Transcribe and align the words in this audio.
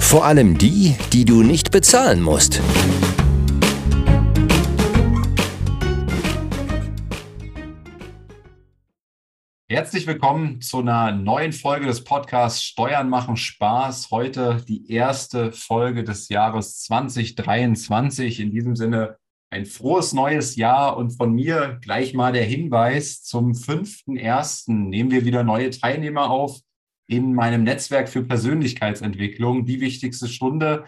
Vor 0.00 0.24
allem 0.24 0.56
die, 0.56 0.96
die 1.12 1.24
du 1.24 1.42
nicht 1.42 1.70
bezahlen 1.70 2.22
musst. 2.22 2.62
Herzlich 9.70 10.06
willkommen 10.06 10.62
zu 10.62 10.78
einer 10.78 11.12
neuen 11.12 11.52
Folge 11.52 11.84
des 11.84 12.02
Podcasts 12.02 12.62
Steuern 12.62 13.10
machen 13.10 13.36
Spaß. 13.36 14.10
Heute 14.10 14.64
die 14.66 14.90
erste 14.90 15.52
Folge 15.52 16.04
des 16.04 16.30
Jahres 16.30 16.80
2023. 16.84 18.40
In 18.40 18.50
diesem 18.50 18.76
Sinne 18.76 19.18
ein 19.50 19.66
frohes 19.66 20.14
neues 20.14 20.56
Jahr 20.56 20.96
und 20.96 21.10
von 21.10 21.34
mir 21.34 21.78
gleich 21.82 22.14
mal 22.14 22.32
der 22.32 22.44
Hinweis 22.44 23.22
zum 23.22 23.52
5.1. 23.52 24.72
nehmen 24.72 25.10
wir 25.10 25.26
wieder 25.26 25.44
neue 25.44 25.68
Teilnehmer 25.68 26.30
auf 26.30 26.60
in 27.08 27.34
meinem 27.34 27.64
Netzwerk 27.64 28.08
für 28.08 28.22
Persönlichkeitsentwicklung, 28.22 29.64
die 29.64 29.80
wichtigste 29.80 30.28
Stunde. 30.28 30.84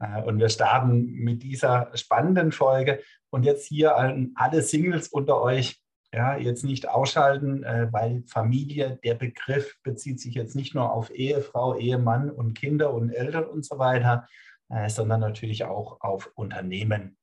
Äh, 0.00 0.22
und 0.22 0.38
wir 0.38 0.48
starten 0.48 1.04
mit 1.04 1.42
dieser 1.42 1.90
spannenden 1.94 2.52
Folge. 2.52 3.00
Und 3.30 3.44
jetzt 3.44 3.66
hier 3.66 3.96
an 3.96 4.32
alle 4.36 4.62
Singles 4.62 5.08
unter 5.08 5.40
euch 5.42 5.82
ja, 6.12 6.38
jetzt 6.38 6.64
nicht 6.64 6.88
ausschalten, 6.88 7.64
äh, 7.64 7.88
weil 7.92 8.22
Familie, 8.26 8.98
der 9.04 9.14
Begriff 9.14 9.76
bezieht 9.82 10.20
sich 10.20 10.34
jetzt 10.34 10.56
nicht 10.56 10.74
nur 10.74 10.90
auf 10.90 11.10
Ehefrau, 11.10 11.76
Ehemann 11.76 12.30
und 12.30 12.54
Kinder 12.54 12.94
und 12.94 13.10
Eltern 13.10 13.44
und 13.44 13.64
so 13.64 13.78
weiter, 13.78 14.26
äh, 14.70 14.88
sondern 14.88 15.20
natürlich 15.20 15.64
auch 15.64 16.00
auf 16.00 16.30
Unternehmen. 16.34 17.17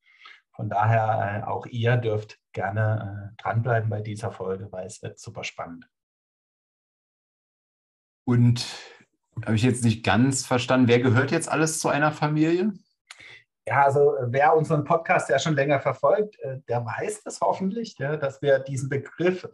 Von 0.55 0.69
daher 0.69 1.43
äh, 1.43 1.45
auch 1.45 1.65
ihr 1.65 1.97
dürft 1.97 2.39
gerne 2.53 3.33
äh, 3.35 3.41
dranbleiben 3.41 3.89
bei 3.89 4.01
dieser 4.01 4.31
Folge, 4.31 4.71
weil 4.71 4.85
es 4.85 5.01
wird 5.01 5.19
super 5.19 5.43
spannend. 5.43 5.89
Und 8.25 8.65
habe 9.45 9.55
ich 9.55 9.63
jetzt 9.63 9.83
nicht 9.83 10.03
ganz 10.03 10.45
verstanden, 10.45 10.87
wer 10.87 10.99
gehört 10.99 11.31
jetzt 11.31 11.49
alles 11.49 11.79
zu 11.79 11.89
einer 11.89 12.13
Familie? 12.13 12.73
Ja, 13.67 13.83
also 13.83 14.13
wer 14.27 14.55
unseren 14.55 14.85
Podcast 14.85 15.29
ja 15.29 15.39
schon 15.39 15.55
länger 15.55 15.81
verfolgt, 15.81 16.39
äh, 16.39 16.61
der 16.69 16.85
weiß 16.85 17.23
das 17.23 17.41
hoffentlich, 17.41 17.97
ja, 17.99 18.15
dass 18.15 18.41
wir 18.41 18.59
diesen 18.59 18.89
Begriff 18.89 19.47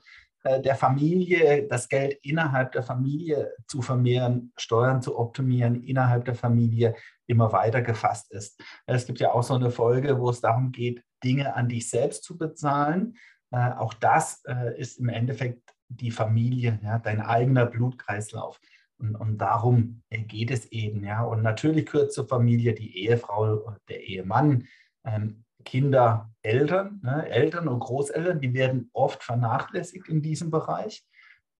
der 0.44 0.74
Familie, 0.74 1.68
das 1.68 1.88
Geld 1.88 2.18
innerhalb 2.24 2.72
der 2.72 2.82
Familie 2.82 3.54
zu 3.68 3.84
vermehren, 3.84 4.52
Steuern 4.58 5.00
zu 5.00 5.16
optimieren, 5.20 5.84
innerhalb 5.84 6.26
der 6.26 6.34
Familie 6.34 6.96
immer 7.32 7.52
weiter 7.52 7.82
gefasst 7.82 8.32
ist. 8.32 8.62
Es 8.86 9.06
gibt 9.06 9.20
ja 9.20 9.32
auch 9.32 9.44
so 9.44 9.56
eine 9.56 9.72
Folge, 9.72 10.20
wo 10.20 10.30
es 10.30 10.42
darum 10.42 10.72
geht, 10.72 11.04
Dinge 11.24 11.56
an 11.56 11.70
dich 11.70 11.90
selbst 11.90 12.24
zu 12.24 12.38
bezahlen. 12.38 13.16
Auch 13.52 13.94
das 13.94 14.44
ist 14.78 15.00
im 15.00 15.10
Endeffekt 15.10 15.74
die 15.90 16.12
Familie, 16.12 16.80
ja, 16.84 17.00
dein 17.00 17.22
eigener 17.22 17.66
Blutkreislauf. 17.66 18.60
Und, 18.98 19.16
und, 19.16 19.38
darum 19.40 20.04
geht 20.10 20.52
es 20.52 20.68
eben. 20.68 21.04
Ja. 21.04 21.24
Und 21.24 21.42
natürlich 21.42 21.88
gehört 21.88 22.14
zur 22.14 22.28
Familie 22.28 22.74
die 22.74 22.98
Ehefrau, 23.00 23.76
der 23.90 24.04
Ehemann, 24.04 24.68
ähm, 25.04 25.44
Kinder, 25.66 26.32
Eltern, 26.42 27.02
ne, 27.04 27.28
Eltern 27.30 27.68
und 27.68 27.80
Großeltern, 27.80 28.40
die 28.40 28.54
werden 28.54 28.90
oft 28.94 29.24
vernachlässigt 29.24 30.08
in 30.08 30.22
diesem 30.22 30.52
Bereich. 30.52 31.06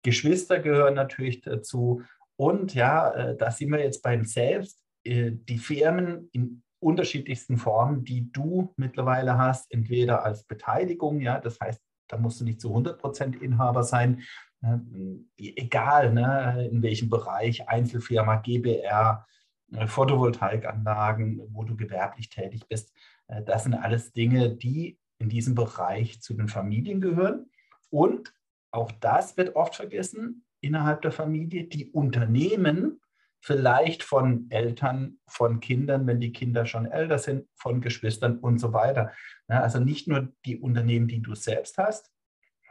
Geschwister 0.04 0.60
gehören 0.60 0.96
natürlich 0.96 1.42
dazu. 1.42 2.04
Und 2.36 2.74
ja, 2.74 3.12
äh, 3.12 3.38
da 3.38 3.52
sind 3.52 3.72
wir 3.72 3.80
jetzt 3.80 4.02
beim 4.02 4.26
Selbst. 4.26 4.81
Äh, 5.04 5.32
die 5.34 5.58
Firmen 5.58 6.30
in 6.32 6.64
unterschiedlichsten 6.80 7.58
Formen, 7.58 8.04
die 8.04 8.32
du 8.32 8.74
mittlerweile 8.76 9.38
hast, 9.38 9.72
entweder 9.72 10.24
als 10.26 10.46
Beteiligung, 10.46 11.22
ja, 11.22 11.40
das 11.40 11.60
heißt, 11.60 11.80
da 12.08 12.18
musst 12.18 12.42
du 12.42 12.44
nicht 12.44 12.60
zu 12.60 12.70
100 12.70 13.00
Prozent 13.00 13.42
Inhaber 13.42 13.84
sein, 13.84 14.24
Ne? 14.62 15.26
Egal, 15.38 16.14
ne, 16.14 16.70
in 16.72 16.82
welchem 16.84 17.10
Bereich, 17.10 17.68
Einzelfirma, 17.68 18.38
GBR, 18.38 19.26
äh, 19.74 19.88
Photovoltaikanlagen, 19.88 21.42
wo 21.52 21.64
du 21.64 21.76
gewerblich 21.76 22.30
tätig 22.30 22.68
bist. 22.68 22.94
Äh, 23.28 23.44
das 23.44 23.64
sind 23.64 23.74
alles 23.74 24.14
Dinge, 24.14 24.56
die 24.56 25.00
in 25.20 25.30
diesem 25.30 25.56
Bereich 25.56 26.22
zu 26.22 26.34
den 26.36 26.48
Familien 26.48 27.02
gehören. 27.02 27.50
Und 27.90 28.34
auch 28.72 28.92
das 28.92 29.36
wird 29.38 29.56
oft 29.56 29.76
vergessen 29.76 30.46
innerhalb 30.62 31.02
der 31.02 31.12
Familie. 31.12 31.66
Die 31.66 31.92
Unternehmen, 31.92 33.02
vielleicht 33.42 34.04
von 34.04 34.46
Eltern, 34.50 35.18
von 35.28 35.60
Kindern, 35.60 36.06
wenn 36.08 36.20
die 36.20 36.32
Kinder 36.32 36.66
schon 36.66 36.86
älter 36.86 37.18
sind, 37.18 37.48
von 37.56 37.82
Geschwistern 37.82 38.38
und 38.38 38.60
so 38.60 38.72
weiter. 38.72 39.12
Also 39.48 39.80
nicht 39.80 40.08
nur 40.08 40.30
die 40.46 40.58
Unternehmen, 40.58 41.08
die 41.08 41.22
du 41.22 41.34
selbst 41.36 41.78
hast, 41.78 42.12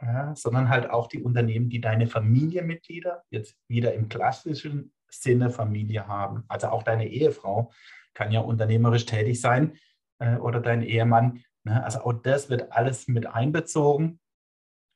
ja, 0.01 0.33
sondern 0.35 0.69
halt 0.69 0.89
auch 0.89 1.07
die 1.07 1.21
Unternehmen, 1.21 1.69
die 1.69 1.81
deine 1.81 2.07
Familienmitglieder 2.07 3.23
jetzt 3.29 3.55
wieder 3.67 3.93
im 3.93 4.09
klassischen 4.09 4.93
Sinne 5.09 5.49
Familie 5.51 6.07
haben. 6.07 6.45
Also 6.47 6.67
auch 6.67 6.83
deine 6.83 7.07
Ehefrau 7.07 7.71
kann 8.13 8.31
ja 8.31 8.39
unternehmerisch 8.39 9.05
tätig 9.05 9.39
sein 9.41 9.77
äh, 10.19 10.37
oder 10.37 10.59
dein 10.59 10.81
Ehemann. 10.81 11.43
Ne? 11.63 11.83
Also 11.83 11.99
auch 12.01 12.13
das 12.13 12.49
wird 12.49 12.71
alles 12.71 13.07
mit 13.07 13.27
einbezogen. 13.27 14.19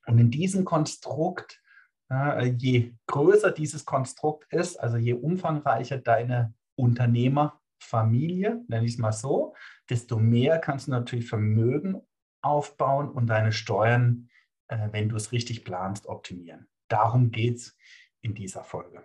Und 0.08 0.20
in 0.20 0.32
diesem 0.32 0.66
Konstrukt, 0.66 1.62
äh, 2.12 2.48
je 2.58 2.94
größer 3.08 3.52
dieses 3.52 3.86
Konstrukt 3.86 4.52
ist, 4.52 4.80
also 4.80 4.98
je 4.98 5.14
umfangreicher 5.14 5.98
deine 5.98 6.54
Unternehmerfamilie, 6.76 8.64
nenne 8.68 8.86
ich 8.86 8.94
es 8.94 8.98
mal 8.98 9.12
so, 9.12 9.56
desto 9.90 10.20
mehr 10.20 10.60
kannst 10.60 10.88
du 10.88 10.92
natürlich 10.92 11.28
Vermögen 11.28 12.02
aufbauen 12.42 13.10
und 13.10 13.28
deine 13.28 13.52
Steuern 13.52 14.30
äh, 14.68 14.90
wenn 14.92 15.10
du 15.10 15.16
es 15.16 15.32
richtig 15.32 15.64
planst, 15.64 16.08
optimieren. 16.08 16.68
Darum 16.88 17.32
geht 17.32 17.58
es 17.58 17.78
in 18.22 18.34
dieser 18.34 18.64
Folge. 18.64 19.04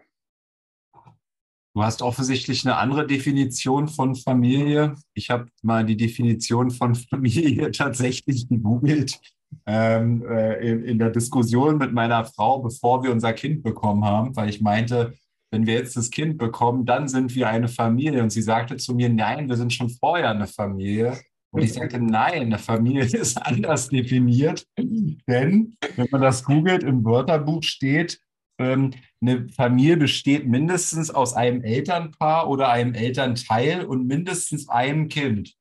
Du 1.74 1.84
hast 1.84 2.02
offensichtlich 2.02 2.64
eine 2.64 2.76
andere 2.76 3.06
Definition 3.06 3.86
von 3.88 4.16
Familie. 4.16 4.94
Ich 5.14 5.30
habe 5.30 5.48
mal 5.62 5.84
die 5.84 5.96
Definition 5.96 6.70
von 6.70 6.94
Familie 7.10 7.70
tatsächlich 7.70 8.48
gegoogelt 8.48 9.20
ähm, 9.66 10.24
äh, 10.28 10.54
in, 10.66 10.84
in, 10.84 10.98
der 10.98 11.10
Diskussion 11.10 11.78
mit 11.78 11.92
meiner 11.92 12.24
Frau, 12.24 12.60
bevor 12.60 13.02
wir 13.02 13.12
unser 13.12 13.32
Kind 13.32 13.62
bekommen 13.62 14.04
haben, 14.04 14.34
weil 14.36 14.48
ich 14.48 14.60
meinte, 14.60 15.14
wenn 15.50 15.66
wir 15.66 15.74
jetzt 15.74 15.96
das 15.96 16.10
Kind 16.10 16.38
bekommen, 16.38 16.86
dann 16.86 17.08
sind 17.08 17.34
wir 17.34 17.48
eine 17.48 17.68
Familie. 17.68 18.22
Und 18.22 18.30
sie 18.30 18.42
sagte 18.42 18.76
zu 18.76 18.94
mir, 18.94 19.08
nein, 19.08 19.48
wir 19.48 19.56
sind 19.56 19.72
schon 19.72 19.90
vorher 19.90 20.30
eine 20.30 20.46
Familie. 20.46 21.18
Und 21.52 21.62
ich 21.62 21.72
sagte, 21.72 22.00
nein, 22.00 22.42
eine 22.42 22.58
Familie 22.58 23.02
ist 23.12 23.36
anders 23.36 23.88
definiert, 23.88 24.64
denn 24.76 25.74
wenn 25.96 26.08
man 26.10 26.20
das 26.20 26.44
googelt, 26.44 26.84
im 26.84 27.04
Wörterbuch 27.04 27.64
steht 27.64 28.20
ähm, 28.60 28.92
eine 29.22 29.48
Familie 29.48 29.96
besteht 29.96 30.46
mindestens 30.46 31.10
aus 31.10 31.32
einem 31.32 31.62
Elternpaar 31.62 32.48
oder 32.48 32.68
einem 32.68 32.94
Elternteil 32.94 33.86
und 33.86 34.06
mindestens 34.06 34.68
einem 34.68 35.08
Kind. 35.08 35.54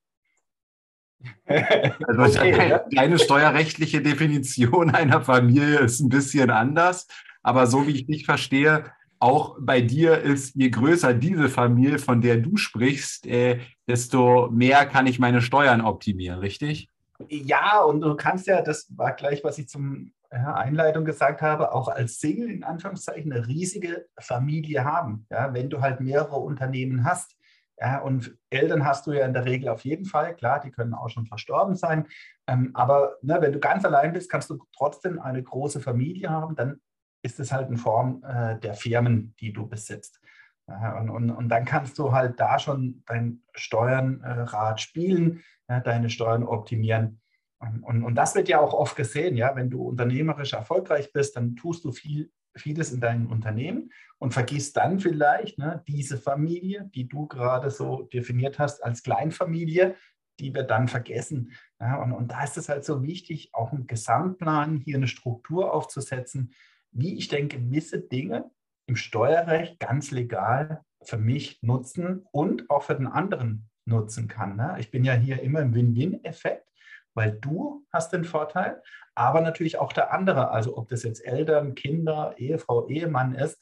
Also 1.45 2.21
okay, 2.21 2.51
deine, 2.51 2.86
deine 2.92 3.19
steuerrechtliche 3.19 4.01
Definition 4.01 4.92
einer 4.92 5.21
Familie 5.21 5.80
ist 5.80 6.00
ein 6.00 6.10
bisschen 6.10 6.50
anders, 6.50 7.07
aber 7.44 7.68
so 7.68 7.88
wie 7.88 7.92
ich 7.92 8.06
dich 8.06 8.25
verstehe, 8.25 8.86
auch 9.19 9.57
bei 9.60 9.81
dir 9.81 10.19
ist, 10.19 10.56
je 10.56 10.69
größer 10.69 11.13
diese 11.13 11.50
Familie, 11.50 12.00
von 12.00 12.21
der 12.21 12.38
du 12.38 12.56
sprichst, 12.56 13.27
äh, 13.27 13.60
desto 13.88 14.50
mehr 14.50 14.86
kann 14.86 15.07
ich 15.07 15.19
meine 15.19 15.42
Steuern 15.42 15.81
optimieren, 15.81 16.39
richtig? 16.39 16.89
Ja, 17.27 17.81
und 17.81 18.00
du 18.00 18.15
kannst 18.15 18.48
ja, 18.48 18.62
das 18.62 18.88
war 18.95 19.13
gleich, 19.13 19.44
was 19.44 19.57
ich 19.57 19.68
zum 19.68 20.13
ja, 20.31 20.54
Einleitung 20.54 21.04
gesagt 21.04 21.42
habe, 21.42 21.74
auch 21.74 21.89
als 21.89 22.19
Single 22.19 22.50
in 22.50 22.63
Anführungszeichen 22.63 23.33
eine 23.33 23.48
riesige 23.48 24.06
Familie 24.19 24.86
haben. 24.86 25.25
Ja, 25.30 25.54
wenn 25.54 25.69
du 25.69 25.81
halt 25.81 26.00
mehrere 26.00 26.38
Unternehmen 26.38 27.04
hast. 27.04 27.36
Ja, 27.81 27.99
und 27.99 28.37
Eltern 28.49 28.85
hast 28.85 29.07
du 29.07 29.13
ja 29.13 29.25
in 29.25 29.33
der 29.33 29.45
Regel 29.45 29.69
auf 29.69 29.85
jeden 29.85 30.03
Fall, 30.05 30.35
klar, 30.35 30.59
die 30.59 30.71
können 30.71 30.93
auch 30.93 31.09
schon 31.09 31.25
verstorben 31.25 31.75
sein. 31.75 32.07
Ähm, 32.45 32.71
aber 32.73 33.17
ne, 33.21 33.37
wenn 33.39 33.53
du 33.53 33.59
ganz 33.59 33.85
allein 33.85 34.11
bist, 34.11 34.29
kannst 34.29 34.49
du 34.49 34.59
trotzdem 34.75 35.19
eine 35.19 35.41
große 35.41 35.79
Familie 35.79 36.29
haben. 36.29 36.55
Dann 36.55 36.81
ist 37.21 37.39
es 37.39 37.51
halt 37.53 37.69
in 37.69 37.77
Form 37.77 38.23
äh, 38.23 38.59
der 38.59 38.73
Firmen, 38.73 39.33
die 39.39 39.53
du 39.53 39.67
besitzt. 39.67 40.19
Ja, 40.67 40.99
und, 40.99 41.09
und, 41.09 41.31
und, 41.31 41.49
dann 41.49 41.65
kannst 41.65 41.97
du 41.97 42.11
halt 42.11 42.39
da 42.39 42.59
schon 42.59 43.01
dein 43.07 43.41
Steuernrad 43.55 44.77
äh, 44.77 44.81
spielen, 44.81 45.41
ja, 45.67 45.79
deine 45.79 46.09
Steuern 46.09 46.43
optimieren. 46.43 47.21
Und, 47.59 48.03
und, 48.03 48.15
das 48.15 48.35
wird 48.35 48.49
ja 48.49 48.59
auch 48.59 48.73
oft 48.73 48.95
gesehen, 48.95 49.35
ja, 49.35 49.55
wenn 49.55 49.69
du 49.69 49.81
unternehmerisch 49.81 50.53
erfolgreich 50.53 51.11
bist, 51.11 51.35
dann 51.35 51.55
tust 51.55 51.83
du 51.85 51.91
viel, 51.91 52.31
vieles 52.56 52.92
in 52.92 53.01
deinem 53.01 53.28
Unternehmen 53.28 53.92
und 54.18 54.34
vergisst 54.34 54.78
dann 54.78 55.00
vielleicht 55.00 55.57
ne, 55.57 55.84
diese 55.88 56.18
Familie, 56.18 56.90
die 56.94 57.07
du 57.07 57.28
gerade 57.28 57.69
so 57.69 58.04
definiert 58.04 58.60
hast 58.60 58.84
als 58.84 59.04
Kleinfamilie, 59.04 59.96
die 60.40 60.54
wir 60.54 60.63
dann 60.63 60.88
vergessen. 60.88 61.51
Ja, 61.80 62.01
und, 62.01 62.12
und 62.12 62.31
da 62.31 62.44
ist 62.44 62.57
es 62.57 62.69
halt 62.69 62.86
so 62.86 63.04
wichtig, 63.04 63.50
auch 63.54 63.72
einen 63.72 63.88
Gesamtplan, 63.88 64.78
hier 64.78 64.98
eine 64.98 65.07
Struktur 65.07 65.74
aufzusetzen, 65.74 66.54
wie 66.92 67.18
ich 67.18 67.28
denke, 67.28 67.60
gewisse 67.60 68.00
Dinge 68.00 68.50
im 68.88 68.96
Steuerrecht 68.96 69.80
ganz 69.80 70.12
legal 70.12 70.84
für 71.04 71.18
mich 71.18 71.62
nutzen 71.62 72.25
und 72.31 72.69
auch 72.69 72.84
für 72.84 72.96
den 72.96 73.07
anderen 73.07 73.69
nutzen 73.86 74.28
kann. 74.28 74.56
Ne? 74.56 74.75
Ich 74.80 74.92
bin 74.92 75.04
ja 75.04 75.13
hier 75.13 75.42
immer 75.42 75.62
im 75.62 75.74
Win-Win-Effekt, 75.74 76.69
weil 77.13 77.31
du 77.31 77.85
hast 77.91 78.13
den 78.13 78.23
Vorteil, 78.23 78.81
aber 79.15 79.41
natürlich 79.41 79.77
auch 79.77 79.94
der 79.94 80.13
andere. 80.13 80.51
Also 80.51 80.77
ob 80.77 80.89
das 80.89 81.03
jetzt 81.03 81.25
Eltern, 81.25 81.75
Kinder, 81.75 82.33
Ehefrau, 82.38 82.88
Ehemann 82.88 83.35
ist, 83.35 83.61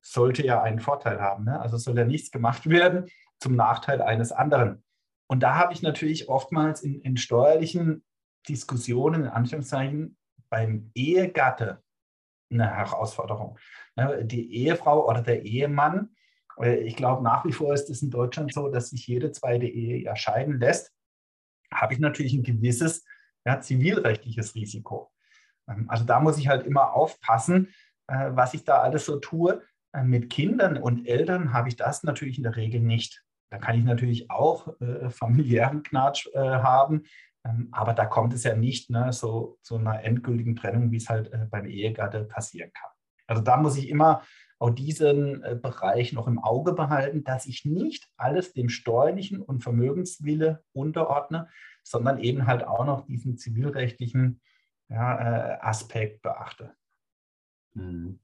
sollte 0.00 0.44
ja 0.44 0.62
einen 0.62 0.80
Vorteil 0.80 1.20
haben. 1.20 1.44
Ne? 1.44 1.60
Also 1.60 1.76
soll 1.76 1.98
ja 1.98 2.04
nichts 2.04 2.30
gemacht 2.30 2.66
werden 2.68 3.06
zum 3.40 3.56
Nachteil 3.56 4.02
eines 4.02 4.32
anderen. 4.32 4.84
Und 5.28 5.42
da 5.42 5.56
habe 5.56 5.72
ich 5.72 5.82
natürlich 5.82 6.28
oftmals 6.28 6.82
in, 6.82 7.00
in 7.00 7.16
steuerlichen 7.16 8.04
Diskussionen, 8.48 9.24
in 9.24 9.28
Anführungszeichen, 9.28 10.16
beim 10.48 10.90
Ehegatte 10.94 11.82
eine 12.50 12.70
Herausforderung. 12.70 13.58
Ne, 13.96 14.24
die 14.24 14.54
Ehefrau 14.54 15.08
oder 15.08 15.22
der 15.22 15.42
Ehemann, 15.42 16.10
äh, 16.60 16.76
ich 16.76 16.96
glaube 16.96 17.22
nach 17.22 17.44
wie 17.44 17.52
vor 17.52 17.74
ist 17.74 17.90
es 17.90 18.02
in 18.02 18.10
Deutschland 18.10 18.52
so, 18.52 18.68
dass 18.68 18.90
sich 18.90 19.06
jede 19.06 19.32
zweite 19.32 19.66
Ehe 19.66 20.06
erscheiden 20.06 20.60
lässt, 20.60 20.92
habe 21.72 21.94
ich 21.94 22.00
natürlich 22.00 22.34
ein 22.34 22.42
gewisses 22.42 23.04
ja, 23.44 23.60
zivilrechtliches 23.60 24.54
Risiko. 24.54 25.10
Ähm, 25.68 25.86
also 25.88 26.04
da 26.04 26.20
muss 26.20 26.38
ich 26.38 26.48
halt 26.48 26.66
immer 26.66 26.94
aufpassen, 26.94 27.68
äh, 28.08 28.30
was 28.30 28.54
ich 28.54 28.64
da 28.64 28.78
alles 28.78 29.06
so 29.06 29.18
tue. 29.18 29.62
Äh, 29.92 30.02
mit 30.02 30.30
Kindern 30.30 30.76
und 30.76 31.06
Eltern 31.06 31.52
habe 31.52 31.68
ich 31.68 31.76
das 31.76 32.02
natürlich 32.02 32.38
in 32.38 32.44
der 32.44 32.56
Regel 32.56 32.80
nicht. 32.80 33.22
Da 33.50 33.58
kann 33.58 33.78
ich 33.78 33.84
natürlich 33.84 34.28
auch 34.28 34.74
familiären 35.08 35.84
Knatsch 35.84 36.26
haben, 36.34 37.04
ähm, 37.46 37.68
aber 37.72 37.92
da 37.92 38.06
kommt 38.06 38.34
es 38.34 38.44
ja 38.44 38.54
nicht 38.54 38.90
ne, 38.90 39.12
so 39.12 39.58
zu 39.62 39.76
einer 39.76 40.02
endgültigen 40.02 40.56
Trennung, 40.56 40.90
wie 40.90 40.96
es 40.96 41.08
halt 41.08 41.32
äh, 41.32 41.46
beim 41.50 41.66
Ehegatte 41.66 42.24
passieren 42.24 42.70
kann. 42.72 42.90
Also 43.26 43.42
da 43.42 43.56
muss 43.56 43.76
ich 43.76 43.88
immer 43.88 44.22
auch 44.58 44.70
diesen 44.70 45.42
äh, 45.42 45.58
Bereich 45.60 46.12
noch 46.12 46.26
im 46.26 46.38
Auge 46.38 46.72
behalten, 46.72 47.24
dass 47.24 47.46
ich 47.46 47.64
nicht 47.64 48.08
alles 48.16 48.52
dem 48.52 48.68
steuerlichen 48.68 49.42
und 49.42 49.62
Vermögenswille 49.62 50.64
unterordne, 50.72 51.48
sondern 51.82 52.18
eben 52.18 52.46
halt 52.46 52.64
auch 52.64 52.84
noch 52.84 53.06
diesen 53.06 53.36
zivilrechtlichen 53.36 54.40
ja, 54.88 55.18
äh, 55.18 55.58
Aspekt 55.60 56.22
beachte. 56.22 56.72
Mhm. 57.74 58.20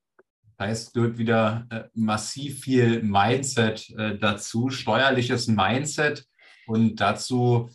Heißt, 0.59 0.95
wird 0.95 1.19
wieder 1.19 1.67
äh, 1.71 1.85
massiv 1.93 2.61
viel 2.61 3.03
Mindset 3.03 3.93
dazu, 4.21 4.71
steuerliches 4.71 5.49
Mindset 5.49 6.27
und 6.67 7.01
dazu 7.01 7.69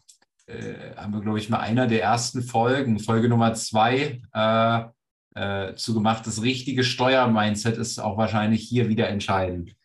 haben 0.95 1.11
wir, 1.11 1.19
glaube 1.19 1.39
ich, 1.39 1.49
mal 1.49 1.59
einer 1.59 1.87
der 1.87 2.01
ersten 2.01 2.41
Folgen, 2.41 2.99
Folge 2.99 3.27
Nummer 3.27 3.53
zwei, 3.53 4.21
äh, 5.37 5.69
äh, 5.69 5.75
zu 5.75 5.93
gemacht. 5.93 6.25
Das 6.25 6.41
richtige 6.41 6.83
Steuermindset 6.83 7.77
ist 7.77 7.99
auch 7.99 8.17
wahrscheinlich 8.17 8.67
hier 8.67 8.89
wieder 8.89 9.07
entscheidend. 9.09 9.75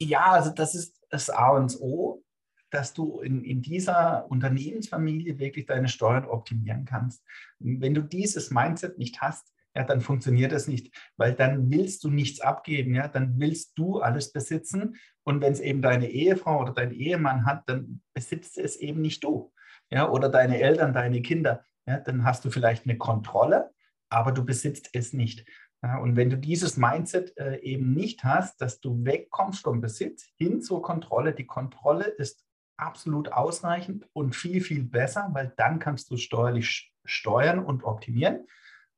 Ja, 0.00 0.32
also 0.32 0.50
das 0.50 0.74
ist 0.74 1.00
das 1.10 1.30
A 1.30 1.50
und 1.50 1.76
O, 1.80 2.22
dass 2.70 2.94
du 2.94 3.20
in, 3.20 3.44
in 3.44 3.62
dieser 3.62 4.30
Unternehmensfamilie 4.30 5.38
wirklich 5.38 5.66
deine 5.66 5.88
Steuern 5.88 6.24
optimieren 6.24 6.84
kannst. 6.84 7.22
Wenn 7.58 7.94
du 7.94 8.02
dieses 8.02 8.50
Mindset 8.50 8.98
nicht 8.98 9.20
hast, 9.20 9.52
ja, 9.74 9.84
dann 9.84 10.00
funktioniert 10.00 10.52
das 10.52 10.66
nicht, 10.66 10.92
weil 11.16 11.34
dann 11.34 11.70
willst 11.70 12.02
du 12.02 12.10
nichts 12.10 12.40
abgeben, 12.40 12.94
ja, 12.94 13.06
dann 13.06 13.38
willst 13.38 13.78
du 13.78 14.00
alles 14.00 14.32
besitzen 14.32 14.96
und 15.22 15.40
wenn 15.40 15.52
es 15.52 15.60
eben 15.60 15.82
deine 15.82 16.10
Ehefrau 16.10 16.60
oder 16.60 16.72
dein 16.72 16.90
Ehemann 16.90 17.46
hat, 17.46 17.68
dann 17.68 18.02
besitzt 18.12 18.58
es 18.58 18.76
eben 18.76 19.00
nicht 19.00 19.22
du 19.22 19.52
ja, 19.90 20.08
oder 20.08 20.28
deine 20.28 20.60
Eltern, 20.60 20.92
deine 20.92 21.22
Kinder, 21.22 21.64
ja, 21.86 21.98
dann 21.98 22.24
hast 22.24 22.44
du 22.44 22.50
vielleicht 22.50 22.86
eine 22.86 22.96
Kontrolle, 22.96 23.70
aber 24.10 24.32
du 24.32 24.44
besitzt 24.44 24.90
es 24.92 25.12
nicht. 25.12 25.46
Ja, 25.82 25.98
und 25.98 26.16
wenn 26.16 26.28
du 26.28 26.36
dieses 26.36 26.76
Mindset 26.76 27.36
äh, 27.38 27.58
eben 27.60 27.94
nicht 27.94 28.22
hast, 28.22 28.60
dass 28.60 28.80
du 28.80 29.04
wegkommst 29.04 29.62
vom 29.62 29.80
Besitz 29.80 30.28
hin 30.36 30.60
zur 30.60 30.82
Kontrolle, 30.82 31.32
die 31.32 31.46
Kontrolle 31.46 32.04
ist 32.04 32.44
absolut 32.76 33.32
ausreichend 33.32 34.06
und 34.12 34.36
viel, 34.36 34.60
viel 34.60 34.84
besser, 34.84 35.30
weil 35.32 35.54
dann 35.56 35.78
kannst 35.78 36.10
du 36.10 36.16
steuerlich 36.16 36.92
steuern 37.04 37.58
und 37.64 37.84
optimieren. 37.84 38.46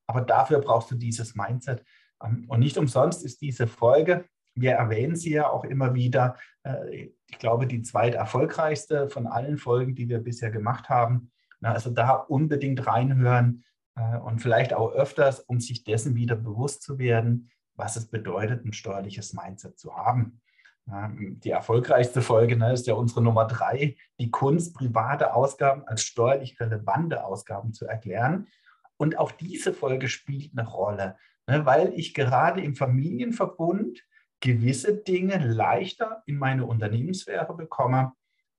Aber 0.08 0.22
dafür 0.22 0.60
brauchst 0.60 0.90
du 0.90 0.96
dieses 0.96 1.36
Mindset. 1.36 1.84
Ähm, 2.22 2.46
und 2.48 2.58
nicht 2.58 2.76
umsonst 2.76 3.24
ist 3.24 3.40
diese 3.40 3.68
Folge 3.68 4.24
wir 4.54 4.72
erwähnen 4.72 5.16
sie 5.16 5.32
ja 5.32 5.48
auch 5.48 5.64
immer 5.64 5.94
wieder. 5.94 6.36
Äh, 6.62 7.10
ich 7.30 7.38
glaube, 7.38 7.66
die 7.66 7.82
zweit 7.82 8.14
erfolgreichste 8.14 9.08
von 9.08 9.26
allen 9.26 9.58
Folgen, 9.58 9.94
die 9.94 10.08
wir 10.08 10.18
bisher 10.18 10.50
gemacht 10.50 10.88
haben. 10.88 11.30
Also 11.60 11.90
da 11.90 12.14
unbedingt 12.14 12.86
reinhören 12.86 13.64
äh, 13.96 14.18
und 14.18 14.40
vielleicht 14.40 14.72
auch 14.72 14.92
öfters, 14.92 15.40
um 15.40 15.60
sich 15.60 15.84
dessen 15.84 16.14
wieder 16.14 16.36
bewusst 16.36 16.82
zu 16.82 16.98
werden, 16.98 17.50
was 17.74 17.96
es 17.96 18.06
bedeutet, 18.06 18.64
ein 18.64 18.72
steuerliches 18.72 19.32
Mindset 19.32 19.78
zu 19.78 19.96
haben. 19.96 20.40
Die 20.84 21.50
erfolgreichste 21.50 22.22
Folge 22.22 22.56
ne, 22.56 22.72
ist 22.72 22.88
ja 22.88 22.94
unsere 22.94 23.22
Nummer 23.22 23.46
drei, 23.46 23.96
die 24.18 24.32
Kunst, 24.32 24.74
private 24.74 25.32
Ausgaben 25.32 25.84
als 25.86 26.02
steuerlich 26.02 26.58
relevante 26.58 27.24
Ausgaben 27.24 27.72
zu 27.72 27.86
erklären. 27.86 28.48
Und 28.96 29.16
auch 29.16 29.30
diese 29.30 29.72
Folge 29.72 30.08
spielt 30.08 30.50
eine 30.58 30.68
Rolle, 30.68 31.16
ne, 31.46 31.64
weil 31.66 31.92
ich 31.94 32.14
gerade 32.14 32.60
im 32.62 32.74
Familienverbund 32.74 34.02
gewisse 34.40 34.96
Dinge 34.96 35.38
leichter 35.38 36.22
in 36.26 36.36
meine 36.36 36.66
Unternehmenssphäre 36.66 37.56
bekomme, 37.56 38.12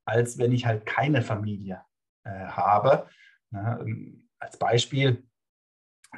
als 0.06 0.38
wenn 0.38 0.54
ich 0.54 0.66
halt 0.66 0.86
keine 0.86 1.22
Familie 1.22 1.82
äh, 2.24 2.30
habe. 2.30 3.08
Na, 3.52 3.80
ähm, 3.82 4.23
als 4.44 4.58
Beispiel, 4.58 5.24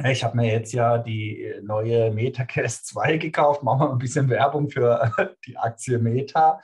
ich 0.03 0.23
habe 0.23 0.35
mir 0.35 0.51
jetzt 0.51 0.73
ja 0.73 0.97
die 0.97 1.53
neue 1.63 2.11
MetaCast 2.11 2.87
2 2.87 3.17
gekauft. 3.17 3.63
Machen 3.63 3.87
wir 3.87 3.91
ein 3.91 3.97
bisschen 3.97 4.29
Werbung 4.29 4.69
für 4.69 5.11
die 5.47 5.57
Aktie 5.57 5.97
Meta, 5.99 6.61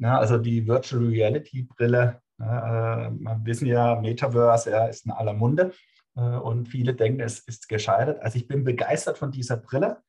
also 0.00 0.38
die 0.38 0.66
Virtual 0.66 1.04
Reality 1.04 1.62
Brille. 1.62 2.20
Na, 2.38 3.06
äh, 3.06 3.10
wir 3.10 3.40
wissen 3.42 3.66
ja, 3.66 3.96
Metaverse 3.96 4.70
ja, 4.70 4.86
ist 4.86 5.06
in 5.06 5.12
aller 5.12 5.32
Munde 5.32 5.72
äh, 6.16 6.20
und 6.20 6.68
viele 6.68 6.94
denken, 6.94 7.20
es 7.20 7.40
ist 7.40 7.68
gescheitert. 7.68 8.22
Also 8.22 8.38
ich 8.38 8.46
bin 8.46 8.62
begeistert 8.62 9.18
von 9.18 9.32
dieser 9.32 9.56
Brille. 9.56 10.02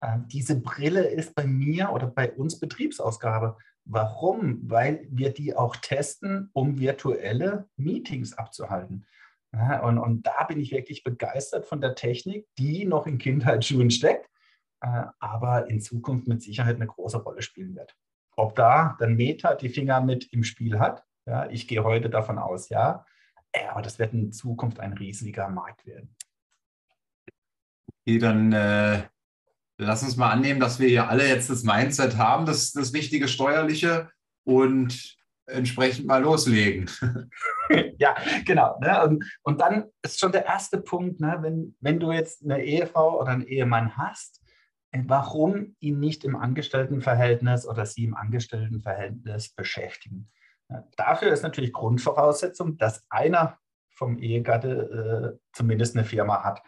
Ähm, 0.00 0.26
diese 0.28 0.60
Brille 0.60 1.04
ist 1.04 1.34
bei 1.34 1.44
mir 1.44 1.90
oder 1.90 2.06
bei 2.06 2.30
uns 2.30 2.60
Betriebsausgabe. 2.60 3.56
Warum? 3.86 4.60
Weil 4.70 5.06
wir 5.10 5.32
die 5.32 5.56
auch 5.56 5.74
testen, 5.76 6.48
um 6.52 6.78
virtuelle 6.78 7.68
Meetings 7.76 8.34
abzuhalten. 8.34 9.04
Und, 9.82 9.98
und 9.98 10.26
da 10.26 10.44
bin 10.44 10.60
ich 10.60 10.72
wirklich 10.72 11.04
begeistert 11.04 11.66
von 11.66 11.80
der 11.80 11.94
Technik, 11.94 12.46
die 12.58 12.84
noch 12.84 13.06
in 13.06 13.18
Kindheitsschuhen 13.18 13.90
steckt, 13.90 14.28
äh, 14.80 15.04
aber 15.20 15.68
in 15.68 15.80
Zukunft 15.80 16.26
mit 16.26 16.42
Sicherheit 16.42 16.76
eine 16.76 16.86
große 16.86 17.18
Rolle 17.18 17.42
spielen 17.42 17.74
wird. 17.76 17.94
Ob 18.36 18.56
da 18.56 18.96
dann 18.98 19.14
Meta 19.14 19.54
die 19.54 19.68
Finger 19.68 20.00
mit 20.00 20.32
im 20.32 20.44
Spiel 20.44 20.78
hat, 20.78 21.04
ja, 21.26 21.48
ich 21.50 21.68
gehe 21.68 21.84
heute 21.84 22.10
davon 22.10 22.38
aus, 22.38 22.68
ja, 22.68 23.06
aber 23.70 23.82
das 23.82 23.98
wird 23.98 24.12
in 24.12 24.32
Zukunft 24.32 24.80
ein 24.80 24.92
riesiger 24.92 25.48
Markt 25.48 25.86
werden. 25.86 26.14
Okay, 28.06 28.18
dann 28.18 28.52
äh, 28.52 29.04
lass 29.78 30.02
uns 30.02 30.16
mal 30.16 30.30
annehmen, 30.30 30.60
dass 30.60 30.80
wir 30.80 30.88
hier 30.88 31.08
alle 31.08 31.28
jetzt 31.28 31.48
das 31.48 31.62
Mindset 31.62 32.16
haben, 32.16 32.44
das, 32.44 32.72
das 32.72 32.92
richtige 32.92 33.28
Steuerliche 33.28 34.10
und 34.44 35.16
entsprechend 35.46 36.06
mal 36.06 36.22
loslegen. 36.22 36.90
ja, 37.98 38.16
genau. 38.44 38.78
Ne? 38.80 39.02
Und, 39.04 39.24
und, 39.42 39.60
dann 39.60 39.84
ist 40.02 40.18
schon 40.18 40.32
der 40.32 40.46
erste 40.46 40.78
Punkt, 40.78 41.20
ne? 41.20 41.38
wenn, 41.40 41.76
wenn 41.80 42.00
du 42.00 42.12
jetzt 42.12 42.44
eine 42.44 42.62
Ehefrau 42.62 43.20
oder 43.20 43.30
einen 43.30 43.46
Ehemann 43.46 43.96
hast, 43.96 44.42
äh, 44.92 45.02
warum 45.06 45.76
ihn 45.80 46.00
nicht 46.00 46.24
im 46.24 46.36
Angestelltenverhältnis 46.36 47.66
oder 47.66 47.86
sie 47.86 48.04
im 48.04 48.16
Angestelltenverhältnis 48.16 49.50
beschäftigen. 49.50 50.30
Dafür 50.96 51.30
ist 51.30 51.42
natürlich 51.42 51.74
Grundvoraussetzung, 51.74 52.78
dass 52.78 53.04
einer 53.10 53.58
vom 53.90 54.18
Ehegatte 54.18 55.36
äh, 55.36 55.46
zumindest 55.52 55.94
eine 55.94 56.04
Firma 56.04 56.42
hat. 56.42 56.62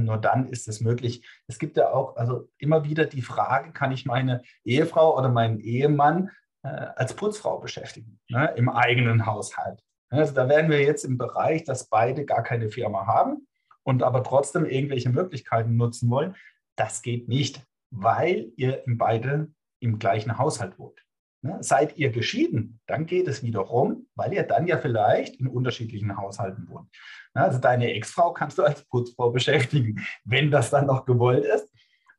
nur 0.00 0.18
dann 0.18 0.46
ist 0.46 0.68
es 0.68 0.80
möglich. 0.80 1.26
Es 1.46 1.58
gibt 1.58 1.76
ja 1.76 1.90
auch 1.90 2.14
also 2.16 2.50
immer 2.58 2.84
wieder 2.84 3.06
die 3.06 3.22
Frage, 3.22 3.72
kann 3.72 3.90
ich 3.90 4.04
meine 4.04 4.42
Ehefrau 4.64 5.16
oder 5.16 5.30
meinen 5.30 5.60
Ehemann 5.60 6.30
als 6.62 7.14
Putzfrau 7.14 7.58
beschäftigen 7.58 8.20
ne, 8.28 8.52
im 8.56 8.68
eigenen 8.68 9.26
Haushalt? 9.26 9.82
Also 10.10 10.32
da 10.34 10.48
wären 10.48 10.70
wir 10.70 10.80
jetzt 10.80 11.04
im 11.04 11.18
Bereich, 11.18 11.64
dass 11.64 11.88
beide 11.88 12.24
gar 12.24 12.42
keine 12.42 12.70
Firma 12.70 13.06
haben 13.06 13.46
und 13.82 14.02
aber 14.02 14.22
trotzdem 14.22 14.64
irgendwelche 14.64 15.10
Möglichkeiten 15.10 15.76
nutzen 15.76 16.10
wollen. 16.10 16.34
Das 16.76 17.02
geht 17.02 17.28
nicht, 17.28 17.62
weil 17.90 18.52
ihr 18.56 18.82
beide 18.86 19.48
im 19.80 19.98
gleichen 19.98 20.38
Haushalt 20.38 20.78
wohnt. 20.78 21.04
Ne? 21.42 21.58
Seid 21.60 21.96
ihr 21.96 22.10
geschieden, 22.10 22.80
dann 22.86 23.06
geht 23.06 23.28
es 23.28 23.42
wiederum, 23.42 24.08
weil 24.14 24.32
ihr 24.32 24.42
dann 24.42 24.66
ja 24.66 24.78
vielleicht 24.78 25.36
in 25.36 25.46
unterschiedlichen 25.46 26.16
Haushalten 26.16 26.68
wohnt. 26.68 26.90
Ne? 27.34 27.42
Also 27.42 27.58
deine 27.58 27.92
Ex-Frau 27.94 28.32
kannst 28.32 28.58
du 28.58 28.64
als 28.64 28.82
Putzfrau 28.84 29.30
beschäftigen, 29.30 30.04
wenn 30.24 30.50
das 30.50 30.70
dann 30.70 30.86
noch 30.86 31.04
gewollt 31.04 31.44
ist. 31.44 31.72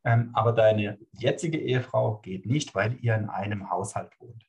Ähm, 0.06 0.32
aber 0.34 0.54
deine 0.54 0.98
jetzige 1.12 1.58
Ehefrau 1.58 2.20
geht 2.20 2.46
nicht, 2.46 2.74
weil 2.74 2.98
ihr 3.02 3.16
in 3.16 3.30
einem 3.30 3.70
Haushalt 3.70 4.12
wohnt. 4.20 4.46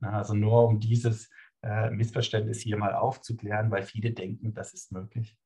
Ne? 0.00 0.12
Also 0.12 0.34
nur 0.34 0.66
um 0.66 0.78
dieses 0.78 1.30
äh, 1.62 1.90
Missverständnis 1.90 2.60
hier 2.60 2.76
mal 2.76 2.94
aufzuklären, 2.94 3.70
weil 3.70 3.82
viele 3.82 4.12
denken, 4.12 4.54
das 4.54 4.74
ist 4.74 4.92
möglich. 4.92 5.36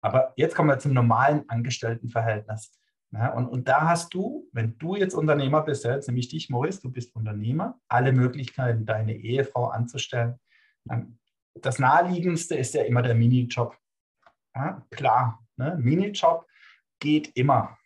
Aber 0.00 0.32
jetzt 0.36 0.54
kommen 0.54 0.68
wir 0.68 0.78
zum 0.78 0.92
normalen 0.92 1.48
Angestelltenverhältnis. 1.48 2.72
Ja, 3.12 3.32
und, 3.32 3.46
und 3.46 3.68
da 3.68 3.88
hast 3.88 4.12
du, 4.12 4.48
wenn 4.52 4.76
du 4.78 4.96
jetzt 4.96 5.14
Unternehmer 5.14 5.62
bist, 5.62 5.84
jetzt 5.84 6.08
nämlich 6.08 6.28
dich, 6.28 6.50
Maurice, 6.50 6.82
du 6.82 6.90
bist 6.90 7.14
Unternehmer, 7.14 7.80
alle 7.86 8.12
Möglichkeiten, 8.12 8.86
deine 8.86 9.14
Ehefrau 9.14 9.68
anzustellen. 9.68 10.40
Das 11.54 11.78
naheliegendste 11.78 12.56
ist 12.56 12.74
ja 12.74 12.82
immer 12.82 13.02
der 13.02 13.14
Minijob. 13.14 13.78
Ja, 14.56 14.84
klar, 14.90 15.46
ne? 15.56 15.76
Minijob 15.80 16.44
geht 16.98 17.30
immer. 17.36 17.78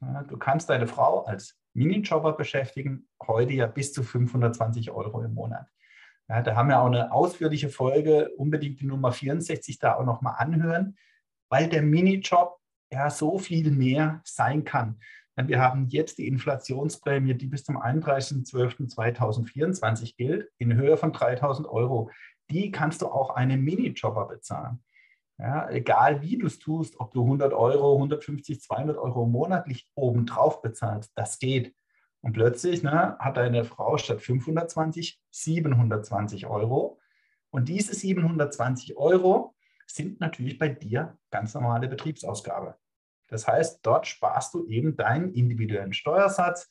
Du 0.00 0.36
kannst 0.36 0.68
deine 0.68 0.86
Frau 0.86 1.24
als 1.24 1.58
Minijobber 1.74 2.32
beschäftigen, 2.32 3.08
heute 3.26 3.52
ja 3.52 3.66
bis 3.66 3.92
zu 3.92 4.02
520 4.02 4.90
Euro 4.90 5.22
im 5.22 5.34
Monat. 5.34 5.66
Ja, 6.28 6.42
da 6.42 6.56
haben 6.56 6.68
wir 6.68 6.80
auch 6.80 6.86
eine 6.86 7.12
ausführliche 7.12 7.68
Folge, 7.68 8.30
unbedingt 8.36 8.80
die 8.80 8.86
Nummer 8.86 9.12
64 9.12 9.78
da 9.78 9.94
auch 9.94 10.04
nochmal 10.04 10.34
anhören, 10.38 10.96
weil 11.50 11.68
der 11.68 11.82
Minijob 11.82 12.58
ja 12.90 13.10
so 13.10 13.38
viel 13.38 13.70
mehr 13.70 14.22
sein 14.24 14.64
kann. 14.64 14.98
Wir 15.36 15.60
haben 15.60 15.86
jetzt 15.88 16.18
die 16.18 16.26
Inflationsprämie, 16.28 17.34
die 17.34 17.46
bis 17.46 17.64
zum 17.64 17.76
31.12.2024 17.76 20.16
gilt, 20.16 20.48
in 20.58 20.74
Höhe 20.74 20.96
von 20.96 21.12
3.000 21.12 21.68
Euro. 21.68 22.10
Die 22.50 22.70
kannst 22.70 23.02
du 23.02 23.08
auch 23.08 23.30
einem 23.30 23.62
Minijobber 23.62 24.28
bezahlen. 24.28 24.82
Ja, 25.38 25.68
egal 25.68 26.22
wie 26.22 26.38
du 26.38 26.46
es 26.46 26.58
tust, 26.58 26.98
ob 26.98 27.12
du 27.12 27.22
100 27.22 27.52
Euro, 27.52 27.94
150, 27.94 28.60
200 28.60 28.96
Euro 28.96 29.26
monatlich 29.26 29.86
obendrauf 29.94 30.62
bezahlst, 30.62 31.12
das 31.14 31.38
geht. 31.38 31.74
Und 32.22 32.32
plötzlich 32.32 32.82
ne, 32.82 33.16
hat 33.18 33.36
deine 33.36 33.64
Frau 33.64 33.98
statt 33.98 34.22
520 34.22 35.20
720 35.30 36.46
Euro. 36.46 36.98
Und 37.50 37.68
diese 37.68 37.94
720 37.94 38.96
Euro 38.96 39.54
sind 39.86 40.20
natürlich 40.20 40.58
bei 40.58 40.68
dir 40.68 41.18
ganz 41.30 41.54
normale 41.54 41.88
Betriebsausgabe. 41.88 42.76
Das 43.28 43.46
heißt, 43.46 43.80
dort 43.82 44.06
sparst 44.06 44.54
du 44.54 44.66
eben 44.66 44.96
deinen 44.96 45.32
individuellen 45.34 45.92
Steuersatz. 45.92 46.70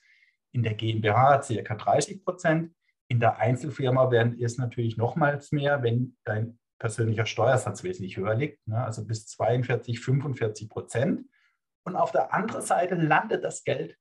In 0.52 0.64
der 0.64 0.74
GmbH 0.74 1.40
ca. 1.40 1.76
30 1.76 2.24
Prozent. 2.24 2.74
In 3.08 3.20
der 3.20 3.38
Einzelfirma 3.38 4.10
werden 4.10 4.38
es 4.42 4.58
natürlich 4.58 4.98
nochmals 4.98 5.52
mehr, 5.52 5.84
wenn 5.84 6.18
dein 6.24 6.58
persönlicher 6.80 7.26
Steuersatz 7.26 7.84
wesentlich 7.84 8.18
höher 8.18 8.36
liegt, 8.36 8.68
ne? 8.68 8.84
also 8.84 9.06
bis 9.06 9.28
42, 9.28 10.00
45 10.00 10.70
Prozent. 10.70 11.30
Und 11.84 11.96
auf 11.96 12.12
der 12.12 12.34
anderen 12.34 12.62
Seite 12.62 12.96
landet 12.96 13.44
das 13.44 13.64
Geld 13.64 13.98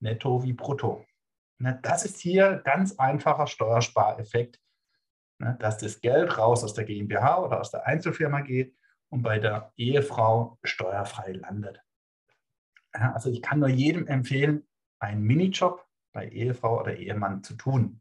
netto 0.00 0.42
wie 0.42 0.52
brutto. 0.52 1.04
Ne? 1.58 1.78
Das 1.82 2.04
ist 2.04 2.18
hier 2.18 2.60
ganz 2.64 2.98
einfacher 2.98 3.46
Steuerspareffekt, 3.46 4.60
ne, 5.38 5.56
dass 5.60 5.78
das 5.78 6.00
Geld 6.00 6.36
raus 6.38 6.62
aus 6.62 6.74
der 6.74 6.84
GmbH 6.84 7.38
oder 7.42 7.60
aus 7.60 7.70
der 7.70 7.86
Einzelfirma 7.86 8.42
geht 8.42 8.76
und 9.08 9.22
bei 9.22 9.38
der 9.38 9.72
Ehefrau 9.76 10.58
steuerfrei 10.62 11.32
landet. 11.32 11.80
Also 12.92 13.30
ich 13.30 13.42
kann 13.42 13.58
nur 13.58 13.68
jedem 13.68 14.06
empfehlen, 14.06 14.66
einen 15.00 15.22
Minijob 15.22 15.84
bei 16.12 16.28
Ehefrau 16.28 16.80
oder 16.80 16.96
Ehemann 16.96 17.42
zu 17.42 17.54
tun. 17.54 18.00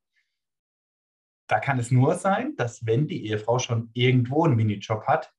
Da 1.47 1.59
kann 1.59 1.79
es 1.79 1.91
nur 1.91 2.15
sein, 2.15 2.55
dass 2.55 2.85
wenn 2.85 3.07
die 3.07 3.27
Ehefrau 3.27 3.59
schon 3.59 3.89
irgendwo 3.93 4.45
einen 4.45 4.55
Minijob 4.55 5.05
hat, 5.07 5.33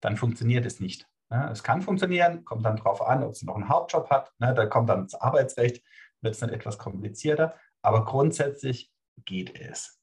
dann 0.00 0.16
funktioniert 0.16 0.66
es 0.66 0.80
nicht. 0.80 1.06
Ja, 1.30 1.50
es 1.50 1.62
kann 1.62 1.82
funktionieren, 1.82 2.44
kommt 2.44 2.64
dann 2.64 2.76
darauf 2.76 3.02
an, 3.02 3.22
ob 3.22 3.36
sie 3.36 3.46
noch 3.46 3.56
einen 3.56 3.68
Hauptjob 3.68 4.08
hat. 4.10 4.32
Ne, 4.38 4.54
da 4.54 4.66
kommt 4.66 4.88
dann 4.88 5.04
das 5.04 5.14
Arbeitsrecht, 5.14 5.84
wird 6.20 6.34
es 6.34 6.40
dann 6.40 6.50
etwas 6.50 6.78
komplizierter, 6.78 7.54
aber 7.82 8.04
grundsätzlich 8.04 8.90
geht 9.24 9.58
es. 9.58 10.00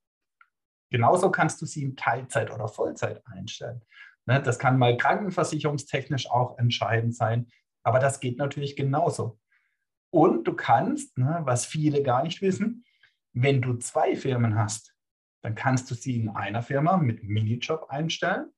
Genauso 0.92 1.32
kannst 1.32 1.62
du 1.62 1.66
sie 1.66 1.84
in 1.84 1.96
Teilzeit 1.96 2.52
oder 2.52 2.68
Vollzeit 2.68 3.25
einstellen. 3.25 3.82
Ne, 4.25 4.42
das 4.42 4.60
kann 4.60 4.78
mal 4.78 4.98
krankenversicherungstechnisch 4.98 6.30
auch 6.30 6.58
entscheidend 6.58 7.16
sein, 7.16 7.48
aber 7.84 8.00
das 8.00 8.20
geht 8.20 8.38
natürlich 8.38 8.75
genauso. 8.75 9.40
Und 10.12 10.46
du 10.46 10.54
kannst, 10.54 11.18
ne, 11.18 11.42
was 11.44 11.66
viele 11.66 12.04
gar 12.04 12.24
nicht 12.24 12.42
wissen, 12.42 12.86
wenn 13.34 13.62
du 13.62 13.74
zwei 13.75 14.16
Firmen 14.16 14.58
hast, 14.58 14.95
dann 15.46 15.54
kannst 15.54 15.92
du 15.92 15.94
sie 15.94 16.16
in 16.16 16.30
einer 16.30 16.64
Firma 16.64 16.98
mit 16.98 17.22
Minijob 17.22 17.92
einstellen, 17.92 18.52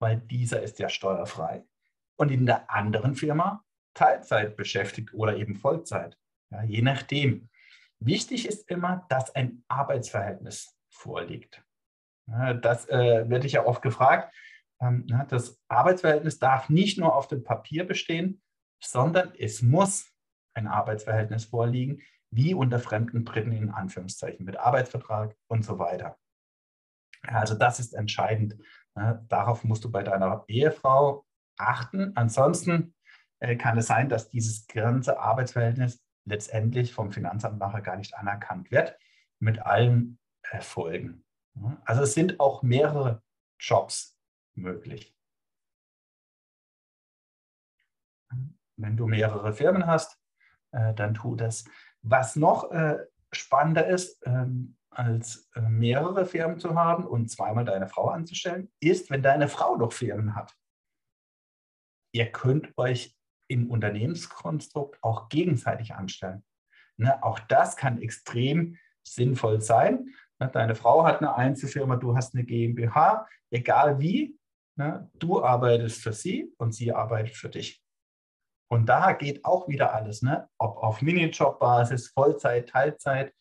weil 0.00 0.16
dieser 0.16 0.60
ist 0.60 0.80
ja 0.80 0.88
steuerfrei. 0.88 1.64
Und 2.16 2.32
in 2.32 2.44
der 2.44 2.68
anderen 2.72 3.14
Firma 3.14 3.64
Teilzeit 3.94 4.56
beschäftigt 4.56 5.14
oder 5.14 5.36
eben 5.36 5.54
Vollzeit, 5.54 6.18
ja, 6.50 6.64
je 6.64 6.82
nachdem. 6.82 7.48
Wichtig 8.00 8.48
ist 8.48 8.68
immer, 8.68 9.06
dass 9.08 9.32
ein 9.36 9.62
Arbeitsverhältnis 9.68 10.76
vorliegt. 10.90 11.62
Das 12.26 12.88
äh, 12.88 13.30
werde 13.30 13.46
ich 13.46 13.52
ja 13.52 13.64
oft 13.64 13.82
gefragt. 13.82 14.34
Ähm, 14.80 15.06
das 15.28 15.62
Arbeitsverhältnis 15.68 16.40
darf 16.40 16.68
nicht 16.68 16.98
nur 16.98 17.14
auf 17.14 17.28
dem 17.28 17.44
Papier 17.44 17.86
bestehen, 17.86 18.42
sondern 18.82 19.32
es 19.38 19.62
muss 19.62 20.10
ein 20.54 20.66
Arbeitsverhältnis 20.66 21.44
vorliegen, 21.44 22.02
wie 22.30 22.54
unter 22.54 22.78
fremden 22.78 23.24
Dritten 23.24 23.52
in 23.52 23.70
Anführungszeichen, 23.70 24.44
mit 24.44 24.58
Arbeitsvertrag 24.58 25.36
und 25.48 25.64
so 25.64 25.78
weiter. 25.78 26.18
Also 27.22 27.54
das 27.54 27.80
ist 27.80 27.94
entscheidend. 27.94 28.56
Darauf 28.94 29.64
musst 29.64 29.84
du 29.84 29.90
bei 29.90 30.02
deiner 30.02 30.44
Ehefrau 30.48 31.24
achten. 31.56 32.16
Ansonsten 32.16 32.94
äh, 33.40 33.56
kann 33.56 33.78
es 33.78 33.86
sein, 33.86 34.08
dass 34.08 34.28
dieses 34.28 34.66
ganze 34.66 35.18
Arbeitsverhältnis 35.18 36.02
letztendlich 36.24 36.92
vom 36.92 37.12
Finanzamt 37.12 37.58
nachher 37.58 37.80
gar 37.80 37.96
nicht 37.96 38.14
anerkannt 38.14 38.70
wird, 38.70 38.96
mit 39.38 39.60
allen 39.60 40.18
Folgen. 40.60 41.24
Also 41.84 42.02
es 42.02 42.14
sind 42.14 42.40
auch 42.40 42.62
mehrere 42.62 43.22
Jobs 43.58 44.16
möglich. 44.54 45.14
Wenn 48.76 48.96
du 48.96 49.06
mehrere 49.06 49.52
Firmen 49.52 49.86
hast, 49.86 50.18
äh, 50.72 50.94
dann 50.94 51.14
tu 51.14 51.34
das. 51.34 51.64
Was 52.02 52.36
noch 52.36 52.70
äh, 52.70 52.98
spannender 53.32 53.86
ist, 53.86 54.20
ähm, 54.24 54.76
als 54.90 55.48
äh, 55.54 55.60
mehrere 55.60 56.26
Firmen 56.26 56.58
zu 56.58 56.74
haben 56.74 57.06
und 57.06 57.30
zweimal 57.30 57.64
deine 57.64 57.88
Frau 57.88 58.08
anzustellen, 58.08 58.70
ist, 58.80 59.10
wenn 59.10 59.22
deine 59.22 59.48
Frau 59.48 59.76
noch 59.76 59.92
Firmen 59.92 60.34
hat. 60.34 60.54
Ihr 62.12 62.32
könnt 62.32 62.76
euch 62.76 63.16
im 63.48 63.70
Unternehmenskonstrukt 63.70 65.02
auch 65.02 65.28
gegenseitig 65.28 65.94
anstellen. 65.94 66.44
Ne, 66.96 67.22
auch 67.22 67.38
das 67.38 67.76
kann 67.76 68.02
extrem 68.02 68.76
sinnvoll 69.06 69.60
sein. 69.60 70.08
Ne, 70.38 70.50
deine 70.52 70.74
Frau 70.74 71.04
hat 71.04 71.18
eine 71.18 71.34
Einzelfirma, 71.34 71.96
du 71.96 72.16
hast 72.16 72.34
eine 72.34 72.44
GmbH, 72.44 73.26
egal 73.50 74.00
wie, 74.00 74.38
ne, 74.76 75.10
du 75.14 75.42
arbeitest 75.42 76.02
für 76.02 76.12
sie 76.12 76.52
und 76.58 76.72
sie 76.72 76.92
arbeitet 76.92 77.36
für 77.36 77.48
dich. 77.48 77.82
Und 78.68 78.86
da 78.86 79.12
geht 79.12 79.44
auch 79.44 79.68
wieder 79.68 79.94
alles, 79.94 80.22
ne? 80.22 80.48
ob 80.58 80.76
auf 80.78 81.00
Minijob-Basis, 81.02 82.08
Vollzeit, 82.08 82.68
Teilzeit, 82.68 83.32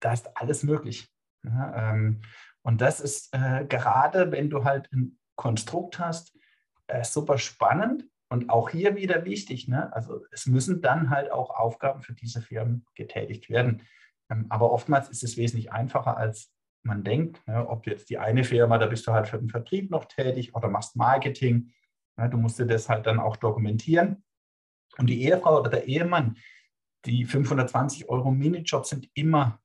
da 0.00 0.12
ist 0.12 0.36
alles 0.36 0.62
möglich. 0.62 1.08
Ja, 1.42 1.92
ähm, 1.92 2.20
und 2.62 2.80
das 2.80 3.00
ist 3.00 3.34
äh, 3.34 3.64
gerade, 3.66 4.30
wenn 4.32 4.50
du 4.50 4.64
halt 4.64 4.92
ein 4.92 5.18
Konstrukt 5.36 5.98
hast, 5.98 6.36
äh, 6.86 7.04
super 7.04 7.38
spannend, 7.38 8.04
Und 8.32 8.48
auch 8.48 8.70
hier 8.70 8.94
wieder 8.94 9.24
wichtig, 9.24 9.66
ne? 9.66 9.92
also 9.92 10.24
es 10.30 10.46
müssen 10.46 10.80
dann 10.80 11.10
halt 11.10 11.32
auch 11.32 11.50
Aufgaben 11.50 12.02
für 12.02 12.14
diese 12.14 12.40
Firmen 12.40 12.84
getätigt 12.94 13.50
werden. 13.50 13.82
Ähm, 14.30 14.46
aber 14.50 14.70
oftmals 14.70 15.08
ist 15.08 15.24
es 15.24 15.36
wesentlich 15.36 15.72
einfacher, 15.72 16.16
als 16.16 16.52
man 16.82 17.02
denkt. 17.02 17.46
Ne? 17.48 17.66
Ob 17.68 17.86
jetzt 17.86 18.08
die 18.08 18.18
eine 18.18 18.44
Firma, 18.44 18.78
da 18.78 18.86
bist 18.86 19.06
du 19.06 19.12
halt 19.12 19.26
für 19.26 19.38
den 19.38 19.48
Vertrieb 19.48 19.90
noch 19.90 20.04
tätig 20.04 20.54
oder 20.54 20.68
machst 20.68 20.96
Marketing. 20.96 21.72
Ne? 22.16 22.30
Du 22.30 22.36
musst 22.36 22.58
dir 22.58 22.66
das 22.66 22.88
halt 22.88 23.06
dann 23.06 23.18
auch 23.18 23.36
dokumentieren. 23.36 24.22
Und 24.98 25.06
die 25.06 25.22
Ehefrau 25.22 25.60
oder 25.60 25.70
der 25.70 25.86
Ehemann, 25.86 26.36
die 27.06 27.24
520 27.24 28.08
Euro 28.08 28.30
Minijob 28.30 28.86
sind 28.86 29.08
immer 29.14 29.60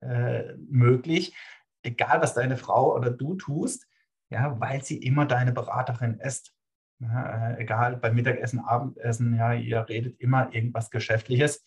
äh, 0.00 0.54
möglich, 0.56 1.34
egal 1.82 2.20
was 2.20 2.34
deine 2.34 2.56
Frau 2.56 2.94
oder 2.94 3.10
du 3.10 3.34
tust, 3.34 3.88
ja, 4.30 4.60
weil 4.60 4.84
sie 4.84 4.98
immer 4.98 5.26
deine 5.26 5.52
Beraterin 5.52 6.20
ist. 6.20 6.54
Ja, 7.00 7.52
äh, 7.52 7.62
egal, 7.62 7.96
beim 7.96 8.14
Mittagessen, 8.14 8.60
Abendessen, 8.60 9.34
ja, 9.36 9.54
ihr 9.54 9.88
redet 9.88 10.20
immer 10.20 10.52
irgendwas 10.52 10.90
Geschäftliches. 10.90 11.64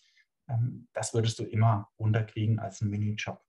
Ähm, 0.48 0.88
das 0.92 1.12
würdest 1.14 1.38
du 1.38 1.44
immer 1.44 1.90
unterkriegen 1.96 2.58
als 2.58 2.82
ein 2.82 2.90
Minijob. 2.90 3.40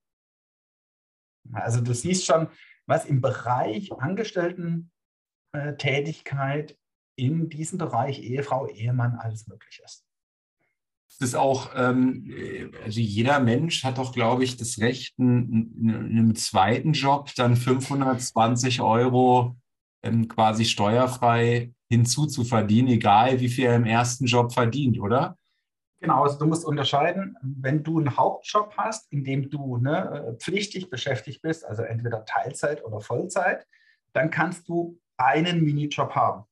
Also 1.52 1.82
du 1.82 1.92
siehst 1.92 2.24
schon, 2.24 2.48
was 2.86 3.04
im 3.04 3.20
Bereich 3.20 3.92
Angestellten-Tätigkeit 3.92 6.70
äh, 6.70 6.76
in 7.16 7.48
diesem 7.48 7.78
Bereich 7.78 8.20
Ehefrau, 8.22 8.66
Ehemann 8.66 9.16
alles 9.16 9.46
möglich 9.46 9.80
ist. 9.84 10.04
Das 11.18 11.28
ist 11.28 11.34
auch, 11.36 11.70
ähm, 11.76 12.34
also 12.84 13.00
jeder 13.00 13.38
Mensch 13.38 13.84
hat 13.84 13.98
doch, 13.98 14.12
glaube 14.12 14.42
ich, 14.42 14.56
das 14.56 14.78
Recht, 14.80 15.14
in, 15.18 15.72
in 15.80 15.94
einem 15.94 16.34
zweiten 16.34 16.92
Job 16.92 17.30
dann 17.36 17.56
520 17.56 18.80
Euro 18.80 19.56
ähm, 20.02 20.26
quasi 20.26 20.64
steuerfrei 20.64 21.72
hinzuzuverdienen, 21.88 22.92
egal 22.92 23.40
wie 23.40 23.48
viel 23.48 23.66
er 23.66 23.76
im 23.76 23.86
ersten 23.86 24.26
Job 24.26 24.52
verdient, 24.52 24.98
oder? 24.98 25.38
Genau, 26.00 26.22
also 26.22 26.38
du 26.38 26.46
musst 26.46 26.66
unterscheiden, 26.66 27.36
wenn 27.42 27.82
du 27.82 27.98
einen 27.98 28.16
Hauptjob 28.16 28.74
hast, 28.76 29.10
in 29.12 29.24
dem 29.24 29.48
du 29.48 29.78
ne, 29.78 30.36
pflichtig 30.38 30.90
beschäftigt 30.90 31.40
bist, 31.40 31.64
also 31.64 31.82
entweder 31.82 32.24
Teilzeit 32.24 32.84
oder 32.84 33.00
Vollzeit, 33.00 33.66
dann 34.12 34.30
kannst 34.30 34.68
du 34.68 34.98
einen 35.16 35.62
Minijob 35.62 36.14
haben. 36.14 36.44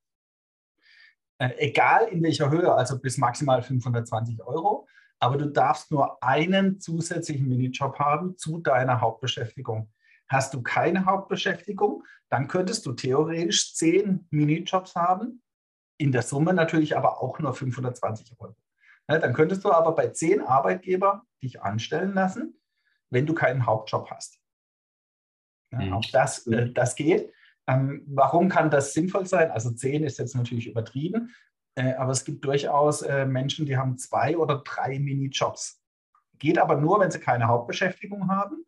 Äh, 1.42 1.54
egal 1.58 2.06
in 2.06 2.22
welcher 2.22 2.50
Höhe, 2.50 2.72
also 2.72 3.00
bis 3.00 3.18
maximal 3.18 3.62
520 3.62 4.40
Euro, 4.44 4.86
aber 5.18 5.36
du 5.36 5.46
darfst 5.46 5.90
nur 5.90 6.22
einen 6.22 6.78
zusätzlichen 6.78 7.48
Minijob 7.48 7.98
haben 7.98 8.36
zu 8.36 8.60
deiner 8.60 9.00
Hauptbeschäftigung. 9.00 9.90
Hast 10.28 10.54
du 10.54 10.62
keine 10.62 11.04
Hauptbeschäftigung, 11.04 12.04
dann 12.28 12.46
könntest 12.46 12.86
du 12.86 12.92
theoretisch 12.92 13.74
zehn 13.74 14.28
Minijobs 14.30 14.94
haben, 14.94 15.42
in 15.98 16.12
der 16.12 16.22
Summe 16.22 16.54
natürlich 16.54 16.96
aber 16.96 17.20
auch 17.20 17.40
nur 17.40 17.52
520 17.52 18.38
Euro. 18.38 18.54
Ja, 19.08 19.18
dann 19.18 19.34
könntest 19.34 19.64
du 19.64 19.72
aber 19.72 19.96
bei 19.96 20.10
zehn 20.10 20.42
Arbeitgebern 20.42 21.22
dich 21.42 21.60
anstellen 21.60 22.14
lassen, 22.14 22.54
wenn 23.10 23.26
du 23.26 23.34
keinen 23.34 23.66
Hauptjob 23.66 24.08
hast. 24.12 24.38
Ja, 25.72 25.80
mhm. 25.80 25.92
Auch 25.94 26.04
das, 26.12 26.46
äh, 26.46 26.70
das 26.70 26.94
geht. 26.94 27.32
Ähm, 27.66 28.02
warum 28.06 28.48
kann 28.48 28.70
das 28.70 28.92
sinnvoll 28.92 29.26
sein? 29.26 29.50
Also 29.50 29.70
zehn 29.70 30.04
ist 30.04 30.18
jetzt 30.18 30.34
natürlich 30.34 30.66
übertrieben, 30.66 31.34
äh, 31.74 31.94
aber 31.94 32.12
es 32.12 32.24
gibt 32.24 32.44
durchaus 32.44 33.02
äh, 33.02 33.24
Menschen, 33.24 33.66
die 33.66 33.76
haben 33.76 33.96
zwei 33.98 34.36
oder 34.36 34.62
drei 34.64 34.98
Minijobs. 34.98 35.80
Geht 36.38 36.58
aber 36.58 36.76
nur, 36.76 37.00
wenn 37.00 37.10
sie 37.10 37.20
keine 37.20 37.46
Hauptbeschäftigung 37.46 38.28
haben 38.28 38.64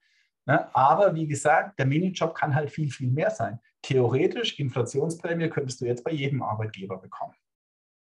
Ne? 0.47 0.75
Aber 0.75 1.15
wie 1.15 1.27
gesagt, 1.27 1.79
der 1.79 1.87
Minijob 1.87 2.35
kann 2.35 2.55
halt 2.55 2.71
viel, 2.71 2.91
viel 2.91 3.11
mehr 3.11 3.31
sein. 3.31 3.61
Theoretisch, 3.83 4.59
Inflationsprämie 4.59 5.49
könntest 5.49 5.81
du 5.81 5.87
jetzt 5.87 6.05
bei 6.05 6.13
jedem 6.13 6.43
Arbeitgeber 6.43 6.99
bekommen. 6.99 7.35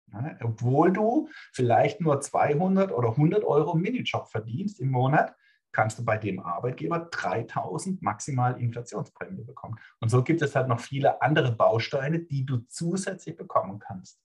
Ne? 0.08 0.38
Obwohl 0.44 0.92
du 0.92 1.30
vielleicht 1.54 2.02
nur 2.02 2.20
200 2.20 2.92
oder 2.92 3.10
100 3.10 3.44
Euro 3.44 3.76
Minijob 3.76 4.28
verdienst 4.28 4.80
im 4.80 4.92
Monat, 4.92 5.36
kannst 5.76 6.00
du 6.00 6.06
bei 6.06 6.18
dem 6.18 6.40
Arbeitgeber 6.40 7.10
3000 7.12 8.02
maximal 8.02 8.60
Inflationsprämie 8.60 9.44
bekommen. 9.44 9.78
Und 10.00 10.08
so 10.08 10.24
gibt 10.24 10.42
es 10.42 10.56
halt 10.56 10.70
noch 10.70 10.80
viele 10.80 11.22
andere 11.22 11.52
Bausteine, 11.52 12.20
die 12.20 12.46
du 12.46 12.60
zusätzlich 12.70 13.36
bekommen 13.36 13.80
kannst. 13.80 14.22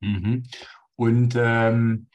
Mhm. 0.00 0.42
Und 0.96 1.36
ähm, 1.38 2.08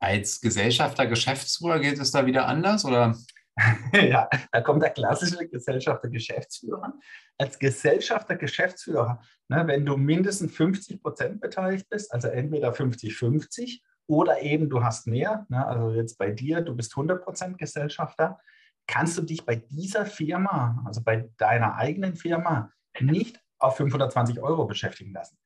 als 0.00 0.40
Gesellschafter, 0.40 1.08
Geschäftsführer 1.08 1.80
geht 1.80 1.98
es 1.98 2.12
da 2.12 2.24
wieder 2.24 2.46
anders 2.46 2.84
oder? 2.84 3.16
ja, 3.92 4.28
da 4.52 4.60
kommt 4.60 4.82
der 4.82 4.90
klassische 4.90 5.48
Gesellschafter, 5.48 6.08
Geschäftsführer. 6.08 6.94
Als 7.38 7.58
Gesellschafter, 7.58 8.36
Geschäftsführer, 8.36 9.20
ne, 9.48 9.66
wenn 9.66 9.84
du 9.84 9.96
mindestens 9.96 10.54
50 10.54 11.02
Prozent 11.02 11.40
beteiligt 11.40 11.88
bist, 11.90 12.14
also 12.14 12.28
entweder 12.28 12.72
50-50 12.72 13.80
oder 14.10 14.42
eben 14.42 14.68
du 14.68 14.82
hast 14.82 15.06
mehr, 15.06 15.46
ne, 15.48 15.64
also 15.64 15.92
jetzt 15.92 16.18
bei 16.18 16.32
dir, 16.32 16.62
du 16.62 16.74
bist 16.74 16.92
100 16.92 17.22
Prozent 17.22 17.58
Gesellschafter, 17.58 18.40
kannst 18.88 19.16
du 19.16 19.22
dich 19.22 19.46
bei 19.46 19.54
dieser 19.54 20.04
Firma, 20.04 20.82
also 20.84 21.00
bei 21.00 21.30
deiner 21.36 21.76
eigenen 21.76 22.16
Firma, 22.16 22.72
nicht 22.98 23.40
auf 23.60 23.76
520 23.76 24.40
Euro 24.40 24.66
beschäftigen 24.66 25.12
lassen. 25.12 25.38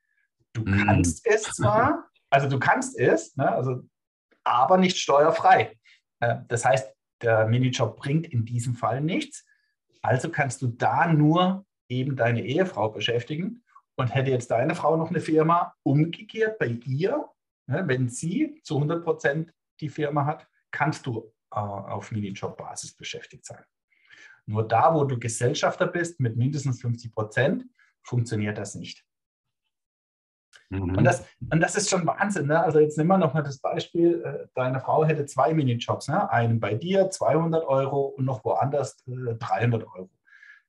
Du 0.54 0.62
mhm. 0.62 0.86
kannst 0.86 1.26
mm. 1.26 1.30
es 1.30 1.42
zwar, 1.42 2.06
also 2.30 2.48
du 2.48 2.58
kannst 2.58 2.98
es, 2.98 3.36
ne, 3.36 3.52
also 3.52 3.82
aber 4.44 4.78
nicht 4.78 4.96
steuerfrei. 4.96 5.76
Äh, 6.20 6.36
das 6.48 6.64
heißt, 6.64 6.90
der 7.22 7.46
Minijob 7.46 7.98
bringt 7.98 8.26
in 8.26 8.46
diesem 8.46 8.74
Fall 8.74 9.02
nichts. 9.02 9.44
Also 10.00 10.30
kannst 10.30 10.62
du 10.62 10.68
da 10.68 11.06
nur 11.06 11.66
eben 11.88 12.16
deine 12.16 12.42
Ehefrau 12.42 12.88
beschäftigen. 12.88 13.62
Und 13.96 14.12
hätte 14.12 14.32
jetzt 14.32 14.50
deine 14.50 14.74
Frau 14.74 14.96
noch 14.96 15.10
eine 15.10 15.20
Firma, 15.20 15.72
umgekehrt 15.84 16.58
bei 16.58 16.66
ihr, 16.66 17.28
wenn 17.66 18.08
sie 18.08 18.60
zu 18.62 18.76
100 18.76 19.04
Prozent 19.04 19.54
die 19.80 19.88
Firma 19.88 20.26
hat, 20.26 20.46
kannst 20.70 21.06
du 21.06 21.32
äh, 21.50 21.58
auf 21.58 22.10
Minijob-Basis 22.10 22.94
beschäftigt 22.94 23.46
sein. 23.46 23.64
Nur 24.46 24.66
da, 24.66 24.94
wo 24.94 25.04
du 25.04 25.18
Gesellschafter 25.18 25.86
bist 25.86 26.20
mit 26.20 26.36
mindestens 26.36 26.80
50 26.80 27.14
Prozent, 27.14 27.64
funktioniert 28.02 28.58
das 28.58 28.74
nicht. 28.74 29.04
Mhm. 30.70 30.96
Und, 30.96 31.04
das, 31.04 31.26
und 31.50 31.60
das 31.60 31.76
ist 31.76 31.90
schon 31.90 32.06
Wahnsinn. 32.06 32.46
Ne? 32.46 32.60
Also 32.60 32.78
jetzt 32.78 32.98
nehmen 32.98 33.08
wir 33.08 33.18
nochmal 33.18 33.42
das 33.42 33.58
Beispiel, 33.58 34.22
äh, 34.22 34.46
deine 34.54 34.80
Frau 34.80 35.04
hätte 35.04 35.26
zwei 35.26 35.54
Minijobs, 35.54 36.08
ne? 36.08 36.30
einen 36.30 36.60
bei 36.60 36.74
dir 36.74 37.10
200 37.10 37.64
Euro 37.64 38.06
und 38.06 38.24
noch 38.24 38.44
woanders 38.44 39.02
äh, 39.06 39.34
300 39.34 39.84
Euro. 39.84 40.10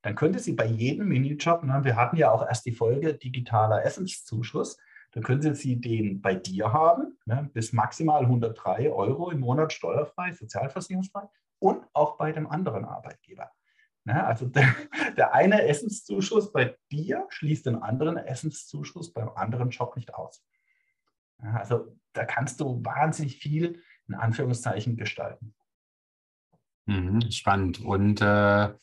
Dann 0.02 0.16
könnte 0.16 0.40
sie 0.40 0.54
bei 0.54 0.66
jedem 0.66 1.08
Minijob, 1.08 1.64
ne? 1.64 1.82
wir 1.84 1.96
hatten 1.96 2.18
ja 2.18 2.32
auch 2.32 2.48
erst 2.48 2.66
die 2.66 2.74
Folge 2.74 3.16
digitaler 3.16 3.84
Essenszuschuss, 3.84 4.78
dann 5.16 5.24
könnte 5.24 5.56
sie 5.56 5.80
den 5.80 6.22
bei 6.22 6.36
dir 6.36 6.74
haben, 6.74 7.18
ne? 7.26 7.50
bis 7.54 7.72
maximal 7.72 8.24
103 8.24 8.92
Euro 8.92 9.32
im 9.32 9.40
Monat 9.40 9.72
steuerfrei, 9.72 10.34
sozialversicherungsfrei 10.34 11.24
und 11.60 11.86
auch 11.94 12.18
bei 12.18 12.34
dem 12.34 12.48
anderen 12.48 12.84
Arbeitgeber. 12.84 13.50
Ja, 14.04 14.26
also 14.26 14.46
der, 14.50 14.76
der, 15.16 15.34
eine 15.34 15.64
Essenszuschuss 15.64 16.52
bei 16.52 16.78
dir 16.92 17.26
schließt 17.30 17.66
den 17.66 17.82
anderen 17.82 18.18
Essenszuschuss 18.18 19.14
beim 19.14 19.30
anderen 19.30 19.70
Job 19.70 19.96
nicht 19.96 20.14
aus. 20.14 20.46
Also 21.38 21.96
da 22.12 22.26
kannst 22.26 22.60
du 22.60 22.84
wahnsinnig 22.84 23.38
viel 23.38 23.82
in 24.10 24.16
Anführungszeichen 24.16 24.98
gestalten. 24.98 25.56
Mhm, 26.88 27.32
spannend. 27.32 27.80
Und 27.80 28.20
äh, 28.22 28.74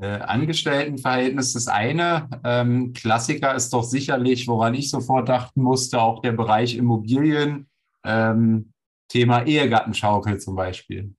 äh, 0.00 0.06
Angestelltenverhältnis 0.06 1.54
das 1.54 1.68
eine. 1.68 2.28
Ähm, 2.44 2.92
Klassiker 2.92 3.54
ist 3.54 3.72
doch 3.72 3.84
sicherlich, 3.84 4.46
woran 4.48 4.74
ich 4.74 4.90
sofort 4.90 5.28
dachten 5.28 5.62
musste, 5.62 6.00
auch 6.00 6.20
der 6.20 6.32
Bereich 6.32 6.76
Immobilien. 6.76 7.68
Ähm, 8.04 8.72
Thema 9.08 9.46
Ehegattenschaukel 9.46 10.38
zum 10.38 10.54
Beispiel. 10.54 11.14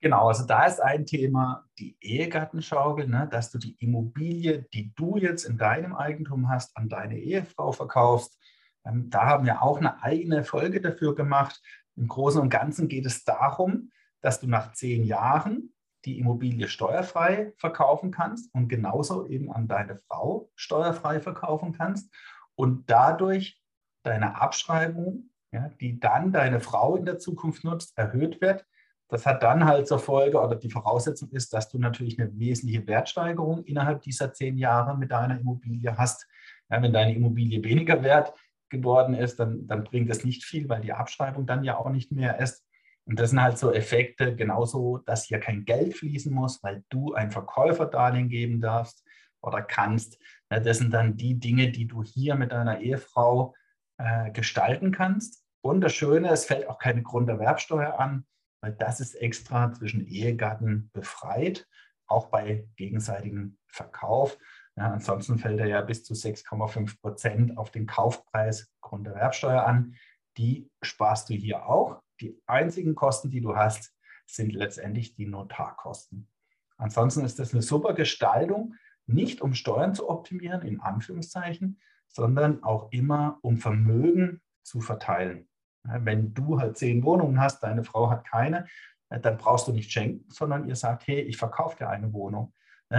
Genau, 0.00 0.28
also 0.28 0.46
da 0.46 0.66
ist 0.66 0.80
ein 0.80 1.04
Thema 1.04 1.64
die 1.78 1.96
Ehegattenschaukel, 2.00 3.08
ne, 3.08 3.28
dass 3.30 3.50
du 3.50 3.58
die 3.58 3.76
Immobilie, 3.80 4.66
die 4.72 4.92
du 4.94 5.16
jetzt 5.16 5.44
in 5.44 5.58
deinem 5.58 5.94
Eigentum 5.94 6.48
hast, 6.48 6.76
an 6.76 6.88
deine 6.88 7.18
Ehefrau 7.18 7.72
verkaufst. 7.72 8.38
Ähm, 8.84 9.10
da 9.10 9.26
haben 9.26 9.46
wir 9.46 9.62
auch 9.62 9.78
eine 9.78 10.02
eigene 10.02 10.44
Folge 10.44 10.80
dafür 10.80 11.14
gemacht. 11.14 11.60
Im 11.96 12.06
Großen 12.06 12.40
und 12.40 12.50
Ganzen 12.50 12.88
geht 12.88 13.06
es 13.06 13.24
darum, 13.24 13.90
dass 14.20 14.38
du 14.40 14.46
nach 14.46 14.72
zehn 14.72 15.04
Jahren 15.04 15.72
die 16.06 16.18
Immobilie 16.18 16.68
steuerfrei 16.68 17.52
verkaufen 17.56 18.10
kannst 18.10 18.54
und 18.54 18.68
genauso 18.68 19.26
eben 19.26 19.52
an 19.52 19.68
deine 19.68 19.96
Frau 20.08 20.50
steuerfrei 20.54 21.20
verkaufen 21.20 21.72
kannst 21.72 22.14
und 22.54 22.88
dadurch 22.88 23.60
deine 24.04 24.40
Abschreibung, 24.40 25.30
ja, 25.52 25.68
die 25.80 25.98
dann 26.00 26.32
deine 26.32 26.60
Frau 26.60 26.96
in 26.96 27.04
der 27.04 27.18
Zukunft 27.18 27.64
nutzt, 27.64 27.98
erhöht 27.98 28.40
wird, 28.40 28.64
das 29.08 29.24
hat 29.24 29.42
dann 29.42 29.64
halt 29.64 29.86
zur 29.86 29.98
Folge 29.98 30.40
oder 30.40 30.56
die 30.56 30.70
Voraussetzung 30.70 31.30
ist, 31.30 31.52
dass 31.52 31.68
du 31.68 31.78
natürlich 31.78 32.18
eine 32.20 32.36
wesentliche 32.38 32.86
Wertsteigerung 32.86 33.64
innerhalb 33.64 34.02
dieser 34.02 34.32
zehn 34.32 34.58
Jahre 34.58 34.96
mit 34.96 35.12
deiner 35.12 35.38
Immobilie 35.38 35.96
hast. 35.96 36.26
Ja, 36.68 36.82
wenn 36.82 36.92
deine 36.92 37.14
Immobilie 37.14 37.62
weniger 37.62 38.02
wert 38.02 38.34
geworden 38.68 39.14
ist, 39.14 39.38
dann, 39.38 39.66
dann 39.68 39.84
bringt 39.84 40.10
das 40.10 40.24
nicht 40.24 40.44
viel, 40.44 40.68
weil 40.68 40.80
die 40.80 40.92
Abschreibung 40.92 41.46
dann 41.46 41.62
ja 41.62 41.76
auch 41.76 41.90
nicht 41.90 42.10
mehr 42.10 42.40
ist. 42.40 42.65
Und 43.06 43.20
das 43.20 43.30
sind 43.30 43.40
halt 43.40 43.56
so 43.56 43.72
Effekte, 43.72 44.34
genauso, 44.34 44.98
dass 44.98 45.24
hier 45.24 45.38
kein 45.38 45.64
Geld 45.64 45.96
fließen 45.96 46.32
muss, 46.32 46.62
weil 46.62 46.84
du 46.88 47.14
ein 47.14 47.30
Verkäuferdarlehen 47.30 48.28
geben 48.28 48.60
darfst 48.60 49.04
oder 49.40 49.62
kannst. 49.62 50.18
das 50.48 50.78
sind 50.78 50.92
dann 50.92 51.16
die 51.16 51.38
Dinge, 51.38 51.70
die 51.70 51.86
du 51.86 52.02
hier 52.02 52.34
mit 52.34 52.50
deiner 52.50 52.80
Ehefrau 52.80 53.54
äh, 53.98 54.30
gestalten 54.32 54.90
kannst. 54.90 55.44
Und 55.62 55.80
das 55.80 55.94
Schöne, 55.94 56.30
es 56.30 56.44
fällt 56.44 56.68
auch 56.68 56.78
keine 56.78 57.02
Grunderwerbsteuer 57.02 57.98
an, 57.98 58.26
weil 58.60 58.72
das 58.72 59.00
ist 59.00 59.14
extra 59.14 59.72
zwischen 59.72 60.06
Ehegatten 60.06 60.90
befreit, 60.92 61.66
auch 62.08 62.28
bei 62.28 62.68
gegenseitigem 62.76 63.58
Verkauf. 63.66 64.36
Ja, 64.76 64.90
ansonsten 64.90 65.38
fällt 65.38 65.60
er 65.60 65.66
ja 65.66 65.80
bis 65.80 66.04
zu 66.04 66.14
6,5 66.14 67.00
Prozent 67.00 67.56
auf 67.56 67.70
den 67.70 67.86
Kaufpreis 67.86 68.70
Grunderwerbsteuer 68.80 69.64
an. 69.64 69.94
Die 70.36 70.70
sparst 70.82 71.30
du 71.30 71.34
hier 71.34 71.66
auch. 71.66 72.02
Die 72.20 72.40
einzigen 72.46 72.94
Kosten, 72.94 73.30
die 73.30 73.40
du 73.40 73.56
hast, 73.56 73.94
sind 74.26 74.52
letztendlich 74.52 75.14
die 75.14 75.26
Notarkosten. 75.26 76.28
Ansonsten 76.76 77.24
ist 77.24 77.38
das 77.38 77.52
eine 77.52 77.62
super 77.62 77.94
Gestaltung, 77.94 78.74
nicht 79.06 79.40
um 79.40 79.54
Steuern 79.54 79.94
zu 79.94 80.08
optimieren, 80.08 80.62
in 80.62 80.80
Anführungszeichen, 80.80 81.80
sondern 82.08 82.62
auch 82.62 82.90
immer 82.92 83.38
um 83.42 83.56
Vermögen 83.56 84.42
zu 84.62 84.80
verteilen. 84.80 85.48
Wenn 85.84 86.34
du 86.34 86.58
halt 86.58 86.76
zehn 86.76 87.04
Wohnungen 87.04 87.40
hast, 87.40 87.62
deine 87.62 87.84
Frau 87.84 88.10
hat 88.10 88.26
keine, 88.26 88.66
dann 89.08 89.36
brauchst 89.36 89.68
du 89.68 89.72
nicht 89.72 89.92
schenken, 89.92 90.28
sondern 90.30 90.68
ihr 90.68 90.74
sagt, 90.74 91.06
hey, 91.06 91.20
ich 91.20 91.36
verkaufe 91.36 91.76
dir 91.76 91.88
eine 91.88 92.12
Wohnung, 92.12 92.52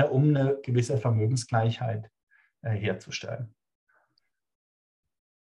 um 0.10 0.30
eine 0.30 0.58
gewisse 0.64 0.98
Vermögensgleichheit 0.98 2.10
äh, 2.62 2.72
herzustellen. 2.72 3.54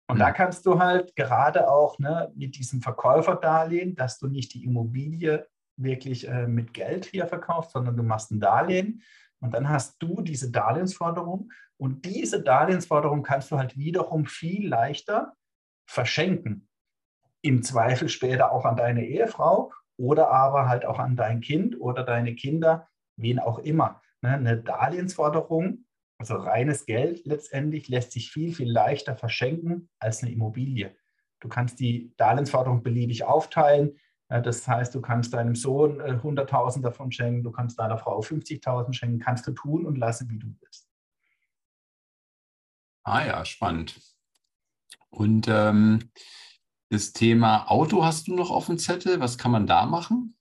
Und 0.08 0.20
da 0.20 0.32
kannst 0.32 0.66
du 0.66 0.80
halt 0.80 1.16
gerade 1.16 1.70
auch 1.70 1.98
ne, 1.98 2.32
mit 2.36 2.58
diesem 2.58 2.82
Verkäuferdarlehen, 2.82 3.96
dass 3.96 4.20
du 4.20 4.28
nicht 4.28 4.54
die 4.54 4.64
Immobilie 4.64 5.48
wirklich 5.78 6.28
äh, 6.28 6.46
mit 6.46 6.74
Geld 6.74 7.06
hier 7.06 7.28
verkaufst, 7.28 7.72
sondern 7.72 7.98
du 7.98 8.04
machst 8.04 8.32
ein 8.32 8.40
Darlehen 8.40 9.02
und 9.40 9.54
dann 9.54 9.70
hast 9.70 10.02
du 10.02 10.22
diese 10.22 10.52
Darlehensforderung 10.52 11.52
und 11.78 12.06
diese 12.06 12.42
Darlehensforderung 12.42 13.24
kannst 13.24 13.52
du 13.52 13.58
halt 13.58 13.78
wiederum 13.78 14.26
viel 14.26 14.68
leichter 14.68 15.34
verschenken. 15.86 16.70
Im 17.42 17.64
Zweifel 17.64 18.08
später 18.08 18.52
auch 18.52 18.66
an 18.66 18.78
deine 18.78 19.06
Ehefrau 19.06 19.74
oder 19.98 20.30
aber 20.30 20.68
halt 20.68 20.86
auch 20.86 21.00
an 21.00 21.16
dein 21.16 21.42
Kind 21.42 21.80
oder 21.80 22.04
deine 22.04 22.36
Kinder, 22.36 22.88
wen 23.18 23.40
auch 23.40 23.60
immer. 23.60 24.02
Ne, 24.22 24.30
eine 24.30 24.58
Darlehensforderung 24.58 25.86
also 26.24 26.36
reines 26.36 26.86
Geld 26.86 27.26
letztendlich 27.26 27.90
lässt 27.90 28.14
sich 28.14 28.32
viel, 28.32 28.54
viel 28.54 28.72
leichter 28.72 29.18
verschenken 29.18 29.90
als 30.00 30.24
eine 30.24 30.32
Immobilie. 30.32 30.96
Du 31.42 31.50
kannst 31.50 31.82
die 31.82 32.14
Darlehensforderung 32.16 32.82
beliebig 32.82 33.26
aufteilen. 33.26 34.00
Das 34.30 34.66
heißt, 34.66 34.96
du 34.96 35.02
kannst 35.02 35.34
deinem 35.34 35.54
Sohn 35.54 36.02
100.000 36.02 36.78
äh, 36.78 36.82
davon 36.82 37.12
schenken, 37.12 37.44
du 37.44 37.52
kannst 37.52 37.78
deiner 37.78 37.98
Frau 37.98 38.22
50.000 38.22 38.94
schenken, 38.94 39.20
kannst 39.20 39.46
du 39.46 39.52
tun 39.52 39.86
und 39.86 39.98
lassen, 39.98 40.30
wie 40.30 40.40
du 40.40 40.48
willst. 40.62 40.88
Ah 43.04 43.26
ja, 43.26 43.44
spannend. 43.44 44.00
Und 45.10 45.50
ähm, 45.50 46.10
das 46.90 47.12
Thema 47.12 47.70
Auto 47.70 48.06
hast 48.06 48.30
du 48.30 48.36
noch 48.36 48.50
auf 48.50 48.68
dem 48.68 48.78
Zettel. 48.78 49.20
Was 49.20 49.38
kann 49.38 49.52
man 49.52 49.68
da 49.68 49.86
machen? 49.86 50.38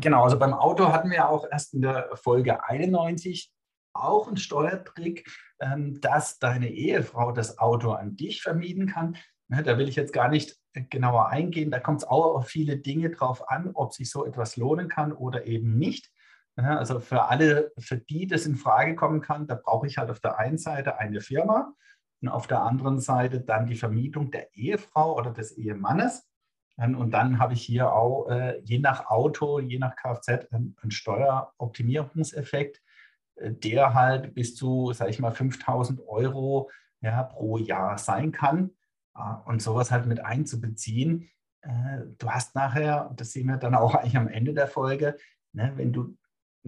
Genau, 0.00 0.22
also 0.22 0.38
beim 0.38 0.54
Auto 0.54 0.92
hatten 0.92 1.10
wir 1.10 1.28
auch 1.28 1.44
erst 1.50 1.74
in 1.74 1.82
der 1.82 2.10
Folge 2.14 2.62
91 2.64 3.52
auch 4.04 4.28
ein 4.28 4.36
Steuertrick, 4.36 5.28
ähm, 5.60 6.00
dass 6.00 6.38
deine 6.38 6.70
Ehefrau 6.70 7.32
das 7.32 7.58
Auto 7.58 7.92
an 7.92 8.16
dich 8.16 8.42
vermieten 8.42 8.86
kann. 8.86 9.16
Ne, 9.48 9.62
da 9.62 9.78
will 9.78 9.88
ich 9.88 9.96
jetzt 9.96 10.12
gar 10.12 10.28
nicht 10.28 10.56
genauer 10.90 11.28
eingehen. 11.28 11.70
Da 11.70 11.78
kommt 11.78 12.02
es 12.02 12.08
auch 12.08 12.34
auf 12.34 12.48
viele 12.48 12.78
Dinge 12.78 13.10
drauf 13.10 13.48
an, 13.48 13.70
ob 13.74 13.94
sich 13.94 14.10
so 14.10 14.26
etwas 14.26 14.56
lohnen 14.56 14.88
kann 14.88 15.12
oder 15.12 15.46
eben 15.46 15.78
nicht. 15.78 16.10
Also 16.56 17.00
für 17.00 17.24
alle, 17.24 17.72
für 17.78 17.98
die 17.98 18.26
das 18.26 18.46
in 18.46 18.56
Frage 18.56 18.96
kommen 18.96 19.20
kann, 19.20 19.46
da 19.46 19.54
brauche 19.54 19.86
ich 19.86 19.98
halt 19.98 20.10
auf 20.10 20.20
der 20.20 20.38
einen 20.38 20.56
Seite 20.56 20.98
eine 20.98 21.20
Firma 21.20 21.74
und 22.22 22.28
auf 22.28 22.46
der 22.46 22.62
anderen 22.62 22.98
Seite 22.98 23.42
dann 23.42 23.66
die 23.66 23.76
Vermietung 23.76 24.30
der 24.30 24.54
Ehefrau 24.54 25.16
oder 25.16 25.32
des 25.32 25.52
Ehemannes. 25.52 26.26
Und 26.78 27.10
dann 27.10 27.38
habe 27.38 27.54
ich 27.54 27.62
hier 27.62 27.92
auch 27.92 28.28
äh, 28.28 28.58
je 28.60 28.78
nach 28.78 29.06
Auto, 29.06 29.60
je 29.60 29.78
nach 29.78 29.96
Kfz 29.96 30.46
einen 30.50 30.90
Steueroptimierungseffekt 30.90 32.82
der 33.40 33.94
halt 33.94 34.34
bis 34.34 34.54
zu, 34.54 34.92
sage 34.92 35.10
ich 35.10 35.18
mal, 35.18 35.32
5000 35.32 36.00
Euro 36.06 36.70
ja, 37.00 37.22
pro 37.22 37.58
Jahr 37.58 37.98
sein 37.98 38.32
kann. 38.32 38.70
Und 39.46 39.62
sowas 39.62 39.90
halt 39.90 40.04
mit 40.04 40.20
einzubeziehen. 40.20 41.30
Äh, 41.66 42.02
du 42.18 42.30
hast 42.30 42.54
nachher, 42.54 43.12
das 43.16 43.32
sehen 43.32 43.48
wir 43.48 43.56
dann 43.56 43.74
auch 43.74 43.94
eigentlich 43.94 44.16
am 44.16 44.28
Ende 44.28 44.54
der 44.54 44.68
Folge, 44.68 45.16
ne, 45.52 45.72
wenn 45.76 45.92
du 45.92 46.16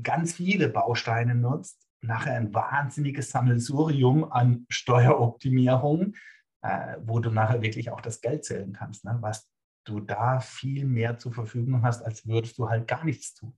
ganz 0.02 0.34
viele 0.34 0.68
Bausteine 0.68 1.34
nutzt, 1.34 1.86
nachher 2.00 2.34
ein 2.34 2.54
wahnsinniges 2.54 3.30
Sammelsurium 3.30 4.30
an 4.30 4.66
Steueroptimierung, 4.68 6.14
äh, 6.62 6.96
wo 7.02 7.20
du 7.20 7.30
nachher 7.30 7.62
wirklich 7.62 7.90
auch 7.90 8.00
das 8.00 8.20
Geld 8.20 8.44
zählen 8.44 8.72
kannst, 8.72 9.04
ne, 9.04 9.18
was 9.20 9.50
du 9.84 10.00
da 10.00 10.40
viel 10.40 10.84
mehr 10.84 11.18
zur 11.18 11.32
Verfügung 11.32 11.82
hast, 11.82 12.02
als 12.02 12.26
würdest 12.26 12.58
du 12.58 12.68
halt 12.68 12.86
gar 12.86 13.04
nichts 13.04 13.34
tun. 13.34 13.56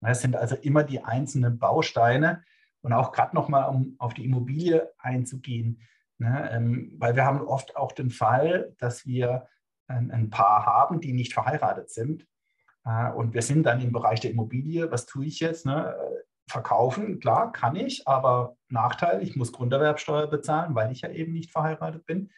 Es 0.00 0.20
sind 0.20 0.36
also 0.36 0.56
immer 0.56 0.84
die 0.84 1.02
einzelnen 1.02 1.58
Bausteine 1.58 2.44
und 2.82 2.92
auch 2.92 3.12
gerade 3.12 3.34
nochmal, 3.34 3.68
um 3.70 3.96
auf 3.98 4.14
die 4.14 4.24
Immobilie 4.24 4.90
einzugehen, 4.98 5.80
ne, 6.18 6.50
ähm, 6.52 6.94
weil 6.98 7.16
wir 7.16 7.24
haben 7.24 7.40
oft 7.40 7.76
auch 7.76 7.92
den 7.92 8.10
Fall, 8.10 8.74
dass 8.78 9.06
wir 9.06 9.48
ein, 9.86 10.10
ein 10.10 10.30
Paar 10.30 10.66
haben, 10.66 11.00
die 11.00 11.12
nicht 11.12 11.32
verheiratet 11.32 11.90
sind. 11.90 12.26
Äh, 12.84 13.10
und 13.12 13.34
wir 13.34 13.42
sind 13.42 13.64
dann 13.64 13.80
im 13.80 13.92
Bereich 13.92 14.20
der 14.20 14.30
Immobilie. 14.30 14.90
Was 14.90 15.06
tue 15.06 15.26
ich 15.26 15.40
jetzt? 15.40 15.66
Ne? 15.66 15.94
Verkaufen, 16.46 17.20
klar, 17.20 17.52
kann 17.52 17.74
ich, 17.74 18.06
aber 18.06 18.56
Nachteil, 18.68 19.22
ich 19.22 19.34
muss 19.34 19.52
Grunderwerbsteuer 19.52 20.26
bezahlen, 20.26 20.74
weil 20.74 20.92
ich 20.92 21.00
ja 21.00 21.08
eben 21.08 21.32
nicht 21.32 21.50
verheiratet 21.50 22.04
bin. 22.04 22.30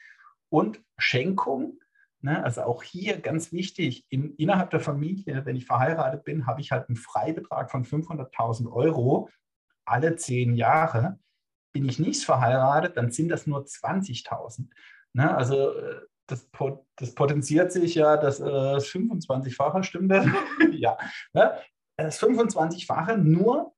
Und 0.48 0.80
Schenkung, 0.96 1.80
Ne? 2.26 2.42
Also 2.42 2.62
auch 2.62 2.82
hier 2.82 3.20
ganz 3.20 3.52
wichtig, 3.52 4.04
in, 4.08 4.34
innerhalb 4.34 4.70
der 4.70 4.80
Familie, 4.80 5.44
wenn 5.44 5.54
ich 5.54 5.64
verheiratet 5.64 6.24
bin, 6.24 6.44
habe 6.44 6.60
ich 6.60 6.72
halt 6.72 6.88
einen 6.88 6.96
Freibetrag 6.96 7.70
von 7.70 7.84
500.000 7.84 8.68
Euro 8.72 9.30
alle 9.84 10.16
zehn 10.16 10.56
Jahre. 10.56 11.20
Bin 11.72 11.88
ich 11.88 12.00
nicht 12.00 12.24
verheiratet, 12.24 12.96
dann 12.96 13.12
sind 13.12 13.28
das 13.28 13.46
nur 13.46 13.60
20.000. 13.60 14.66
Ne? 15.12 15.36
Also 15.36 15.70
äh, 15.78 16.00
das, 16.26 16.48
das, 16.96 17.14
potenziert 17.14 17.70
sich 17.70 17.94
ja, 17.94 18.16
das, 18.16 18.40
äh, 18.40 18.42
25-fache, 18.42 19.84
stimmt 19.84 20.10
das? 20.10 20.26
ja. 20.72 20.98
Ne? 21.32 21.56
Das 21.96 22.20
25-fache 22.20 23.18
nur 23.18 23.72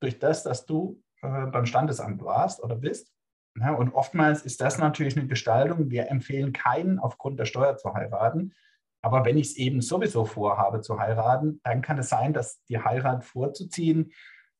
durch 0.00 0.20
das, 0.20 0.44
dass 0.44 0.64
du 0.64 1.02
äh, 1.22 1.46
beim 1.46 1.66
Standesamt 1.66 2.22
warst 2.22 2.62
oder 2.62 2.76
bist. 2.76 3.12
Ja, 3.60 3.72
und 3.72 3.94
oftmals 3.94 4.42
ist 4.42 4.60
das 4.60 4.78
natürlich 4.78 5.16
eine 5.16 5.26
Gestaltung. 5.26 5.90
Wir 5.90 6.10
empfehlen 6.10 6.52
keinen 6.52 6.98
aufgrund 6.98 7.38
der 7.38 7.44
Steuer 7.44 7.76
zu 7.76 7.94
heiraten. 7.94 8.54
Aber 9.02 9.24
wenn 9.24 9.38
ich 9.38 9.48
es 9.48 9.56
eben 9.56 9.80
sowieso 9.80 10.24
vorhabe 10.24 10.80
zu 10.80 10.98
heiraten, 10.98 11.60
dann 11.62 11.82
kann 11.82 11.98
es 11.98 12.08
sein, 12.08 12.32
dass 12.32 12.62
die 12.64 12.78
Heirat 12.78 13.24
vorzuziehen 13.24 14.12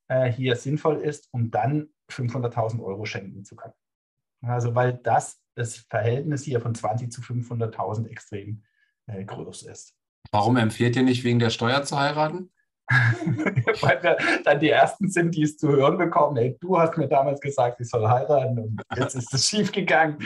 äh, 0.09 0.31
hier 0.31 0.57
sinnvoll 0.57 0.97
ist, 0.97 1.29
um 1.33 1.51
dann 1.51 1.89
500.000 2.11 2.83
Euro 2.83 3.05
schenken 3.05 3.45
zu 3.45 3.57
können. 3.57 3.75
Also 4.43 4.75
weil 4.75 4.95
das 4.95 5.41
das 5.59 5.77
Verhältnis 5.77 6.45
hier 6.45 6.61
von 6.61 6.75
20 6.75 7.11
zu 7.11 7.21
500.000 7.21 8.07
extrem 8.07 8.63
äh, 9.07 9.25
groß 9.25 9.65
ist. 9.65 9.95
Warum 10.31 10.57
empfiehlt 10.57 10.97
ihr 10.97 11.03
nicht 11.03 11.25
wegen 11.25 11.41
der 11.41 11.51
Steuer 11.51 11.83
zu 11.83 11.99
heiraten? 11.99 12.51
Weil 12.89 14.03
wir 14.03 14.17
dann 14.45 14.61
die 14.61 14.71
Ersten 14.71 15.09
sind, 15.11 15.35
die 15.35 15.43
es 15.43 15.59
zu 15.59 15.69
hören 15.69 15.99
bekommen, 15.99 16.37
hey, 16.37 16.57
du 16.61 16.79
hast 16.79 16.97
mir 16.97 17.09
damals 17.09 17.41
gesagt, 17.41 17.81
ich 17.81 17.89
soll 17.89 18.09
heiraten 18.09 18.59
und 18.59 18.83
jetzt 18.97 19.15
ist 19.15 19.33
es 19.33 19.47
schiefgegangen. 19.47 20.19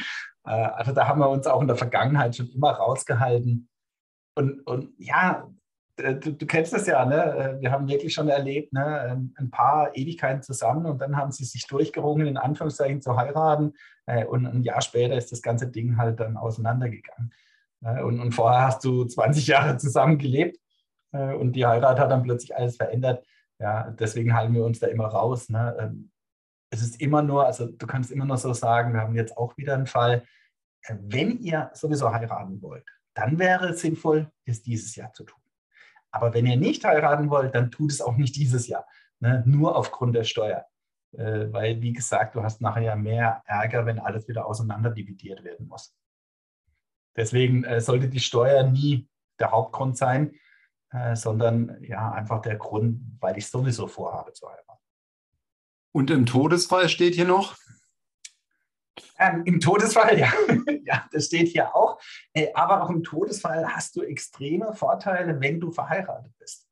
Äh, 0.44 0.51
also 0.51 0.92
da 0.92 1.09
haben 1.09 1.20
wir 1.20 1.29
uns 1.29 1.46
auch 1.46 1.61
in 1.61 1.68
der 1.68 1.77
Vergangenheit 1.77 2.37
schon 2.37 2.48
immer 2.48 2.70
rausgehalten. 2.70 3.68
Und, 4.37 4.66
und 4.66 4.90
ja, 4.98 5.48
du, 5.96 6.33
du 6.33 6.46
kennst 6.46 6.72
das 6.72 6.87
ja, 6.87 7.05
ne? 7.05 7.57
Äh, 7.57 7.61
wir 7.61 7.72
haben 7.72 7.88
wirklich 7.88 8.14
schon 8.14 8.29
erlebt, 8.29 8.72
ne? 8.72 9.31
ein 9.37 9.51
paar 9.51 9.94
Ewigkeiten 9.96 10.42
zusammen 10.42 10.87
und 10.87 11.01
dann 11.01 11.16
haben 11.16 11.33
sie 11.33 11.44
sich 11.44 11.66
durchgerungen, 11.66 12.27
in 12.27 12.37
Anführungszeichen 12.37 13.03
zu 13.03 13.16
heiraten. 13.16 13.75
Äh, 14.07 14.25
und 14.25 14.46
ein 14.46 14.62
Jahr 14.62 14.83
später 14.83 15.16
ist 15.16 15.33
das 15.33 15.42
ganze 15.42 15.68
Ding 15.68 15.96
halt 15.96 16.20
dann 16.20 16.37
auseinandergegangen. 16.37 17.33
Und, 18.05 18.20
und 18.20 18.31
vorher 18.31 18.66
hast 18.66 18.85
du 18.85 19.05
20 19.05 19.48
Jahre 19.48 19.77
zusammen 19.77 20.16
gelebt 20.16 20.62
und 21.18 21.53
die 21.53 21.66
Heirat 21.66 21.98
hat 21.98 22.11
dann 22.11 22.22
plötzlich 22.22 22.57
alles 22.57 22.77
verändert. 22.77 23.25
Ja, 23.59 23.90
deswegen 23.90 24.35
halten 24.35 24.55
wir 24.55 24.64
uns 24.64 24.81
da 24.81 24.88
immer 24.88 25.07
raus. 25.07 25.48
Ne? 25.48 25.77
Ähm, 25.79 26.11
es 26.70 26.83
ist 26.83 27.01
immer 27.01 27.22
nur, 27.22 27.46
also 27.46 27.66
du 27.66 27.87
kannst 27.87 28.11
immer 28.11 28.25
nur 28.25 28.38
so 28.38 28.53
sagen, 28.53 28.94
wir 28.94 29.01
haben 29.01 29.14
jetzt 29.14 29.37
auch 29.37 29.57
wieder 29.57 29.75
einen 29.75 29.87
Fall, 29.87 30.25
äh, 30.83 30.96
wenn 31.01 31.38
ihr 31.38 31.70
sowieso 31.75 32.12
heiraten 32.12 32.61
wollt, 32.62 32.87
dann 33.14 33.38
wäre 33.38 33.68
es 33.68 33.81
sinnvoll, 33.81 34.31
es 34.46 34.62
dieses 34.62 34.96
Jahr 34.96 35.12
zu 35.12 35.25
tun. 35.25 35.40
Aber 36.11 36.35
wenn 36.35 36.46
ihr 36.46 36.57
nicht 36.57 36.85
heiraten 36.85 37.31
wollt, 37.31 37.55
dann 37.55 37.70
tut 37.70 37.92
es 37.92 38.01
auch 38.01 38.16
nicht 38.16 38.37
dieses 38.37 38.66
Jahr, 38.66 38.87
ne? 39.20 39.42
nur 39.46 39.77
aufgrund 39.77 40.14
der 40.14 40.25
Steuer. 40.25 40.66
Äh, 41.12 41.53
weil, 41.53 41.81
wie 41.83 41.92
gesagt, 41.92 42.35
du 42.35 42.42
hast 42.42 42.61
nachher 42.61 42.96
mehr 42.96 43.42
Ärger, 43.46 43.85
wenn 43.87 43.98
alles 43.98 44.29
wieder 44.29 44.46
auseinander 44.46 44.90
dividiert 44.90 45.44
werden 45.44 45.68
muss. 45.68 45.94
Deswegen 47.16 47.64
äh, 47.64 47.81
sollte 47.81 48.09
die 48.09 48.20
Steuer 48.20 48.62
nie 48.64 49.09
der 49.38 49.51
Hauptgrund 49.51 49.98
sein, 49.98 50.33
äh, 50.92 51.16
sondern 51.16 51.76
ja 51.83 52.12
einfach 52.12 52.42
der 52.42 52.57
Grund, 52.57 53.00
weil 53.20 53.38
ich 53.38 53.48
sowieso 53.48 53.87
vorhabe 53.87 54.33
zu 54.33 54.48
heiraten. 54.48 54.83
Und 55.92 56.11
im 56.11 56.26
Todesfall 56.26 56.88
steht 56.88 57.14
hier 57.14 57.26
noch? 57.26 57.57
Ähm, 59.18 59.42
Im 59.44 59.61
Todesfall, 59.61 60.18
ja. 60.18 60.33
ja, 60.85 61.07
das 61.12 61.26
steht 61.26 61.48
hier 61.48 61.74
auch. 61.74 62.00
Äh, 62.33 62.48
aber 62.55 62.83
auch 62.83 62.90
im 62.90 63.02
Todesfall 63.02 63.66
hast 63.66 63.96
du 63.96 64.02
extreme 64.02 64.74
Vorteile, 64.74 65.40
wenn 65.40 65.61
du 65.61 65.70
verheiratet 65.70 66.33
bist. 66.38 66.68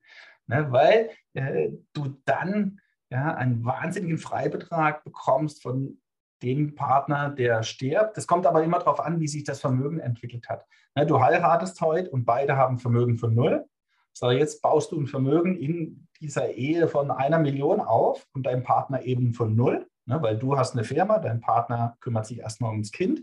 Ne, 0.47 0.67
weil 0.73 1.11
äh, 1.35 1.71
du 1.93 2.21
dann 2.25 2.81
ja, 3.09 3.35
einen 3.35 3.65
wahnsinnigen 3.65 4.19
Freibetrag 4.19 5.05
bekommst 5.05 5.63
von 5.63 6.01
dem 6.43 6.75
Partner, 6.75 7.31
der 7.31 7.63
stirbt. 7.63 8.17
Das 8.17 8.27
kommt 8.27 8.47
aber 8.47 8.65
immer 8.65 8.79
darauf 8.79 9.01
an, 9.01 9.21
wie 9.21 9.29
sich 9.29 9.45
das 9.45 9.61
Vermögen 9.61 10.01
entwickelt 10.01 10.49
hat. 10.49 10.67
Ne, 10.97 11.07
du 11.07 11.21
heiratest 11.21 11.81
heute 11.81 12.11
und 12.11 12.25
beide 12.25 12.57
haben 12.57 12.79
Vermögen 12.79 13.17
von 13.17 13.35
null. 13.35 13.65
So, 14.13 14.31
jetzt 14.31 14.61
baust 14.61 14.93
du 14.93 15.01
ein 15.01 15.07
Vermögen 15.07 15.57
in 15.57 16.09
dieser 16.21 16.51
Ehe 16.51 16.89
von 16.89 17.11
einer 17.11 17.39
Million 17.39 17.81
auf 17.81 18.27
und 18.35 18.45
dein 18.45 18.63
Partner 18.63 19.03
eben 19.03 19.33
von 19.33 19.55
null, 19.55 19.89
ne, 20.07 20.21
weil 20.23 20.39
du 20.39 20.57
hast 20.57 20.73
eine 20.73 20.85
Firma, 20.85 21.19
dein 21.19 21.41
Partner 21.41 21.97
kümmert 22.01 22.27
sich 22.27 22.41
erstmal 22.41 22.71
ums 22.71 22.93
Kind. 22.93 23.23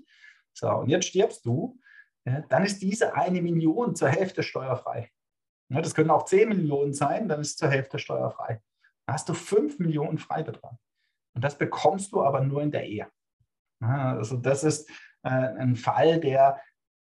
So, 0.53 0.69
und 0.69 0.89
jetzt 0.89 1.07
stirbst 1.07 1.45
du, 1.45 1.79
ja, 2.25 2.41
dann 2.49 2.65
ist 2.65 2.81
diese 2.81 3.15
eine 3.15 3.41
Million 3.41 3.95
zur 3.95 4.09
Hälfte 4.09 4.43
steuerfrei. 4.43 5.11
Ja, 5.69 5.81
das 5.81 5.93
können 5.93 6.09
auch 6.09 6.25
10 6.25 6.49
Millionen 6.49 6.93
sein, 6.93 7.27
dann 7.27 7.41
ist 7.41 7.57
zur 7.57 7.69
Hälfte 7.69 7.99
steuerfrei. 7.99 8.61
Dann 9.05 9.13
hast 9.13 9.29
du 9.29 9.33
5 9.33 9.79
Millionen 9.79 10.17
Freibetrag. 10.17 10.77
Und 11.35 11.43
das 11.43 11.57
bekommst 11.57 12.13
du 12.13 12.23
aber 12.23 12.41
nur 12.41 12.61
in 12.63 12.71
der 12.71 12.85
Ehe. 12.85 13.07
Ja, 13.81 14.15
also 14.15 14.37
das 14.37 14.63
ist 14.63 14.89
äh, 15.23 15.29
ein 15.29 15.75
Fall, 15.75 16.19
der 16.19 16.59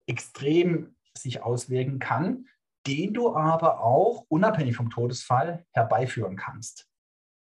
extrem 0.07 0.97
sich 1.17 1.43
auswirken 1.43 1.99
kann, 1.99 2.47
den 2.87 3.15
du 3.15 3.35
aber 3.35 3.81
auch 3.81 4.25
unabhängig 4.29 4.77
vom 4.77 4.91
Todesfall 4.91 5.65
herbeiführen 5.73 6.37
kannst. 6.37 6.87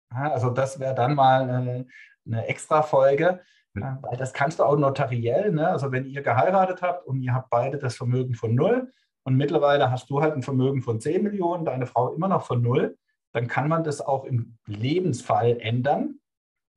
Also 0.10 0.50
das 0.50 0.80
wäre 0.80 0.94
dann 0.94 1.15
mal 1.15 1.50
eine, 1.50 1.88
eine 2.26 2.48
extra 2.48 2.82
Folge, 2.82 3.41
ja. 3.76 3.98
weil 4.02 4.17
das 4.17 4.34
kannst 4.34 4.60
du 4.60 4.63
auch 4.63 4.78
notariell. 4.78 5.52
Ne? 5.52 5.67
Also 5.67 5.91
wenn 5.91 6.06
ihr 6.06 6.22
geheiratet 6.22 6.82
habt 6.82 7.08
und 7.08 7.22
ihr 7.22 7.34
habt 7.34 7.50
beide 7.50 7.78
das 7.78 7.96
Vermögen 7.96 8.36
von 8.36 8.54
null 8.54 8.91
und 9.24 9.36
mittlerweile 9.36 9.89
hast 9.89 10.10
du 10.10 10.22
halt 10.22 10.34
ein 10.34 10.44
Vermögen 10.44 10.82
von 10.82 11.00
10 11.00 11.24
Millionen, 11.24 11.65
deine 11.65 11.86
Frau 11.86 12.13
immer 12.13 12.28
noch 12.28 12.46
von 12.46 12.62
null, 12.62 12.98
dann 13.34 13.48
kann 13.48 13.70
man 13.70 13.84
das 13.84 14.02
auch 14.02 14.26
im 14.26 14.58
Lebensfall 14.65 15.58
ändern. 15.60 16.20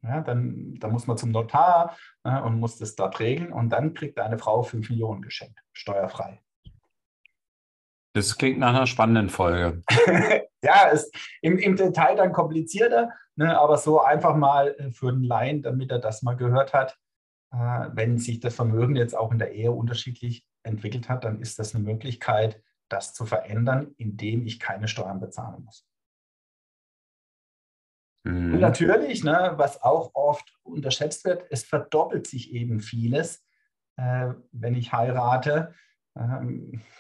Ja, 0.02 0.20
dann, 0.20 0.74
dann 0.78 0.92
muss 0.92 1.06
man 1.06 1.16
zum 1.16 1.30
Notar 1.30 1.96
ja, 2.26 2.40
und 2.40 2.60
muss 2.60 2.76
das 2.76 2.94
dort 2.94 3.18
regeln 3.20 3.52
und 3.52 3.70
dann 3.70 3.94
kriegt 3.94 4.18
deine 4.18 4.36
Frau 4.36 4.62
5 4.62 4.90
Millionen 4.90 5.22
geschenkt, 5.22 5.58
steuerfrei. 5.72 6.42
Das 8.14 8.38
klingt 8.38 8.60
nach 8.60 8.74
einer 8.74 8.86
spannenden 8.86 9.28
Folge. 9.28 9.82
ja, 10.62 10.88
ist 10.88 11.12
im, 11.42 11.58
im 11.58 11.74
Detail 11.74 12.14
dann 12.14 12.32
komplizierter, 12.32 13.10
ne, 13.34 13.58
aber 13.58 13.76
so 13.76 14.00
einfach 14.00 14.36
mal 14.36 14.74
äh, 14.78 14.92
für 14.92 15.12
den 15.12 15.24
Laien, 15.24 15.62
damit 15.62 15.90
er 15.90 15.98
das 15.98 16.22
mal 16.22 16.36
gehört 16.36 16.72
hat. 16.72 16.96
Äh, 17.52 17.56
wenn 17.92 18.18
sich 18.18 18.38
das 18.38 18.54
Vermögen 18.54 18.94
jetzt 18.94 19.16
auch 19.16 19.32
in 19.32 19.38
der 19.38 19.52
Ehe 19.52 19.72
unterschiedlich 19.72 20.46
entwickelt 20.62 21.08
hat, 21.08 21.24
dann 21.24 21.40
ist 21.40 21.58
das 21.58 21.74
eine 21.74 21.82
Möglichkeit, 21.82 22.62
das 22.88 23.14
zu 23.14 23.26
verändern, 23.26 23.94
indem 23.96 24.46
ich 24.46 24.60
keine 24.60 24.86
Steuern 24.86 25.18
bezahlen 25.18 25.64
muss. 25.64 25.84
Mhm. 28.22 28.54
Und 28.54 28.60
natürlich, 28.60 29.24
ne, 29.24 29.54
was 29.56 29.82
auch 29.82 30.12
oft 30.14 30.56
unterschätzt 30.62 31.24
wird, 31.24 31.46
es 31.50 31.64
verdoppelt 31.64 32.28
sich 32.28 32.52
eben 32.52 32.78
vieles, 32.78 33.44
äh, 33.96 34.34
wenn 34.52 34.76
ich 34.76 34.92
heirate 34.92 35.74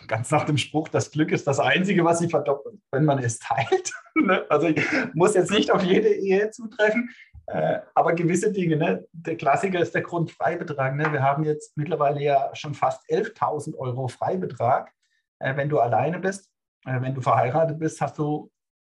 ganz 0.08 0.30
nach 0.30 0.44
dem 0.44 0.58
Spruch, 0.58 0.88
das 0.88 1.10
Glück 1.10 1.30
ist 1.30 1.46
das 1.46 1.60
Einzige, 1.60 2.04
was 2.04 2.18
sich 2.18 2.30
verdoppelt, 2.30 2.80
wenn 2.90 3.04
man 3.04 3.18
es 3.18 3.38
teilt. 3.38 3.92
Ne? 4.16 4.46
also 4.48 4.68
ich 4.68 4.80
muss 5.12 5.34
jetzt 5.34 5.50
nicht 5.50 5.72
auf 5.72 5.82
jede 5.82 6.08
Ehe 6.08 6.48
zutreffen, 6.50 7.10
äh, 7.46 7.80
aber 7.96 8.14
gewisse 8.14 8.52
Dinge. 8.52 8.76
Ne? 8.76 9.06
Der 9.12 9.36
Klassiker 9.36 9.80
ist 9.80 9.92
der 9.92 10.02
Grundfreibetrag. 10.02 10.94
Ne? 10.94 11.12
Wir 11.12 11.20
haben 11.20 11.42
jetzt 11.42 11.76
mittlerweile 11.76 12.22
ja 12.22 12.50
schon 12.54 12.74
fast 12.74 13.02
11.000 13.10 13.76
Euro 13.76 14.06
Freibetrag, 14.06 14.92
äh, 15.40 15.56
wenn 15.56 15.68
du 15.68 15.80
alleine 15.80 16.20
bist. 16.20 16.48
Äh, 16.86 17.00
wenn 17.02 17.14
du 17.14 17.20
verheiratet 17.20 17.78
bist, 17.80 18.00
hast 18.00 18.18
du 18.18 18.50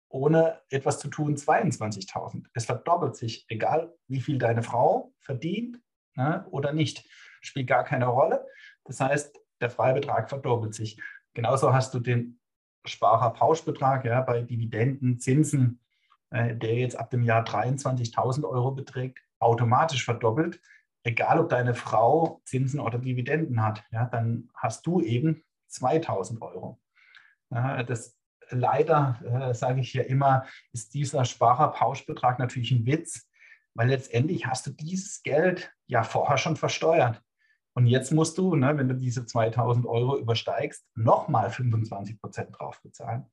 ohne 0.08 0.60
etwas 0.70 0.98
zu 0.98 1.08
tun 1.08 1.36
22.000. 1.36 2.44
Es 2.54 2.66
verdoppelt 2.66 3.16
sich, 3.16 3.46
egal 3.48 3.94
wie 4.08 4.20
viel 4.20 4.38
deine 4.38 4.62
Frau 4.62 5.12
verdient 5.20 5.80
ne, 6.16 6.46
oder 6.50 6.72
nicht. 6.72 7.04
Spielt 7.40 7.66
gar 7.66 7.84
keine 7.84 8.06
Rolle. 8.06 8.46
Das 8.84 9.00
heißt, 9.00 9.38
der 9.64 9.70
Freibetrag 9.70 10.28
verdoppelt 10.28 10.74
sich. 10.74 11.00
Genauso 11.32 11.72
hast 11.72 11.94
du 11.94 11.98
den 11.98 12.38
Sparerpauschbetrag 12.84 14.04
ja, 14.04 14.20
bei 14.20 14.42
Dividenden, 14.42 15.18
Zinsen, 15.18 15.80
äh, 16.30 16.54
der 16.54 16.74
jetzt 16.74 16.96
ab 16.96 17.10
dem 17.10 17.22
Jahr 17.22 17.44
23.000 17.44 18.44
Euro 18.48 18.72
beträgt, 18.72 19.18
automatisch 19.38 20.04
verdoppelt. 20.04 20.60
Egal, 21.02 21.40
ob 21.40 21.48
deine 21.48 21.74
Frau 21.74 22.40
Zinsen 22.44 22.78
oder 22.78 22.98
Dividenden 22.98 23.62
hat, 23.62 23.84
ja, 23.90 24.04
dann 24.06 24.50
hast 24.54 24.86
du 24.86 25.00
eben 25.00 25.42
2.000 25.70 26.40
Euro. 26.40 26.80
Ja, 27.50 27.82
das 27.82 28.18
leider, 28.50 29.20
äh, 29.24 29.54
sage 29.54 29.80
ich 29.80 29.94
ja 29.94 30.02
immer, 30.02 30.46
ist 30.72 30.94
dieser 30.94 31.24
Sparerpauschbetrag 31.24 32.38
natürlich 32.38 32.70
ein 32.70 32.86
Witz, 32.86 33.28
weil 33.74 33.88
letztendlich 33.88 34.46
hast 34.46 34.66
du 34.66 34.70
dieses 34.70 35.22
Geld 35.22 35.72
ja 35.86 36.02
vorher 36.02 36.38
schon 36.38 36.56
versteuert. 36.56 37.22
Und 37.74 37.86
jetzt 37.86 38.12
musst 38.12 38.38
du, 38.38 38.54
ne, 38.54 38.76
wenn 38.78 38.88
du 38.88 38.94
diese 38.94 39.26
2000 39.26 39.84
Euro 39.86 40.18
übersteigst, 40.18 40.86
nochmal 40.94 41.50
25 41.50 42.20
Prozent 42.20 42.56
drauf 42.56 42.80
bezahlen. 42.82 43.26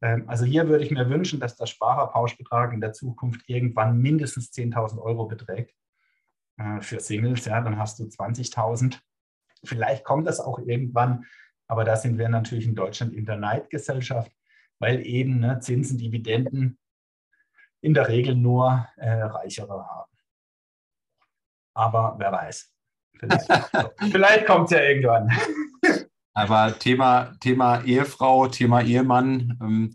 Ähm, 0.00 0.24
also 0.28 0.44
hier 0.44 0.68
würde 0.68 0.84
ich 0.84 0.90
mir 0.90 1.10
wünschen, 1.10 1.40
dass 1.40 1.56
der 1.56 1.66
Sparerpauschbetrag 1.66 2.72
in 2.72 2.80
der 2.80 2.92
Zukunft 2.92 3.42
irgendwann 3.48 3.98
mindestens 3.98 4.52
10.000 4.52 5.00
Euro 5.00 5.26
beträgt. 5.26 5.74
Äh, 6.58 6.80
für 6.80 7.00
Singles, 7.00 7.44
ja, 7.44 7.60
dann 7.60 7.78
hast 7.78 7.98
du 7.98 8.04
20.000. 8.04 9.00
Vielleicht 9.64 10.04
kommt 10.04 10.28
das 10.28 10.38
auch 10.38 10.60
irgendwann, 10.60 11.26
aber 11.66 11.84
da 11.84 11.96
sind 11.96 12.18
wir 12.18 12.28
natürlich 12.28 12.66
in 12.66 12.76
Deutschland 12.76 13.12
in 13.12 13.26
der 13.26 13.36
Neidgesellschaft, 13.36 14.32
weil 14.78 15.04
eben 15.04 15.40
ne, 15.40 15.58
Zinsen, 15.58 15.98
Dividenden 15.98 16.78
in 17.80 17.94
der 17.94 18.08
Regel 18.08 18.36
nur 18.36 18.88
äh, 18.96 19.10
Reichere 19.10 19.86
haben. 19.86 20.12
Aber 21.74 22.16
wer 22.18 22.32
weiß. 22.32 22.77
Vielleicht, 24.10 24.46
kommt 24.46 24.66
es 24.66 24.78
ja 24.78 24.82
irgendwann. 24.82 25.30
Aber 26.34 26.78
Thema, 26.78 27.34
Thema 27.40 27.82
Ehefrau, 27.84 28.48
Thema 28.48 28.82
Ehemann 28.82 29.58
ähm, 29.60 29.94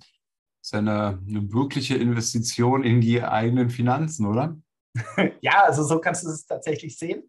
ist 0.62 0.74
ja 0.74 0.80
eine, 0.80 1.20
eine 1.28 1.54
wirkliche 1.54 1.96
Investition 1.96 2.84
in 2.84 3.02
die 3.02 3.22
eigenen 3.22 3.70
Finanzen, 3.70 4.26
oder? 4.26 4.58
ja, 5.42 5.64
also 5.64 5.84
so 5.84 6.00
kannst 6.00 6.24
du 6.24 6.30
es 6.30 6.46
tatsächlich 6.46 6.98
sehen. 6.98 7.24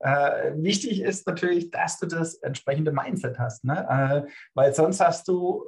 Äh, 0.00 0.52
wichtig 0.56 1.00
ist 1.00 1.26
natürlich, 1.26 1.70
dass 1.70 1.98
du 1.98 2.06
das 2.06 2.34
entsprechende 2.36 2.92
Mindset 2.92 3.38
hast, 3.38 3.64
ne? 3.64 4.26
Äh, 4.26 4.30
weil 4.54 4.74
sonst 4.74 5.00
hast 5.00 5.26
du 5.28 5.64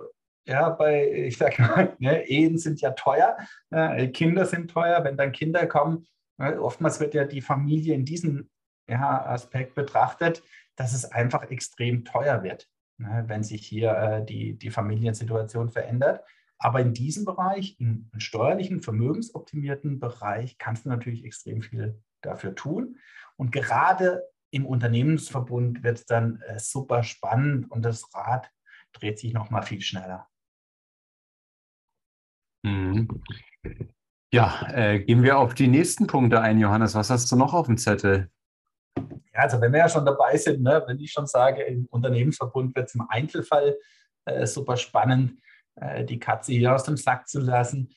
ja 0.46 0.68
bei, 0.70 1.11
ich 1.11 1.38
sage 1.38 1.62
mal, 1.62 1.96
ne, 1.98 2.28
Ehen 2.28 2.59
sind 2.59 2.81
ja 2.81 2.90
teuer, 2.92 3.37
äh, 3.70 4.09
Kinder 4.09 4.44
sind 4.44 4.70
teuer, 4.70 5.02
wenn 5.04 5.16
dann 5.16 5.33
Kinder 5.33 5.66
kommen, 5.66 6.07
ne, 6.38 6.61
oftmals 6.61 7.00
wird 7.00 7.14
ja 7.14 7.24
die 7.24 7.40
Familie 7.40 7.94
in 7.94 8.04
diesen 8.04 8.50
ja, 8.88 9.27
Aspekt 9.27 9.74
betrachtet, 9.74 10.42
dass 10.77 10.94
es 10.94 11.05
einfach 11.05 11.51
extrem 11.51 12.05
teuer 12.05 12.42
wird, 12.42 12.68
ne, 12.98 13.24
wenn 13.27 13.42
sich 13.42 13.66
hier 13.66 13.92
äh, 13.92 14.24
die, 14.24 14.57
die 14.57 14.70
Familiensituation 14.70 15.68
verändert. 15.68 16.24
Aber 16.59 16.81
in 16.81 16.92
diesem 16.92 17.24
Bereich, 17.24 17.79
im 17.79 18.11
steuerlichen, 18.16 18.83
vermögensoptimierten 18.83 20.01
Bereich, 20.01 20.59
kannst 20.59 20.85
du 20.85 20.88
natürlich 20.88 21.24
extrem 21.24 21.62
viel 21.62 22.03
dafür 22.20 22.55
tun. 22.55 22.98
Und 23.37 23.53
gerade 23.53 24.24
im 24.51 24.66
Unternehmensverbund 24.66 25.83
wird 25.83 25.98
es 25.98 26.07
dann 26.07 26.40
äh, 26.42 26.59
super 26.59 27.03
spannend 27.03 27.70
und 27.70 27.83
das 27.83 28.12
Rad 28.14 28.51
dreht 28.92 29.18
sich 29.18 29.33
noch 29.33 29.51
mal 29.51 29.62
viel 29.62 29.81
schneller. 29.81 30.27
Mhm. 32.64 33.22
Ja, 34.33 34.68
äh, 34.72 35.01
gehen 35.01 35.22
wir 35.22 35.38
auf 35.38 35.55
die 35.55 35.68
nächsten 35.68 36.07
Punkte 36.07 36.40
ein, 36.40 36.59
Johannes. 36.59 36.94
Was 36.94 37.11
hast 37.11 37.31
du 37.31 37.37
noch 37.37 37.55
auf 37.55 37.66
dem 37.66 37.79
Zettel? 37.79 38.31
Also 39.38 39.61
wenn 39.61 39.72
wir 39.72 39.81
ja 39.81 39.88
schon 39.88 40.05
dabei 40.05 40.37
sind, 40.37 40.62
ne, 40.62 40.83
wenn 40.87 40.98
ich 40.98 41.12
schon 41.12 41.27
sage, 41.27 41.62
im 41.62 41.87
Unternehmensverbund 41.87 42.74
wird 42.74 42.88
es 42.88 42.94
im 42.94 43.07
Einzelfall 43.09 43.77
äh, 44.24 44.46
super 44.46 44.77
spannend, 44.77 45.40
äh, 45.77 46.05
die 46.05 46.18
Katze 46.18 46.53
hier 46.53 46.74
aus 46.74 46.85
dem 46.85 46.96
Sack 46.96 47.29
zu 47.29 47.40
lassen. 47.40 47.90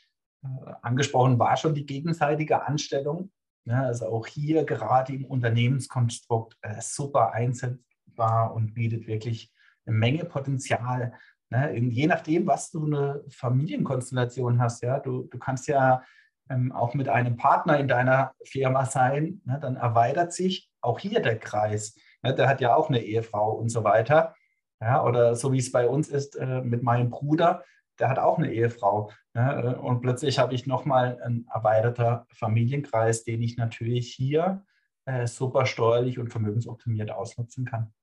Äh, 0.44 0.48
angesprochen 0.84 1.40
war 1.40 1.58
schon 1.58 1.74
die 1.74 1.86
gegenseitige 1.86 2.66
Anstellung. 2.66 3.32
Ne, 3.66 3.86
also 3.86 4.08
auch 4.08 4.28
hier 4.28 4.64
gerade 4.66 5.14
im 5.14 5.26
Unternehmenskonstrukt 5.26 6.58
äh, 6.62 6.80
super 6.80 7.34
einsetzbar 7.34 8.54
und 8.54 8.74
bietet 8.74 9.08
wirklich 9.08 9.52
eine 9.86 9.96
Menge 9.96 10.26
Potenzial. 10.26 11.14
Ne, 11.50 11.76
je 11.76 12.06
nachdem, 12.06 12.46
was 12.46 12.70
du 12.70 12.86
eine 12.86 13.24
Familienkonstellation 13.30 14.62
hast, 14.62 14.84
ja, 14.84 15.00
du, 15.00 15.24
du 15.24 15.40
kannst 15.40 15.68
ja 15.68 16.04
ähm, 16.52 16.72
auch 16.72 16.94
mit 16.94 17.08
einem 17.08 17.38
Partner 17.38 17.80
in 17.80 17.88
deiner 17.88 18.34
Firma 18.44 18.86
sein, 18.86 19.42
ne, 19.46 19.60
dann 19.62 19.76
erweitert 19.76 20.34
sich 20.34 20.70
auch 20.82 21.00
hier 21.00 21.22
der 21.22 21.40
Kreis. 21.40 21.96
Ne, 22.22 22.36
der 22.36 22.48
hat 22.48 22.62
ja 22.62 22.76
auch 22.76 22.90
eine 22.90 23.02
Ehefrau 23.02 23.54
und 23.54 23.70
so 23.70 23.84
weiter. 23.84 24.36
Ja, 24.82 25.04
oder 25.04 25.36
so 25.36 25.52
wie 25.54 25.60
es 25.60 25.72
bei 25.72 25.88
uns 25.88 26.10
ist 26.10 26.36
äh, 26.36 26.62
mit 26.62 26.82
meinem 26.84 27.12
Bruder, 27.12 27.64
der 28.00 28.10
hat 28.10 28.20
auch 28.20 28.40
eine 28.40 28.52
Ehefrau. 28.52 29.12
Ne? 29.34 29.80
Und 29.80 30.02
plötzlich 30.02 30.40
habe 30.40 30.56
ich 30.56 30.66
nochmal 30.66 31.22
einen 31.22 31.48
erweiterter 31.54 32.26
Familienkreis, 32.34 33.24
den 33.24 33.44
ich 33.44 33.58
natürlich 33.58 34.12
hier 34.12 34.66
äh, 35.06 35.28
super 35.28 35.68
steuerlich 35.68 36.18
und 36.18 36.30
vermögensoptimiert 36.30 37.12
ausnutzen 37.12 37.66
kann. 37.66 37.94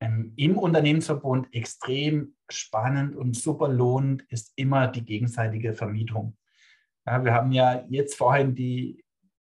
Ähm, 0.00 0.34
Im 0.36 0.58
Unternehmensverbund 0.58 1.52
extrem 1.54 2.34
spannend 2.50 3.16
und 3.16 3.34
super 3.36 3.68
lohnend 3.68 4.22
ist 4.28 4.52
immer 4.56 4.86
die 4.86 5.04
gegenseitige 5.04 5.72
Vermietung. 5.72 6.36
Ja, 7.06 7.24
wir 7.24 7.34
haben 7.34 7.52
ja 7.52 7.84
jetzt 7.88 8.16
vorhin 8.16 8.54
die 8.54 9.04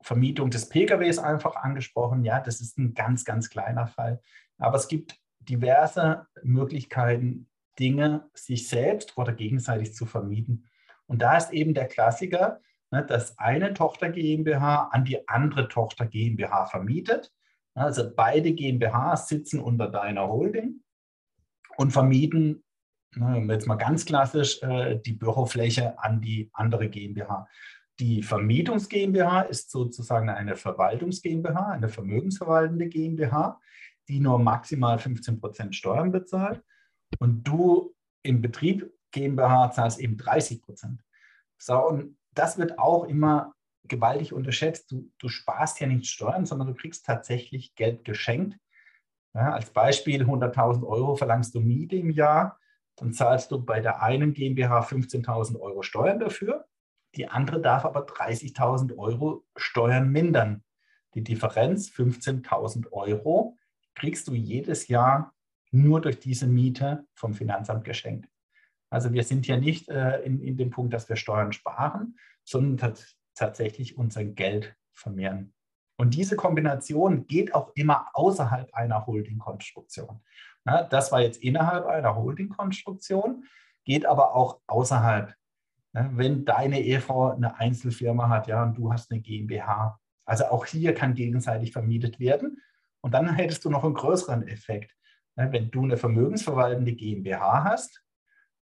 Vermietung 0.03 0.51
des 0.51 0.69
PKWs 0.69 1.19
einfach 1.19 1.57
angesprochen. 1.57 2.25
Ja, 2.25 2.41
das 2.41 2.61
ist 2.61 2.79
ein 2.79 2.95
ganz, 2.95 3.25
ganz 3.25 3.51
kleiner 3.51 3.87
Fall. 3.87 4.21
Aber 4.59 4.77
es 4.77 4.89
gibt 4.89 5.19
diverse 5.41 6.27
Möglichkeiten, 6.43 7.49
Dinge 7.79 8.29
sich 8.35 8.69
selbst 8.69 9.17
oder 9.17 9.33
gegenseitig 9.33 9.95
zu 9.95 10.05
vermieten. 10.05 10.69
Und 11.07 11.23
da 11.23 11.37
ist 11.37 11.53
eben 11.53 11.75
der 11.75 11.87
Klassiker, 11.87 12.61
ne, 12.91 13.05
dass 13.05 13.39
eine 13.39 13.73
Tochter 13.75 14.11
GmbH 14.11 14.89
an 14.93 15.05
die 15.05 15.29
andere 15.29 15.69
Tochter 15.69 16.07
GmbH 16.07 16.67
vermietet. 16.67 17.33
Also 17.75 18.11
beide 18.15 18.53
GmbHs 18.53 19.29
sitzen 19.29 19.61
unter 19.61 19.89
deiner 19.89 20.29
Holding 20.29 20.83
und 21.77 21.93
vermieten, 21.93 22.65
jetzt 23.15 23.67
mal 23.67 23.77
ganz 23.77 24.05
klassisch, 24.05 24.63
äh, 24.63 24.99
die 24.99 25.13
Bürofläche 25.13 25.99
an 25.99 26.21
die 26.21 26.51
andere 26.53 26.89
GmbH. 26.89 27.49
Die 27.99 28.23
Vermietungs 28.23 28.89
GmbH 28.89 29.43
ist 29.43 29.71
sozusagen 29.71 30.29
eine 30.29 30.57
Verwaltungs 30.57 31.21
GmbH, 31.21 31.71
eine 31.71 31.89
vermögensverwaltende 31.89 32.89
GmbH, 32.89 33.61
die 34.09 34.21
nur 34.21 34.39
maximal 34.39 34.99
15 34.99 35.41
Prozent 35.41 35.75
Steuern 35.75 36.13
bezahlt. 36.13 36.63
Und 37.19 37.43
du 37.43 37.95
im 38.23 38.41
Betrieb 38.41 38.93
GmbH 39.11 39.73
zahlst 39.73 39.99
eben 39.99 40.17
30 40.17 40.63
Prozent. 40.63 41.03
So, 41.59 41.89
und 41.89 42.19
das 42.35 42.59
wird 42.59 42.79
auch 42.79 43.05
immer 43.05 43.55
gewaltig 43.89 44.33
unterschätzt. 44.33 44.93
Du, 44.93 45.11
du 45.19 45.29
sparst 45.29 45.81
ja 45.81 45.87
nicht 45.87 46.07
Steuern, 46.07 46.47
sondern 46.47 46.69
du 46.69 46.75
kriegst 46.75 47.07
tatsächlich 47.07 47.75
Geld 47.75 48.05
geschenkt. 48.05 48.57
Ja, 49.35 49.53
als 49.53 49.71
Beispiel 49.71 50.23
100.000 50.23 50.87
Euro 50.87 51.17
verlangst 51.17 51.55
du 51.55 51.61
Miete 51.61 51.97
im 51.97 52.11
Jahr, 52.11 52.58
dann 52.99 53.13
zahlst 53.13 53.51
du 53.51 53.65
bei 53.65 53.81
der 53.81 54.03
einen 54.03 54.35
GmbH 54.35 54.81
15.000 54.81 55.59
Euro 55.61 55.83
Steuern 55.83 56.19
dafür 56.19 56.69
die 57.15 57.29
andere 57.29 57.61
darf 57.61 57.85
aber 57.85 58.07
30.000 58.07 58.97
Euro 58.97 59.45
Steuern 59.57 60.11
mindern. 60.11 60.63
Die 61.15 61.25
Differenz, 61.25 61.91
15.000 61.91 62.93
Euro, 62.93 63.57
kriegst 63.95 64.29
du 64.29 64.35
jedes 64.35 64.89
Jahr 64.89 65.35
nur 65.71 66.01
durch 66.01 66.21
diese 66.21 66.47
Miete 66.47 67.07
vom 67.15 67.35
Finanzamt 67.35 67.85
geschenkt. 67.85 68.29
Also 68.91 69.13
wir 69.13 69.25
sind 69.25 69.47
ja 69.47 69.57
nicht 69.57 69.89
äh, 69.89 70.21
in, 70.21 70.41
in 70.41 70.57
dem 70.57 70.71
Punkt, 70.71 70.95
dass 70.95 71.09
wir 71.09 71.17
Steuern 71.17 71.53
sparen, 71.53 72.17
sondern 72.45 72.95
tatsächlich 73.35 73.99
unser 73.99 74.25
Geld 74.25 74.77
vermehren. 74.93 75.53
Und 75.97 76.15
diese 76.15 76.37
Kombination 76.37 77.27
geht 77.27 77.55
auch 77.55 77.73
immer 77.75 78.07
außerhalb 78.15 78.73
einer 78.73 79.07
Holding-Konstruktion. 79.07 80.21
Das 80.65 81.13
war 81.13 81.21
jetzt 81.21 81.43
innerhalb 81.43 81.87
einer 81.87 82.15
Holding-Konstruktion, 82.15 83.45
geht 83.85 84.05
aber 84.07 84.35
auch 84.35 84.61
außerhalb 84.67 85.35
wenn 85.93 86.45
deine 86.45 86.81
Ehefrau 86.81 87.31
eine 87.31 87.59
Einzelfirma 87.59 88.29
hat, 88.29 88.47
ja, 88.47 88.63
und 88.63 88.75
du 88.77 88.93
hast 88.93 89.11
eine 89.11 89.21
GmbH. 89.21 89.99
Also 90.25 90.47
auch 90.47 90.67
hier 90.67 90.95
kann 90.95 91.15
gegenseitig 91.15 91.73
vermietet 91.73 92.21
werden. 92.21 92.61
Und 93.01 93.15
dann 93.15 93.35
hättest 93.35 93.65
du 93.65 93.71
noch 93.71 93.85
einen 93.85 93.95
größeren 93.95 94.47
Effekt. 94.49 94.95
Wenn 95.37 95.71
du 95.71 95.85
eine 95.85 95.97
vermögensverwaltende 95.97 96.93
GmbH 96.93 97.65
hast 97.65 98.03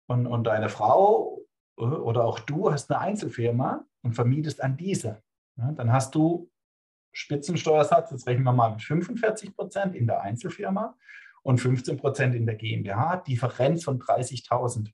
und, 0.09 0.26
und 0.26 0.44
deine 0.44 0.68
Frau 0.68 1.40
äh, 1.78 1.85
oder 1.85 2.24
auch 2.24 2.38
du 2.38 2.70
hast 2.70 2.90
eine 2.90 3.00
Einzelfirma 3.00 3.85
und 4.02 4.12
vermietest 4.12 4.62
an 4.62 4.76
diese, 4.76 5.22
dann 5.56 5.90
hast 5.90 6.14
du 6.14 6.50
Spitzensteuersatz, 7.12 8.11
jetzt 8.11 8.26
rechnen 8.26 8.44
wir 8.44 8.52
mal 8.52 8.72
mit 8.72 8.82
45 8.82 9.56
Prozent 9.56 9.96
in 9.96 10.06
der 10.06 10.20
Einzelfirma 10.20 10.94
und 11.46 11.59
15 11.59 11.96
Prozent 11.96 12.35
in 12.35 12.44
der 12.44 12.56
GmbH, 12.56 13.18
Differenz 13.18 13.85
von 13.85 14.00
30.000, 14.00 14.90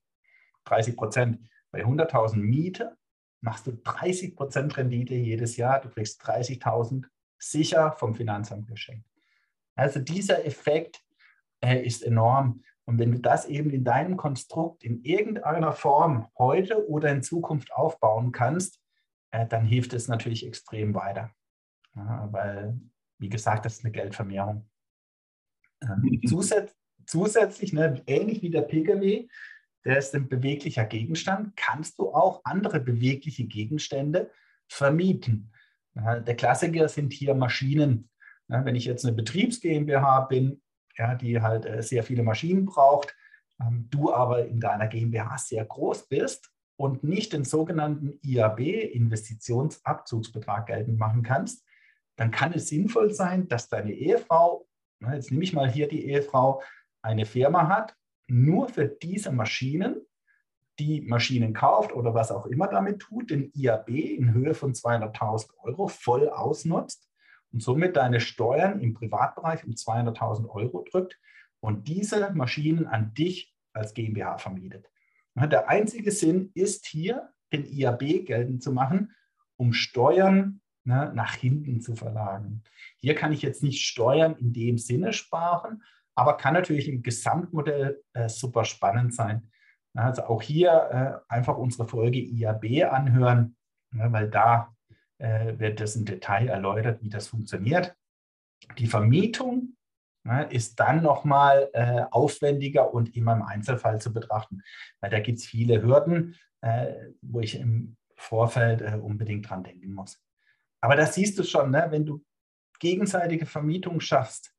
30 0.65 0.95
Prozent. 0.95 1.39
Bei 1.71 1.83
100.000 1.83 2.35
Miete 2.35 2.95
machst 3.41 3.65
du 3.65 3.71
30 3.71 4.35
Prozent 4.35 4.77
Rendite 4.77 5.15
jedes 5.15 5.57
Jahr. 5.57 5.81
Du 5.81 5.89
kriegst 5.89 6.21
30.000 6.23 7.05
sicher 7.39 7.93
vom 7.93 8.13
Finanzamt 8.13 8.67
geschenkt. 8.67 9.09
Also 9.73 9.99
dieser 9.99 10.45
Effekt 10.45 11.03
äh, 11.59 11.83
ist 11.83 12.03
enorm. 12.03 12.61
Und 12.85 12.99
wenn 12.99 13.11
du 13.11 13.19
das 13.19 13.47
eben 13.47 13.71
in 13.71 13.83
deinem 13.83 14.15
Konstrukt 14.15 14.83
in 14.83 15.01
irgendeiner 15.03 15.71
Form 15.71 16.27
heute 16.37 16.87
oder 16.87 17.09
in 17.09 17.23
Zukunft 17.23 17.73
aufbauen 17.73 18.31
kannst, 18.31 18.79
äh, 19.31 19.47
dann 19.47 19.65
hilft 19.65 19.93
es 19.93 20.07
natürlich 20.07 20.45
extrem 20.45 20.93
weiter. 20.93 21.31
Ja, 21.95 22.27
weil, 22.31 22.79
wie 23.17 23.29
gesagt, 23.29 23.65
das 23.65 23.79
ist 23.79 23.85
eine 23.85 23.91
Geldvermehrung. 23.91 24.69
Ähm, 25.83 26.21
zusätz 26.27 26.73
zusätzlich, 27.05 27.73
ne, 27.73 28.01
ähnlich 28.07 28.41
wie 28.41 28.49
der 28.49 28.61
Pkw, 28.61 29.27
der 29.85 29.97
ist 29.97 30.15
ein 30.15 30.29
beweglicher 30.29 30.85
Gegenstand, 30.85 31.55
kannst 31.55 31.99
du 31.99 32.13
auch 32.13 32.41
andere 32.45 32.79
bewegliche 32.79 33.45
Gegenstände 33.45 34.31
vermieten. 34.69 35.51
Der 35.95 36.35
Klassiker 36.35 36.87
sind 36.87 37.13
hier 37.13 37.35
Maschinen. 37.35 38.09
Wenn 38.47 38.75
ich 38.75 38.85
jetzt 38.85 39.05
eine 39.05 39.15
Betriebs 39.15 39.59
GmbH 39.59 40.21
bin, 40.21 40.61
ja, 40.97 41.15
die 41.15 41.41
halt 41.41 41.65
äh, 41.65 41.81
sehr 41.81 42.03
viele 42.03 42.23
Maschinen 42.23 42.65
braucht, 42.65 43.15
ähm, 43.59 43.87
du 43.89 44.13
aber 44.13 44.45
in 44.45 44.59
deiner 44.59 44.87
GmbH 44.87 45.37
sehr 45.37 45.65
groß 45.65 46.07
bist 46.07 46.51
und 46.75 47.03
nicht 47.03 47.33
den 47.33 47.45
sogenannten 47.45 48.19
IAB, 48.21 48.59
Investitionsabzugsbetrag, 48.59 50.67
geltend 50.67 50.99
machen 50.99 51.23
kannst, 51.23 51.65
dann 52.15 52.31
kann 52.31 52.53
es 52.53 52.67
sinnvoll 52.67 53.11
sein, 53.11 53.47
dass 53.47 53.69
deine 53.69 53.91
Ehefrau, 53.91 54.67
jetzt 55.11 55.31
nehme 55.31 55.43
ich 55.43 55.53
mal 55.53 55.69
hier 55.69 55.87
die 55.87 56.05
Ehefrau, 56.07 56.61
eine 57.01 57.25
Firma 57.25 57.67
hat 57.67 57.95
nur 58.27 58.69
für 58.69 58.87
diese 58.87 59.31
Maschinen, 59.31 60.01
die 60.79 61.01
Maschinen 61.01 61.53
kauft 61.53 61.93
oder 61.93 62.13
was 62.13 62.31
auch 62.31 62.45
immer 62.45 62.67
damit 62.67 62.99
tut, 62.99 63.29
den 63.29 63.51
IAB 63.53 63.89
in 63.89 64.33
Höhe 64.33 64.53
von 64.53 64.73
200.000 64.73 65.49
Euro 65.59 65.87
voll 65.87 66.29
ausnutzt 66.29 67.07
und 67.51 67.61
somit 67.61 67.95
deine 67.95 68.19
Steuern 68.19 68.79
im 68.79 68.93
Privatbereich 68.93 69.63
um 69.65 69.73
200.000 69.73 70.49
Euro 70.49 70.83
drückt 70.89 71.19
und 71.59 71.87
diese 71.87 72.31
Maschinen 72.33 72.87
an 72.87 73.13
dich 73.13 73.53
als 73.73 73.93
GmbH 73.93 74.37
vermietet. 74.37 74.89
Der 75.35 75.69
einzige 75.69 76.11
Sinn 76.11 76.51
ist 76.53 76.85
hier, 76.85 77.29
den 77.51 77.65
IAB 77.65 78.25
geltend 78.25 78.63
zu 78.63 78.71
machen, 78.71 79.13
um 79.57 79.73
Steuern 79.73 80.61
ne, 80.85 81.11
nach 81.13 81.35
hinten 81.35 81.81
zu 81.81 81.95
verlagern. 81.95 82.63
Hier 82.99 83.15
kann 83.15 83.31
ich 83.31 83.41
jetzt 83.41 83.63
nicht 83.63 83.85
Steuern 83.85 84.35
in 84.35 84.53
dem 84.53 84.77
Sinne 84.77 85.13
sparen, 85.13 85.83
aber 86.15 86.37
kann 86.37 86.53
natürlich 86.53 86.87
im 86.87 87.01
Gesamtmodell 87.01 88.01
äh, 88.13 88.29
super 88.29 88.65
spannend 88.65 89.13
sein. 89.13 89.49
Also 89.95 90.23
auch 90.23 90.41
hier 90.41 91.23
äh, 91.29 91.33
einfach 91.33 91.57
unsere 91.57 91.87
Folge 91.87 92.19
IAB 92.19 92.91
anhören, 92.91 93.55
ne, 93.91 94.11
weil 94.11 94.29
da 94.29 94.75
äh, 95.19 95.57
wird 95.59 95.79
das 95.79 95.95
im 95.95 96.05
Detail 96.05 96.49
erläutert, 96.49 97.01
wie 97.01 97.09
das 97.09 97.27
funktioniert. 97.27 97.95
Die 98.77 98.87
Vermietung 98.87 99.75
ne, 100.23 100.47
ist 100.49 100.79
dann 100.79 101.03
nochmal 101.03 101.69
äh, 101.73 102.03
aufwendiger 102.11 102.93
und 102.93 103.15
immer 103.15 103.33
im 103.33 103.43
Einzelfall 103.43 104.01
zu 104.01 104.13
betrachten, 104.13 104.63
weil 104.99 105.11
da 105.11 105.19
gibt 105.19 105.39
es 105.39 105.45
viele 105.45 105.81
Hürden, 105.81 106.35
äh, 106.61 106.93
wo 107.21 107.39
ich 107.39 107.59
im 107.59 107.97
Vorfeld 108.15 108.81
äh, 108.81 108.97
unbedingt 109.01 109.49
dran 109.49 109.63
denken 109.63 109.93
muss. 109.93 110.22
Aber 110.83 110.97
das 110.97 111.15
siehst 111.15 111.39
du 111.39 111.43
schon, 111.43 111.71
ne, 111.71 111.87
wenn 111.91 112.05
du 112.05 112.21
gegenseitige 112.77 113.45
Vermietung 113.45 114.01
schaffst, 114.01 114.53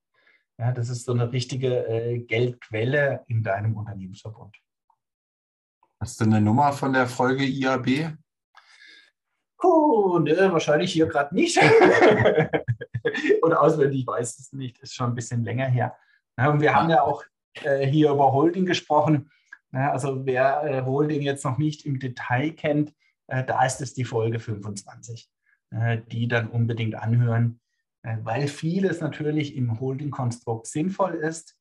ja, 0.58 0.72
das 0.72 0.88
ist 0.88 1.04
so 1.04 1.12
eine 1.12 1.30
richtige 1.30 1.86
äh, 1.86 2.18
Geldquelle 2.20 3.24
in 3.26 3.42
deinem 3.42 3.76
Unternehmensverbund. 3.76 4.56
Hast 6.00 6.18
du 6.18 6.24
eine 6.24 6.40
Nummer 6.40 6.72
von 6.72 6.94
der 6.94 7.06
Folge 7.06 7.44
IAB? 7.44 8.16
Oh, 9.62 10.18
ne, 10.18 10.50
wahrscheinlich 10.50 10.94
hier 10.94 11.06
gerade 11.08 11.34
nicht. 11.34 11.58
Oder 13.42 13.60
auswendig 13.60 14.06
weiß 14.06 14.38
es 14.38 14.52
nicht, 14.54 14.78
ist 14.78 14.94
schon 14.94 15.10
ein 15.10 15.14
bisschen 15.14 15.44
länger 15.44 15.66
her. 15.66 15.94
Ja, 16.38 16.50
und 16.50 16.62
wir 16.62 16.74
haben 16.74 16.88
ja 16.88 17.02
auch 17.02 17.22
äh, 17.62 17.86
hier 17.86 18.10
über 18.10 18.32
Holding 18.32 18.64
gesprochen. 18.64 19.30
Ja, 19.72 19.92
also 19.92 20.24
wer 20.24 20.64
äh, 20.64 20.82
Holding 20.86 21.20
jetzt 21.20 21.44
noch 21.44 21.58
nicht 21.58 21.84
im 21.84 21.98
Detail 21.98 22.52
kennt, 22.52 22.94
äh, 23.26 23.44
da 23.44 23.62
ist 23.66 23.82
es 23.82 23.92
die 23.92 24.04
Folge 24.04 24.38
25, 24.38 25.28
äh, 25.28 25.33
die 26.10 26.28
dann 26.28 26.48
unbedingt 26.48 26.94
anhören. 26.94 27.60
Äh, 28.04 28.18
weil 28.22 28.46
vieles 28.48 29.00
natürlich 29.00 29.56
im 29.56 29.80
Holding-Konstrukt 29.80 30.66
sinnvoll 30.66 31.14
ist. 31.14 31.58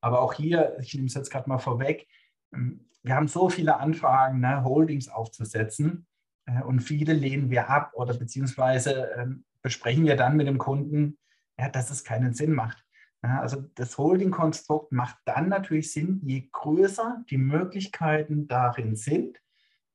Aber 0.00 0.20
auch 0.20 0.34
hier, 0.34 0.76
ich 0.80 0.94
nehme 0.94 1.06
es 1.06 1.14
jetzt 1.14 1.30
gerade 1.30 1.48
mal 1.48 1.58
vorweg, 1.58 2.06
ähm, 2.54 2.84
wir 3.02 3.14
haben 3.14 3.28
so 3.28 3.48
viele 3.48 3.78
Anfragen, 3.78 4.40
ne, 4.40 4.64
Holdings 4.64 5.08
aufzusetzen 5.08 6.06
äh, 6.46 6.62
und 6.62 6.80
viele 6.80 7.14
lehnen 7.14 7.50
wir 7.50 7.70
ab 7.70 7.92
oder 7.94 8.14
beziehungsweise 8.14 9.10
ähm, 9.16 9.44
besprechen 9.62 10.04
wir 10.04 10.16
dann 10.16 10.36
mit 10.36 10.46
dem 10.46 10.58
Kunden, 10.58 11.18
ja, 11.58 11.68
dass 11.68 11.90
es 11.90 12.04
keinen 12.04 12.34
Sinn 12.34 12.52
macht. 12.52 12.84
Also 13.20 13.62
das 13.74 13.98
Holding-Konstrukt 13.98 14.92
macht 14.92 15.16
dann 15.24 15.48
natürlich 15.48 15.90
Sinn, 15.90 16.20
je 16.22 16.48
größer 16.52 17.24
die 17.28 17.36
Möglichkeiten 17.36 18.46
darin 18.46 18.94
sind, 18.94 19.40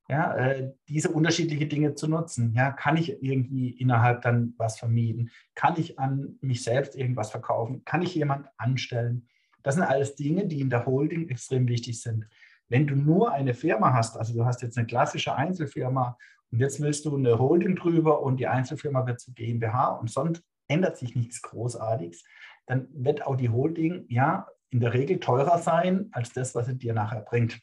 ja, 0.09 0.35
äh, 0.35 0.73
diese 0.89 1.09
unterschiedlichen 1.09 1.69
Dinge 1.69 1.95
zu 1.95 2.07
nutzen. 2.07 2.53
Ja, 2.53 2.71
kann 2.71 2.97
ich 2.97 3.21
irgendwie 3.23 3.69
innerhalb 3.69 4.21
dann 4.21 4.53
was 4.57 4.77
vermieten? 4.77 5.31
Kann 5.55 5.79
ich 5.79 5.97
an 5.97 6.37
mich 6.41 6.63
selbst 6.63 6.95
irgendwas 6.95 7.31
verkaufen? 7.31 7.83
Kann 7.85 8.01
ich 8.01 8.13
jemand 8.13 8.47
anstellen? 8.57 9.27
Das 9.63 9.75
sind 9.75 9.83
alles 9.83 10.15
Dinge, 10.15 10.45
die 10.45 10.59
in 10.59 10.69
der 10.69 10.85
Holding 10.85 11.29
extrem 11.29 11.67
wichtig 11.67 12.01
sind. 12.01 12.27
Wenn 12.67 12.85
du 12.85 12.95
nur 12.95 13.31
eine 13.31 13.53
Firma 13.53 13.93
hast, 13.93 14.17
also 14.17 14.33
du 14.33 14.45
hast 14.45 14.61
jetzt 14.61 14.77
eine 14.77 14.87
klassische 14.87 15.35
Einzelfirma 15.35 16.17
und 16.51 16.59
jetzt 16.59 16.81
willst 16.81 17.05
du 17.05 17.15
eine 17.15 17.39
Holding 17.39 17.75
drüber 17.75 18.21
und 18.21 18.37
die 18.37 18.47
Einzelfirma 18.47 19.07
wird 19.07 19.21
zu 19.21 19.33
GmbH 19.33 19.87
und 19.89 20.09
sonst 20.09 20.43
ändert 20.67 20.97
sich 20.97 21.15
nichts 21.15 21.41
Großartiges, 21.41 22.23
dann 22.65 22.87
wird 22.93 23.25
auch 23.25 23.35
die 23.35 23.49
Holding 23.49 24.05
ja 24.09 24.47
in 24.69 24.79
der 24.79 24.93
Regel 24.93 25.19
teurer 25.19 25.59
sein 25.59 26.09
als 26.11 26.33
das, 26.33 26.55
was 26.55 26.67
sie 26.67 26.77
dir 26.77 26.93
nachher 26.93 27.21
bringt. 27.21 27.61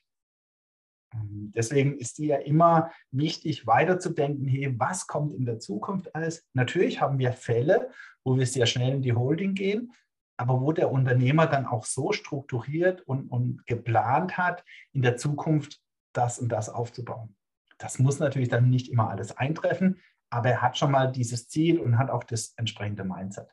Ähm, 1.15 1.53
deswegen 1.55 1.99
ist 1.99 2.19
die 2.19 2.27
ja 2.27 2.37
immer 2.37 2.91
wichtig, 3.11 3.67
weiterzudenken, 3.67 4.47
hey, 4.47 4.79
was 4.79 5.07
kommt 5.07 5.33
in 5.33 5.45
der 5.45 5.59
Zukunft 5.59 6.15
alles? 6.15 6.49
Natürlich 6.53 7.01
haben 7.01 7.19
wir 7.19 7.33
Fälle, 7.33 7.91
wo 8.25 8.37
wir 8.37 8.47
sehr 8.47 8.67
schnell 8.67 8.95
in 8.95 9.03
die 9.03 9.15
Holding 9.15 9.55
gehen, 9.55 9.93
aber 10.37 10.61
wo 10.61 10.73
der 10.73 10.91
Unternehmer 10.91 11.47
dann 11.47 11.67
auch 11.67 11.85
so 11.85 12.13
strukturiert 12.13 13.03
und, 13.03 13.29
und 13.29 13.67
geplant 13.67 14.39
hat, 14.39 14.65
in 14.93 15.03
der 15.03 15.17
Zukunft 15.17 15.81
das 16.13 16.39
und 16.39 16.51
das 16.51 16.69
aufzubauen. 16.69 17.37
Das 17.79 17.99
muss 17.99 18.19
natürlich 18.19 18.49
dann 18.49 18.69
nicht 18.69 18.89
immer 18.89 19.09
alles 19.09 19.37
eintreffen, 19.37 20.01
aber 20.31 20.51
er 20.51 20.63
hat 20.63 20.79
schon 20.79 20.91
mal 20.91 21.11
dieses 21.11 21.49
Ziel 21.49 21.81
und 21.81 21.99
hat 21.99 22.11
auch 22.11 22.25
das 22.25 22.53
entsprechende 22.57 23.05
Mindset. 23.05 23.49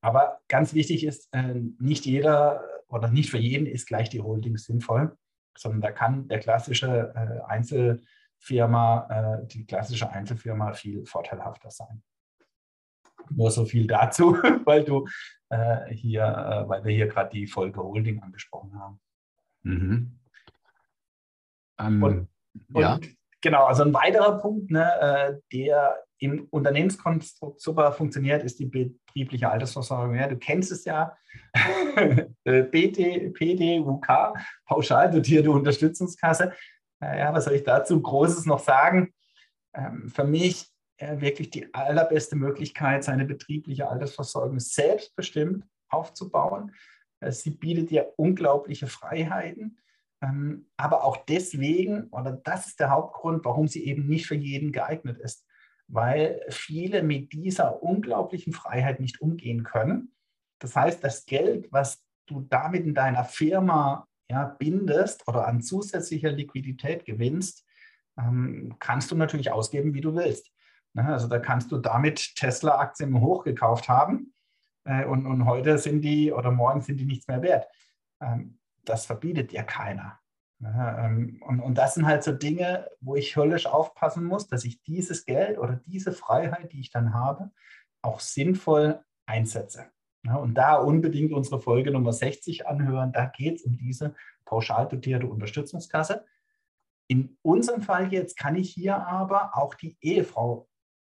Aber 0.00 0.40
ganz 0.48 0.74
wichtig 0.74 1.04
ist, 1.04 1.28
äh, 1.32 1.60
nicht 1.78 2.06
jeder 2.06 2.64
oder 2.86 3.08
nicht 3.08 3.30
für 3.30 3.38
jeden 3.38 3.66
ist 3.66 3.86
gleich 3.86 4.08
die 4.08 4.20
Holding 4.20 4.56
sinnvoll 4.56 5.16
sondern 5.58 5.80
da 5.80 5.92
kann 5.92 6.28
der 6.28 6.38
klassische 6.38 7.12
äh, 7.14 7.42
Einzelfirma, 7.46 9.40
äh, 9.42 9.46
die 9.46 9.66
klassische 9.66 10.10
Einzelfirma 10.10 10.72
viel 10.72 11.04
vorteilhafter 11.04 11.70
sein. 11.70 12.02
Nur 13.30 13.50
so 13.50 13.64
viel 13.64 13.86
dazu, 13.86 14.32
weil 14.64 14.84
du 14.84 15.06
äh, 15.50 15.92
hier, 15.92 16.22
äh, 16.22 16.68
weil 16.68 16.84
wir 16.84 16.94
hier 16.94 17.08
gerade 17.08 17.30
die 17.30 17.46
Folge 17.46 17.82
Holding 17.82 18.22
angesprochen 18.22 18.78
haben. 18.78 19.00
Mhm. 19.62 20.18
Ähm, 21.78 22.02
und, 22.02 22.28
ja. 22.74 22.94
und 22.94 23.16
genau, 23.40 23.66
also 23.66 23.84
ein 23.84 23.94
weiterer 23.94 24.38
Punkt, 24.38 24.70
ne, 24.70 24.90
äh, 25.00 25.40
der 25.52 26.04
im 26.18 26.46
Unternehmenskonstrukt 26.50 27.60
super 27.60 27.92
funktioniert, 27.92 28.42
ist 28.42 28.58
die 28.58 28.66
betriebliche 28.66 29.50
Altersversorgung. 29.50 30.16
Ja, 30.16 30.26
du 30.26 30.36
kennst 30.36 30.72
es 30.72 30.84
ja, 30.84 31.16
BT, 32.44 33.32
PD, 33.34 33.80
UK, 33.80 34.34
pauschal 34.66 35.10
dotierte 35.10 35.50
Unterstützungskasse. 35.50 36.52
Ja, 37.00 37.32
was 37.32 37.44
soll 37.44 37.54
ich 37.54 37.62
dazu 37.62 38.00
Großes 38.00 38.46
noch 38.46 38.58
sagen? 38.58 39.12
Ähm, 39.72 40.08
für 40.08 40.24
mich 40.24 40.66
äh, 40.96 41.20
wirklich 41.20 41.50
die 41.50 41.72
allerbeste 41.72 42.34
Möglichkeit, 42.34 43.04
seine 43.04 43.24
betriebliche 43.24 43.88
Altersversorgung 43.88 44.58
selbstbestimmt 44.58 45.64
aufzubauen. 45.88 46.74
Äh, 47.20 47.30
sie 47.30 47.50
bietet 47.50 47.90
dir 47.90 48.12
unglaubliche 48.16 48.88
Freiheiten, 48.88 49.78
ähm, 50.20 50.66
aber 50.76 51.04
auch 51.04 51.18
deswegen, 51.18 52.08
oder 52.08 52.32
das 52.32 52.66
ist 52.66 52.80
der 52.80 52.90
Hauptgrund, 52.90 53.44
warum 53.44 53.68
sie 53.68 53.84
eben 53.84 54.08
nicht 54.08 54.26
für 54.26 54.34
jeden 54.34 54.72
geeignet 54.72 55.18
ist 55.18 55.47
weil 55.88 56.40
viele 56.50 57.02
mit 57.02 57.32
dieser 57.32 57.82
unglaublichen 57.82 58.52
Freiheit 58.52 59.00
nicht 59.00 59.20
umgehen 59.20 59.64
können. 59.64 60.12
Das 60.58 60.76
heißt, 60.76 61.02
das 61.02 61.24
Geld, 61.24 61.72
was 61.72 62.04
du 62.26 62.42
damit 62.42 62.84
in 62.84 62.94
deiner 62.94 63.24
Firma 63.24 64.06
ja, 64.30 64.44
bindest 64.44 65.26
oder 65.26 65.48
an 65.48 65.62
zusätzlicher 65.62 66.30
Liquidität 66.30 67.06
gewinnst, 67.06 67.64
ähm, 68.18 68.76
kannst 68.78 69.10
du 69.10 69.16
natürlich 69.16 69.50
ausgeben, 69.50 69.94
wie 69.94 70.02
du 70.02 70.14
willst. 70.14 70.50
Ne? 70.92 71.06
Also 71.06 71.28
da 71.28 71.38
kannst 71.38 71.72
du 71.72 71.78
damit 71.78 72.34
Tesla-Aktien 72.36 73.18
hochgekauft 73.20 73.88
haben 73.88 74.34
äh, 74.84 75.06
und, 75.06 75.26
und 75.26 75.46
heute 75.46 75.78
sind 75.78 76.02
die 76.02 76.32
oder 76.32 76.50
morgen 76.50 76.82
sind 76.82 76.98
die 76.98 77.06
nichts 77.06 77.28
mehr 77.28 77.40
wert. 77.42 77.66
Ähm, 78.20 78.58
das 78.84 79.06
verbietet 79.06 79.52
dir 79.52 79.62
keiner. 79.62 80.18
Ähm, 80.64 81.40
und, 81.46 81.60
und 81.60 81.76
das 81.76 81.94
sind 81.94 82.06
halt 82.06 82.24
so 82.24 82.32
Dinge, 82.32 82.88
wo 83.00 83.14
ich 83.14 83.36
höllisch 83.36 83.66
aufpassen 83.66 84.24
muss, 84.24 84.48
dass 84.48 84.64
ich 84.64 84.82
dieses 84.82 85.24
Geld 85.24 85.58
oder 85.58 85.80
diese 85.86 86.12
Freiheit, 86.12 86.72
die 86.72 86.80
ich 86.80 86.90
dann 86.90 87.14
habe, 87.14 87.50
auch 88.02 88.20
sinnvoll 88.20 89.00
einsetze. 89.26 89.86
Ja, 90.24 90.36
und 90.36 90.54
da 90.54 90.76
unbedingt 90.76 91.32
unsere 91.32 91.60
Folge 91.60 91.90
Nummer 91.90 92.12
60 92.12 92.66
anhören. 92.66 93.12
Da 93.12 93.26
geht 93.26 93.56
es 93.56 93.62
um 93.62 93.76
diese 93.76 94.14
pauschal 94.44 94.88
dotierte 94.88 95.26
Unterstützungskasse. 95.26 96.24
In 97.06 97.38
unserem 97.42 97.82
Fall 97.82 98.12
jetzt 98.12 98.36
kann 98.36 98.56
ich 98.56 98.70
hier 98.70 98.96
aber 98.96 99.56
auch 99.56 99.74
die 99.74 99.96
Ehefrau 100.00 100.68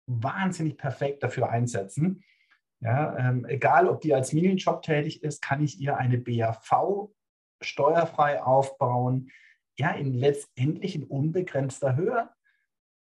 wahnsinnig 0.08 0.78
perfekt 0.78 1.24
dafür 1.24 1.50
einsetzen. 1.50 2.24
Ja, 2.80 3.18
ähm, 3.18 3.46
egal, 3.46 3.88
ob 3.88 4.02
die 4.02 4.14
als 4.14 4.34
Minijob 4.34 4.82
tätig 4.82 5.24
ist, 5.24 5.42
kann 5.42 5.62
ich 5.62 5.80
ihr 5.80 5.98
eine 5.98 6.18
BAV 6.18 7.12
steuerfrei 7.62 8.42
aufbauen, 8.44 9.32
ja, 9.78 9.92
in 9.92 10.14
letztendlich 10.14 10.96
in 10.96 11.04
unbegrenzter 11.04 11.96
Höhe. 11.96 12.30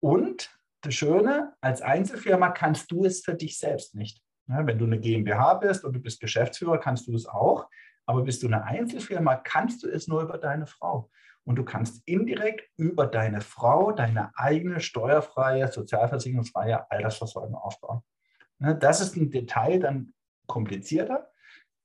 Und 0.02 0.58
das 0.82 0.94
Schöne, 0.94 1.54
als 1.62 1.82
Einzelfirma 1.82 2.50
kannst 2.50 2.92
du 2.92 3.06
es 3.06 3.22
für 3.24 3.34
dich 3.34 3.58
selbst 3.58 3.96
nicht. 3.96 4.22
Ja, 4.48 4.66
wenn 4.66 4.80
du 4.80 4.86
eine 4.86 5.00
GmbH 5.00 5.56
bist 5.56 5.84
und 5.84 5.94
du 5.94 6.00
bist 6.00 6.20
Geschäftsführer, 6.20 6.80
kannst 6.80 7.08
du 7.08 7.16
es 7.16 7.28
auch. 7.28 7.68
Aber 8.06 8.24
bist 8.24 8.42
du 8.42 8.48
eine 8.48 8.64
Einzelfirma, 8.64 9.36
kannst 9.36 9.84
du 9.84 9.88
es 9.88 10.08
nur 10.08 10.24
über 10.24 10.38
deine 10.38 10.66
Frau. 10.66 11.10
Und 11.44 11.56
du 11.56 11.64
kannst 11.64 12.02
indirekt 12.08 12.70
über 12.78 13.08
deine 13.08 13.42
Frau 13.42 13.92
deine 13.92 14.32
eigene 14.36 14.80
steuerfreie, 14.80 15.72
sozialversicherungsfreie 15.72 16.90
Altersversorgung 16.90 17.56
aufbauen. 17.56 18.02
Ja, 18.60 18.74
das 18.74 19.02
ist 19.02 19.16
ein 19.16 19.32
Detail 19.32 19.80
dann 19.80 20.14
komplizierter, 20.48 21.32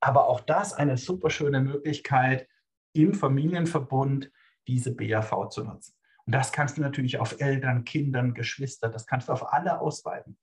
aber 0.01 0.29
auch 0.29 0.41
das 0.41 0.72
eine 0.72 0.97
super 0.97 1.31
schöne 1.31 1.61
Möglichkeit, 1.61 2.49
im 2.95 3.14
Familienverbund 3.14 4.30
diese 4.66 4.95
BAV 4.95 5.49
zu 5.51 5.64
nutzen. 5.64 5.95
Und 6.26 6.34
das 6.34 6.53
kannst 6.53 6.78
du 6.78 6.80
natürlich 6.80 7.18
auf 7.18 7.40
Eltern, 7.40 7.84
Kindern, 7.84 8.34
Geschwister, 8.34 8.88
das 8.88 9.07
kannst 9.07 9.28
du 9.28 9.32
auf 9.32 9.53
alle 9.53 9.80
ausweiten. 9.80 10.38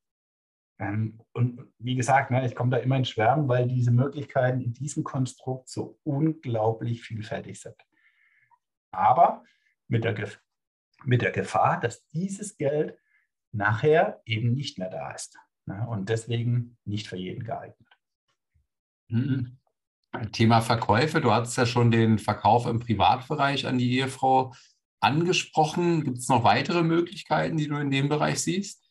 Ähm, 0.79 1.21
und 1.33 1.71
wie 1.79 1.95
gesagt, 1.95 2.31
ne, 2.31 2.45
ich 2.45 2.55
komme 2.55 2.71
da 2.71 2.77
immer 2.77 2.97
in 2.97 3.05
Schwärmen, 3.05 3.47
weil 3.47 3.67
diese 3.67 3.91
Möglichkeiten 3.91 4.61
in 4.61 4.73
diesem 4.73 5.03
Konstrukt 5.03 5.69
so 5.69 5.99
unglaublich 6.03 7.01
vielfältig 7.01 7.59
sind. 7.61 7.75
Aber 8.91 9.43
mit 9.87 10.03
der, 10.03 10.15
mit 11.03 11.21
der 11.21 11.31
Gefahr, 11.31 11.79
dass 11.79 12.07
dieses 12.07 12.57
Geld 12.57 12.97
nachher 13.51 14.21
eben 14.25 14.53
nicht 14.53 14.77
mehr 14.77 14.89
da 14.89 15.11
ist. 15.11 15.37
Ne, 15.65 15.87
und 15.87 16.09
deswegen 16.09 16.77
nicht 16.85 17.07
für 17.07 17.17
jeden 17.17 17.43
geeignet. 17.43 17.87
Mhm. 19.07 19.57
Thema 20.31 20.61
Verkäufe. 20.61 21.21
Du 21.21 21.31
hattest 21.31 21.57
ja 21.57 21.65
schon 21.65 21.91
den 21.91 22.19
Verkauf 22.19 22.67
im 22.67 22.79
Privatbereich 22.79 23.67
an 23.67 23.77
die 23.77 23.97
Ehefrau 23.97 24.53
angesprochen. 24.99 26.03
Gibt 26.03 26.17
es 26.17 26.29
noch 26.29 26.43
weitere 26.43 26.83
Möglichkeiten, 26.83 27.57
die 27.57 27.67
du 27.67 27.77
in 27.77 27.91
dem 27.91 28.09
Bereich 28.09 28.41
siehst? 28.41 28.83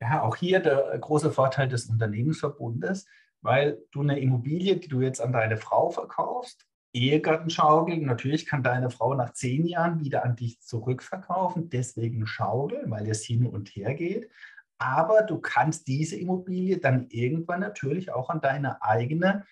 Ja, 0.00 0.22
auch 0.22 0.36
hier 0.36 0.60
der 0.60 0.98
große 0.98 1.30
Vorteil 1.30 1.68
des 1.68 1.86
Unternehmensverbundes, 1.86 3.06
weil 3.40 3.78
du 3.92 4.02
eine 4.02 4.18
Immobilie, 4.18 4.76
die 4.76 4.88
du 4.88 5.00
jetzt 5.00 5.20
an 5.20 5.32
deine 5.32 5.56
Frau 5.56 5.90
verkaufst, 5.90 6.66
Ehegattenschaukel, 6.92 7.98
natürlich 7.98 8.46
kann 8.46 8.62
deine 8.62 8.88
Frau 8.88 9.14
nach 9.14 9.32
zehn 9.32 9.66
Jahren 9.66 10.00
wieder 10.00 10.24
an 10.24 10.36
dich 10.36 10.60
zurückverkaufen, 10.60 11.68
deswegen 11.68 12.26
Schaukel, 12.26 12.84
weil 12.86 13.08
es 13.08 13.24
hin 13.24 13.46
und 13.46 13.68
her 13.70 13.94
geht. 13.94 14.30
Aber 14.78 15.22
du 15.22 15.38
kannst 15.38 15.88
diese 15.88 16.16
Immobilie 16.16 16.78
dann 16.78 17.08
irgendwann 17.08 17.60
natürlich 17.60 18.12
auch 18.12 18.30
an 18.30 18.40
deine 18.40 18.82
eigene 18.82 19.44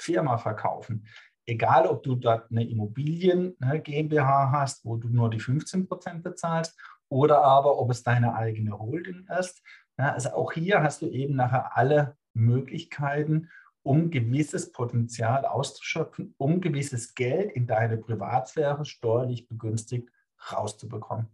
Firma 0.00 0.38
verkaufen. 0.38 1.06
Egal, 1.46 1.86
ob 1.86 2.02
du 2.02 2.14
dort 2.14 2.50
eine 2.50 2.68
Immobilien 2.68 3.56
ne, 3.58 3.80
GmbH 3.80 4.52
hast, 4.52 4.84
wo 4.84 4.96
du 4.96 5.08
nur 5.08 5.30
die 5.30 5.40
15 5.40 5.88
Prozent 5.88 6.22
bezahlst, 6.22 6.78
oder 7.08 7.42
aber 7.42 7.78
ob 7.78 7.90
es 7.90 8.02
deine 8.02 8.34
eigene 8.34 8.78
Holding 8.78 9.26
ist. 9.38 9.62
Ja, 9.98 10.12
also 10.12 10.30
auch 10.30 10.52
hier 10.52 10.82
hast 10.82 11.02
du 11.02 11.06
eben 11.06 11.34
nachher 11.34 11.76
alle 11.76 12.16
Möglichkeiten, 12.34 13.50
um 13.82 14.10
gewisses 14.10 14.72
Potenzial 14.72 15.44
auszuschöpfen, 15.44 16.34
um 16.38 16.60
gewisses 16.60 17.14
Geld 17.14 17.52
in 17.52 17.66
deine 17.66 17.96
Privatsphäre 17.96 18.84
steuerlich 18.84 19.48
begünstigt 19.48 20.08
rauszubekommen. 20.52 21.28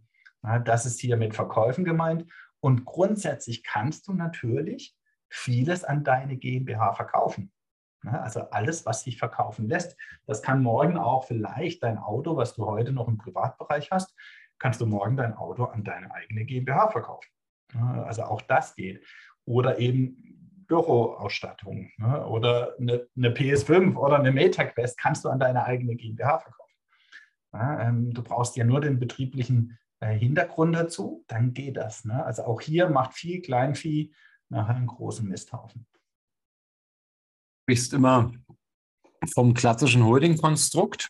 Das 0.63 0.85
ist 0.85 0.99
hier 0.99 1.17
mit 1.17 1.35
Verkäufen 1.35 1.83
gemeint. 1.83 2.25
Und 2.59 2.85
grundsätzlich 2.85 3.63
kannst 3.63 4.07
du 4.07 4.13
natürlich 4.13 4.95
vieles 5.29 5.83
an 5.83 6.03
deine 6.03 6.37
GmbH 6.37 6.93
verkaufen. 6.93 7.51
Also 8.03 8.41
alles, 8.51 8.85
was 8.85 9.03
sich 9.03 9.17
verkaufen 9.17 9.67
lässt. 9.67 9.97
Das 10.25 10.41
kann 10.41 10.61
morgen 10.61 10.97
auch 10.97 11.25
vielleicht 11.25 11.83
dein 11.83 11.97
Auto, 11.97 12.37
was 12.37 12.53
du 12.53 12.65
heute 12.65 12.91
noch 12.91 13.07
im 13.07 13.17
Privatbereich 13.17 13.91
hast, 13.91 14.15
kannst 14.59 14.81
du 14.81 14.85
morgen 14.85 15.17
dein 15.17 15.33
Auto 15.33 15.65
an 15.65 15.83
deine 15.83 16.13
eigene 16.13 16.45
GmbH 16.45 16.89
verkaufen. 16.89 17.29
Also 17.73 18.23
auch 18.23 18.41
das 18.41 18.75
geht. 18.75 19.05
Oder 19.45 19.79
eben 19.79 20.37
Büroausstattung 20.67 21.91
ne? 21.97 22.25
oder 22.27 22.75
eine, 22.79 23.07
eine, 23.15 23.29
PS5 23.29 23.95
oder 23.95 24.19
eine 24.19 24.31
MetaQuest 24.31 24.97
kannst 24.97 25.23
du 25.23 25.29
an 25.29 25.39
deine 25.39 25.63
eigene 25.63 25.95
GmbH 25.95 26.39
verkaufen. 26.39 26.73
Ähm, 27.53 28.13
du 28.13 28.21
brauchst 28.21 28.57
ja 28.57 28.65
nur 28.65 28.81
den 28.81 28.99
betrieblichen 28.99 29.77
äh, 29.99 30.13
Hintergrund 30.13 30.75
dazu, 30.75 31.23
dann 31.27 31.53
geht 31.53 31.77
das. 31.77 32.03
Ne? 32.03 32.23
Also 32.23 32.43
auch 32.43 32.59
hier 32.59 32.89
macht 32.89 33.13
viel 33.13 33.41
Kleinvieh 33.41 34.13
nachher 34.49 34.75
einen 34.75 34.87
großen 34.87 35.27
Misthaufen. 35.27 35.87
Sprichst 37.67 37.91
immer 37.91 38.31
vom 39.33 39.53
klassischen 39.53 40.05
Holding-Konstrukt. 40.05 41.09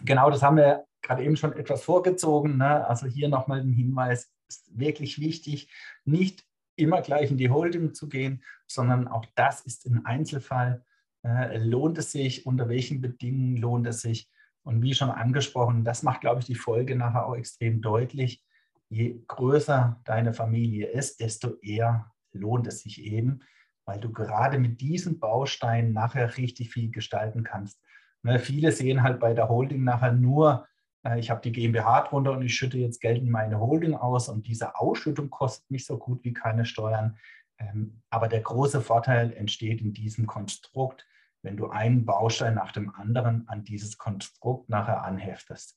Genau, 0.00 0.28
das 0.28 0.42
haben 0.42 0.56
wir 0.56 0.84
gerade 1.00 1.22
eben 1.22 1.36
schon 1.36 1.52
etwas 1.52 1.84
vorgezogen. 1.84 2.56
Ne? 2.56 2.84
Also 2.88 3.06
hier 3.06 3.28
nochmal 3.28 3.60
ein 3.60 3.72
Hinweis, 3.72 4.32
ist 4.48 4.76
wirklich 4.76 5.20
wichtig, 5.20 5.70
nicht 6.04 6.44
immer 6.74 7.02
gleich 7.02 7.30
in 7.30 7.36
die 7.36 7.50
Holding 7.50 7.94
zu 7.94 8.08
gehen, 8.08 8.42
sondern 8.66 9.06
auch 9.06 9.24
das 9.36 9.60
ist 9.60 9.86
ein 9.86 10.04
Einzelfall. 10.04 10.84
Äh, 11.24 11.58
lohnt 11.58 11.98
es 11.98 12.10
sich? 12.10 12.46
Unter 12.46 12.68
welchen 12.68 13.00
Bedingungen 13.00 13.56
lohnt 13.56 13.86
es 13.86 14.00
sich? 14.00 14.28
Und 14.64 14.82
wie 14.82 14.94
schon 14.94 15.10
angesprochen, 15.10 15.84
das 15.84 16.02
macht, 16.02 16.22
glaube 16.22 16.40
ich, 16.40 16.46
die 16.46 16.56
Folge 16.56 16.96
nachher 16.96 17.26
auch 17.26 17.36
extrem 17.36 17.80
deutlich. 17.80 18.44
Je 18.88 19.22
größer 19.28 20.00
deine 20.04 20.34
Familie 20.34 20.88
ist, 20.88 21.20
desto 21.20 21.54
eher 21.62 22.10
lohnt 22.32 22.66
es 22.66 22.80
sich 22.80 23.04
eben, 23.04 23.44
weil 23.90 23.98
du 23.98 24.12
gerade 24.12 24.60
mit 24.60 24.80
diesen 24.80 25.18
Bausteinen 25.18 25.92
nachher 25.92 26.36
richtig 26.36 26.70
viel 26.70 26.92
gestalten 26.92 27.42
kannst. 27.42 27.82
Ne, 28.22 28.38
viele 28.38 28.70
sehen 28.70 29.02
halt 29.02 29.18
bei 29.18 29.34
der 29.34 29.48
Holding 29.48 29.82
nachher 29.82 30.12
nur, 30.12 30.68
äh, 31.04 31.18
ich 31.18 31.28
habe 31.28 31.40
die 31.40 31.50
GmbH 31.50 32.02
drunter 32.02 32.30
und 32.30 32.42
ich 32.42 32.54
schütte 32.54 32.78
jetzt 32.78 33.00
Geld 33.00 33.18
in 33.18 33.30
meine 33.30 33.58
Holding 33.58 33.94
aus 33.94 34.28
und 34.28 34.46
diese 34.46 34.76
Ausschüttung 34.76 35.28
kostet 35.28 35.68
mich 35.72 35.86
so 35.86 35.98
gut 35.98 36.22
wie 36.22 36.32
keine 36.32 36.66
Steuern. 36.66 37.16
Ähm, 37.58 38.00
aber 38.10 38.28
der 38.28 38.42
große 38.42 38.80
Vorteil 38.80 39.32
entsteht 39.32 39.80
in 39.80 39.92
diesem 39.92 40.24
Konstrukt, 40.28 41.04
wenn 41.42 41.56
du 41.56 41.70
einen 41.70 42.06
Baustein 42.06 42.54
nach 42.54 42.70
dem 42.70 42.94
anderen 42.94 43.48
an 43.48 43.64
dieses 43.64 43.98
Konstrukt 43.98 44.68
nachher 44.68 45.02
anheftest. 45.02 45.76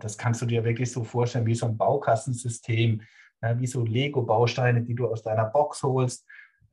Das 0.00 0.18
kannst 0.18 0.40
du 0.40 0.46
dir 0.46 0.64
wirklich 0.64 0.90
so 0.90 1.04
vorstellen 1.04 1.46
wie 1.46 1.54
so 1.54 1.66
ein 1.66 1.76
Baukastensystem, 1.76 3.02
wie 3.40 3.66
so 3.66 3.84
Lego-Bausteine, 3.84 4.82
die 4.82 4.94
du 4.94 5.08
aus 5.08 5.22
deiner 5.22 5.46
Box 5.46 5.82
holst. 5.82 6.24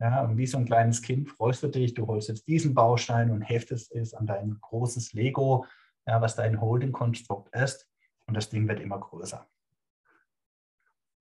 Ja, 0.01 0.23
und 0.23 0.35
wie 0.35 0.47
so 0.47 0.57
ein 0.57 0.65
kleines 0.65 1.03
Kind 1.03 1.29
freust 1.29 1.61
du 1.61 1.67
dich, 1.67 1.93
du 1.93 2.07
holst 2.07 2.27
jetzt 2.27 2.47
diesen 2.47 2.73
Baustein 2.73 3.29
und 3.29 3.43
heftest 3.43 3.91
es 3.91 4.15
an 4.15 4.25
dein 4.25 4.57
großes 4.59 5.13
Lego, 5.13 5.67
ja, 6.07 6.19
was 6.19 6.35
dein 6.35 6.59
Holding-Konstrukt 6.59 7.55
ist. 7.55 7.87
Und 8.25 8.33
das 8.33 8.49
Ding 8.49 8.67
wird 8.67 8.79
immer 8.79 8.99
größer. 8.99 9.47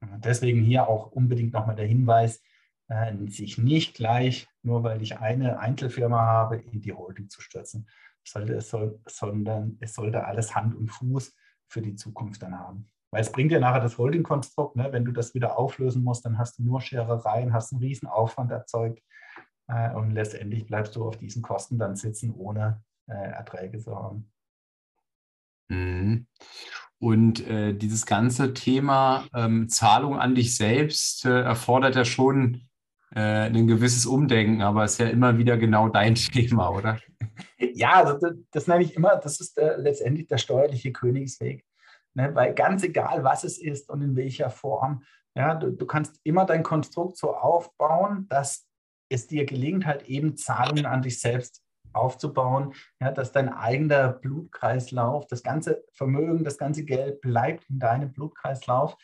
Deswegen 0.01 0.63
hier 0.63 0.89
auch 0.89 1.13
unbedingt 1.13 1.53
nochmal 1.53 1.77
der 1.77 1.87
Hinweis, 1.87 2.43
äh, 2.89 3.15
sich 3.27 3.59
nicht 3.59 3.97
gleich, 3.97 4.49
nur 4.63 4.83
weil 4.83 5.03
ich 5.03 5.19
eine 5.19 5.59
Einzelfirma 5.59 6.19
habe, 6.19 6.57
in 6.57 6.81
die 6.81 6.95
Holding 6.95 7.29
zu 7.29 7.43
stürzen, 7.43 7.87
sollte 8.25 8.55
es 8.55 8.71
soll, 8.71 8.99
sondern 9.07 9.77
es 9.81 9.93
sollte 9.93 10.25
alles 10.25 10.55
Hand 10.55 10.75
und 10.75 10.89
Fuß 10.89 11.37
für 11.67 11.83
die 11.83 11.97
Zukunft 11.97 12.43
dann 12.43 12.59
haben. 12.59 12.91
Weil 13.13 13.23
es 13.23 13.33
bringt 13.33 13.51
dir 13.51 13.61
nachher 13.61 13.81
das 13.81 13.99
Holding-Konstrukt, 13.99 14.77
ne? 14.77 14.89
wenn 14.93 15.05
du 15.05 15.13
das 15.13 15.35
wieder 15.35 15.59
auflösen 15.59 16.05
musst, 16.05 16.25
dann 16.25 16.39
hast 16.39 16.59
du 16.59 16.63
nur 16.63 16.81
Scherereien, 16.81 17.53
hast 17.53 17.73
einen 17.73 17.83
riesen 17.83 18.07
Aufwand 18.07 18.53
erzeugt 18.53 19.03
äh, 19.67 19.93
und 19.95 20.13
letztendlich 20.13 20.67
bleibst 20.67 20.95
du 20.95 21.07
auf 21.07 21.17
diesen 21.17 21.43
Kosten 21.43 21.79
dann 21.79 21.97
sitzen, 21.97 22.33
ohne 22.35 22.83
äh, 23.09 23.15
Erträge 23.15 23.79
zu 23.79 23.97
haben. 23.97 24.31
Mhm. 25.69 26.27
Und 26.99 27.47
äh, 27.49 27.73
dieses 27.73 28.05
ganze 28.05 28.53
Thema 28.53 29.27
ähm, 29.35 29.69
Zahlung 29.69 30.19
an 30.19 30.35
dich 30.35 30.55
selbst 30.57 31.25
äh, 31.25 31.41
erfordert 31.43 31.97
ja 31.97 32.05
schon 32.05 32.69
äh, 33.15 33.47
ein 33.47 33.67
gewisses 33.67 34.07
Umdenken, 34.07 34.63
aber 34.63 34.85
ist 34.85 34.99
ja 34.99 35.09
immer 35.09 35.39
wieder 35.39 35.57
genau 35.57 35.89
dein 35.89 36.15
Thema, 36.17 36.71
oder? 36.71 36.99
Ja, 37.59 38.05
also 38.05 38.19
das, 38.19 38.37
das 38.51 38.67
nenne 38.67 38.85
ich 38.85 38.95
immer, 38.95 39.17
das 39.17 39.41
ist 39.41 39.57
der, 39.57 39.79
letztendlich 39.79 40.29
der 40.29 40.39
steuerliche 40.39 40.93
Königsweg. 40.93 41.65
Ne? 42.21 42.35
Weil 42.35 42.55
ganz 42.55 42.83
egal, 42.83 43.25
was 43.25 43.45
es 43.45 43.59
ist 43.59 43.89
und 43.91 44.03
in 44.03 44.17
welcher 44.17 44.51
Form, 44.51 45.03
ja, 45.35 45.55
du, 45.55 45.71
du 45.71 45.87
kannst 45.87 46.21
immer 46.25 46.45
dein 46.45 46.63
Konstrukt 46.63 47.17
so 47.17 47.35
aufbauen, 47.35 48.27
dass 48.29 48.67
es 49.09 49.27
dir 49.27 49.47
gelingt, 49.47 49.87
halt 49.87 50.09
eben 50.09 50.37
Zahlungen 50.37 50.87
an 50.87 51.03
dich 51.03 51.21
selbst 51.21 51.63
aufzubauen, 51.93 52.75
ja, 53.01 53.11
dass 53.11 53.33
dein 53.33 53.49
eigener 53.49 54.13
Blutkreislauf, 54.13 55.27
das 55.27 55.43
ganze 55.43 55.85
Vermögen, 55.93 56.45
das 56.45 56.59
ganze 56.59 56.85
Geld 56.85 57.21
bleibt 57.21 57.69
in 57.69 57.79
deinem 57.79 58.13
Blutkreislauf. 58.13 58.97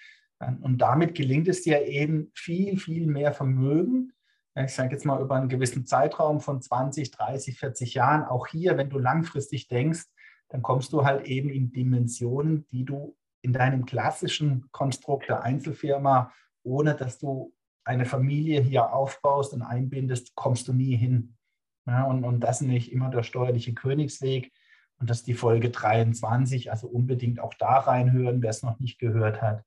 Und 0.61 0.79
damit 0.79 1.15
gelingt 1.15 1.49
es 1.49 1.63
dir 1.63 1.87
eben 1.87 2.31
viel, 2.35 2.79
viel 2.79 3.07
mehr 3.07 3.33
Vermögen. 3.33 4.13
Ich 4.55 4.75
sage 4.75 4.93
jetzt 4.93 5.07
mal 5.07 5.21
über 5.21 5.35
einen 5.35 5.49
gewissen 5.49 5.87
Zeitraum 5.87 6.41
von 6.41 6.61
20, 6.61 7.11
30, 7.11 7.59
40 7.59 7.95
Jahren. 7.95 8.25
Auch 8.25 8.47
hier, 8.47 8.77
wenn 8.77 8.91
du 8.91 8.99
langfristig 8.99 9.69
denkst, 9.69 10.05
dann 10.49 10.63
kommst 10.63 10.93
du 10.93 11.05
halt 11.05 11.27
eben 11.27 11.51
in 11.51 11.73
Dimensionen, 11.73 12.67
die 12.69 12.85
du 12.85 13.17
in 13.43 13.53
deinem 13.53 13.87
klassischen 13.87 14.69
Konstrukt 14.73 15.29
der 15.29 15.43
Einzelfirma, 15.43 16.33
ohne 16.63 16.95
dass 16.95 17.19
du 17.19 17.53
eine 17.85 18.05
Familie 18.05 18.61
hier 18.61 18.93
aufbaust 18.93 19.53
und 19.53 19.63
einbindest, 19.63 20.35
kommst 20.35 20.67
du 20.69 20.73
nie 20.73 20.97
hin. 20.97 21.37
Ja, 21.87 22.05
und, 22.05 22.25
und 22.25 22.41
das 22.41 22.61
ist 22.61 22.67
nicht 22.67 22.93
immer 22.93 23.11
der 23.11 23.23
steuerliche 23.23 23.75
Königsweg. 23.75 24.53
Und 24.99 25.11
das 25.11 25.19
ist 25.19 25.27
die 25.27 25.35
Folge 25.35 25.71
23, 25.71 26.71
also 26.71 26.89
unbedingt 26.89 27.39
auch 27.39 27.55
da 27.55 27.79
reinhören, 27.79 28.43
wer 28.43 28.51
es 28.51 28.63
noch 28.63 28.81
nicht 28.81 28.99
gehört 28.99 29.43
hat. 29.43 29.63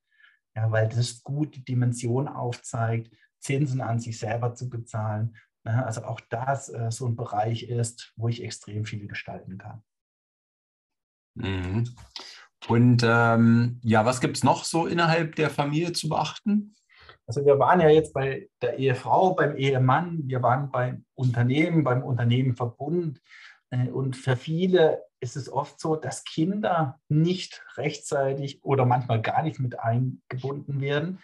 Ja, 0.54 0.70
weil 0.70 0.88
das 0.88 1.22
gut 1.22 1.54
die 1.54 1.64
Dimension 1.64 2.28
aufzeigt, 2.28 3.10
Zinsen 3.38 3.80
an 3.80 4.00
sich 4.00 4.18
selber 4.18 4.54
zu 4.54 4.68
bezahlen. 4.68 5.36
Ja, 5.64 5.84
also 5.84 6.04
auch 6.04 6.20
das 6.28 6.68
äh, 6.68 6.90
so 6.90 7.06
ein 7.06 7.16
Bereich 7.16 7.62
ist, 7.62 8.12
wo 8.16 8.28
ich 8.28 8.42
extrem 8.42 8.84
viel 8.84 9.06
gestalten 9.06 9.56
kann. 9.56 9.82
Mhm. 11.34 11.88
Und 12.68 13.02
ähm, 13.04 13.80
ja, 13.82 14.04
was 14.04 14.20
gibt 14.20 14.36
es 14.36 14.44
noch 14.44 14.64
so 14.64 14.86
innerhalb 14.86 15.34
der 15.36 15.50
Familie 15.50 15.92
zu 15.92 16.08
beachten? 16.08 16.74
Also 17.26 17.44
wir 17.44 17.58
waren 17.58 17.80
ja 17.80 17.88
jetzt 17.88 18.12
bei 18.12 18.48
der 18.60 18.78
Ehefrau, 18.78 19.34
beim 19.34 19.56
Ehemann, 19.56 20.22
wir 20.26 20.42
waren 20.42 20.70
beim 20.70 21.04
Unternehmen, 21.14 21.84
beim 21.84 22.02
Unternehmenverbund. 22.02 23.20
Äh, 23.70 23.88
und 23.88 24.16
für 24.16 24.36
viele 24.36 25.02
ist 25.20 25.36
es 25.36 25.50
oft 25.52 25.78
so, 25.80 25.96
dass 25.96 26.24
Kinder 26.24 26.98
nicht 27.08 27.62
rechtzeitig 27.76 28.64
oder 28.64 28.84
manchmal 28.84 29.22
gar 29.22 29.42
nicht 29.42 29.60
mit 29.60 29.78
eingebunden 29.78 30.80
werden. 30.80 31.20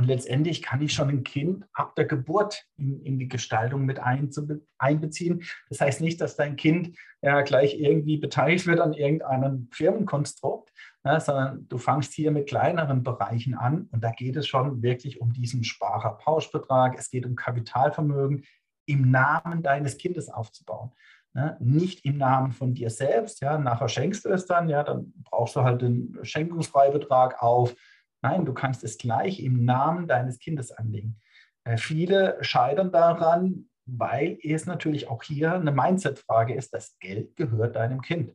Und 0.00 0.06
letztendlich 0.06 0.62
kann 0.62 0.80
ich 0.80 0.94
schon 0.94 1.10
ein 1.10 1.24
Kind 1.24 1.66
ab 1.74 1.94
der 1.94 2.06
Geburt 2.06 2.64
in, 2.78 3.02
in 3.02 3.18
die 3.18 3.28
Gestaltung 3.28 3.84
mit 3.84 4.00
einbeziehen. 4.00 5.42
Das 5.68 5.82
heißt 5.82 6.00
nicht, 6.00 6.22
dass 6.22 6.36
dein 6.36 6.56
Kind 6.56 6.96
ja 7.20 7.42
gleich 7.42 7.78
irgendwie 7.78 8.16
beteiligt 8.16 8.66
wird 8.66 8.80
an 8.80 8.94
irgendeinem 8.94 9.68
Firmenkonstrukt, 9.70 10.72
ja, 11.04 11.20
sondern 11.20 11.68
du 11.68 11.76
fangst 11.76 12.14
hier 12.14 12.30
mit 12.30 12.48
kleineren 12.48 13.02
Bereichen 13.02 13.52
an. 13.52 13.90
Und 13.92 14.02
da 14.02 14.10
geht 14.10 14.36
es 14.36 14.46
schon 14.48 14.82
wirklich 14.82 15.20
um 15.20 15.34
diesen 15.34 15.64
Sparerpauschbetrag. 15.64 16.98
Es 16.98 17.10
geht 17.10 17.26
um 17.26 17.36
Kapitalvermögen 17.36 18.44
im 18.86 19.10
Namen 19.10 19.62
deines 19.62 19.98
Kindes 19.98 20.30
aufzubauen. 20.30 20.92
Ne? 21.34 21.58
Nicht 21.60 22.06
im 22.06 22.16
Namen 22.16 22.52
von 22.52 22.72
dir 22.72 22.88
selbst. 22.88 23.42
Ja? 23.42 23.58
Nachher 23.58 23.88
schenkst 23.88 24.24
du 24.24 24.30
es 24.30 24.46
dann, 24.46 24.70
ja, 24.70 24.82
dann 24.82 25.12
brauchst 25.30 25.56
du 25.56 25.60
halt 25.60 25.82
den 25.82 26.18
Schenkungsfreibetrag 26.22 27.42
auf 27.42 27.76
Nein, 28.22 28.44
du 28.44 28.52
kannst 28.52 28.84
es 28.84 28.98
gleich 28.98 29.40
im 29.40 29.64
Namen 29.64 30.06
deines 30.06 30.38
Kindes 30.38 30.72
anlegen. 30.72 31.18
Äh, 31.64 31.76
viele 31.76 32.38
scheitern 32.42 32.92
daran, 32.92 33.68
weil 33.86 34.38
es 34.42 34.66
natürlich 34.66 35.08
auch 35.08 35.22
hier 35.22 35.54
eine 35.54 35.72
Mindset-Frage 35.72 36.54
ist. 36.54 36.72
Das 36.74 36.98
Geld 36.98 37.36
gehört 37.36 37.76
deinem 37.76 38.02
Kind. 38.02 38.34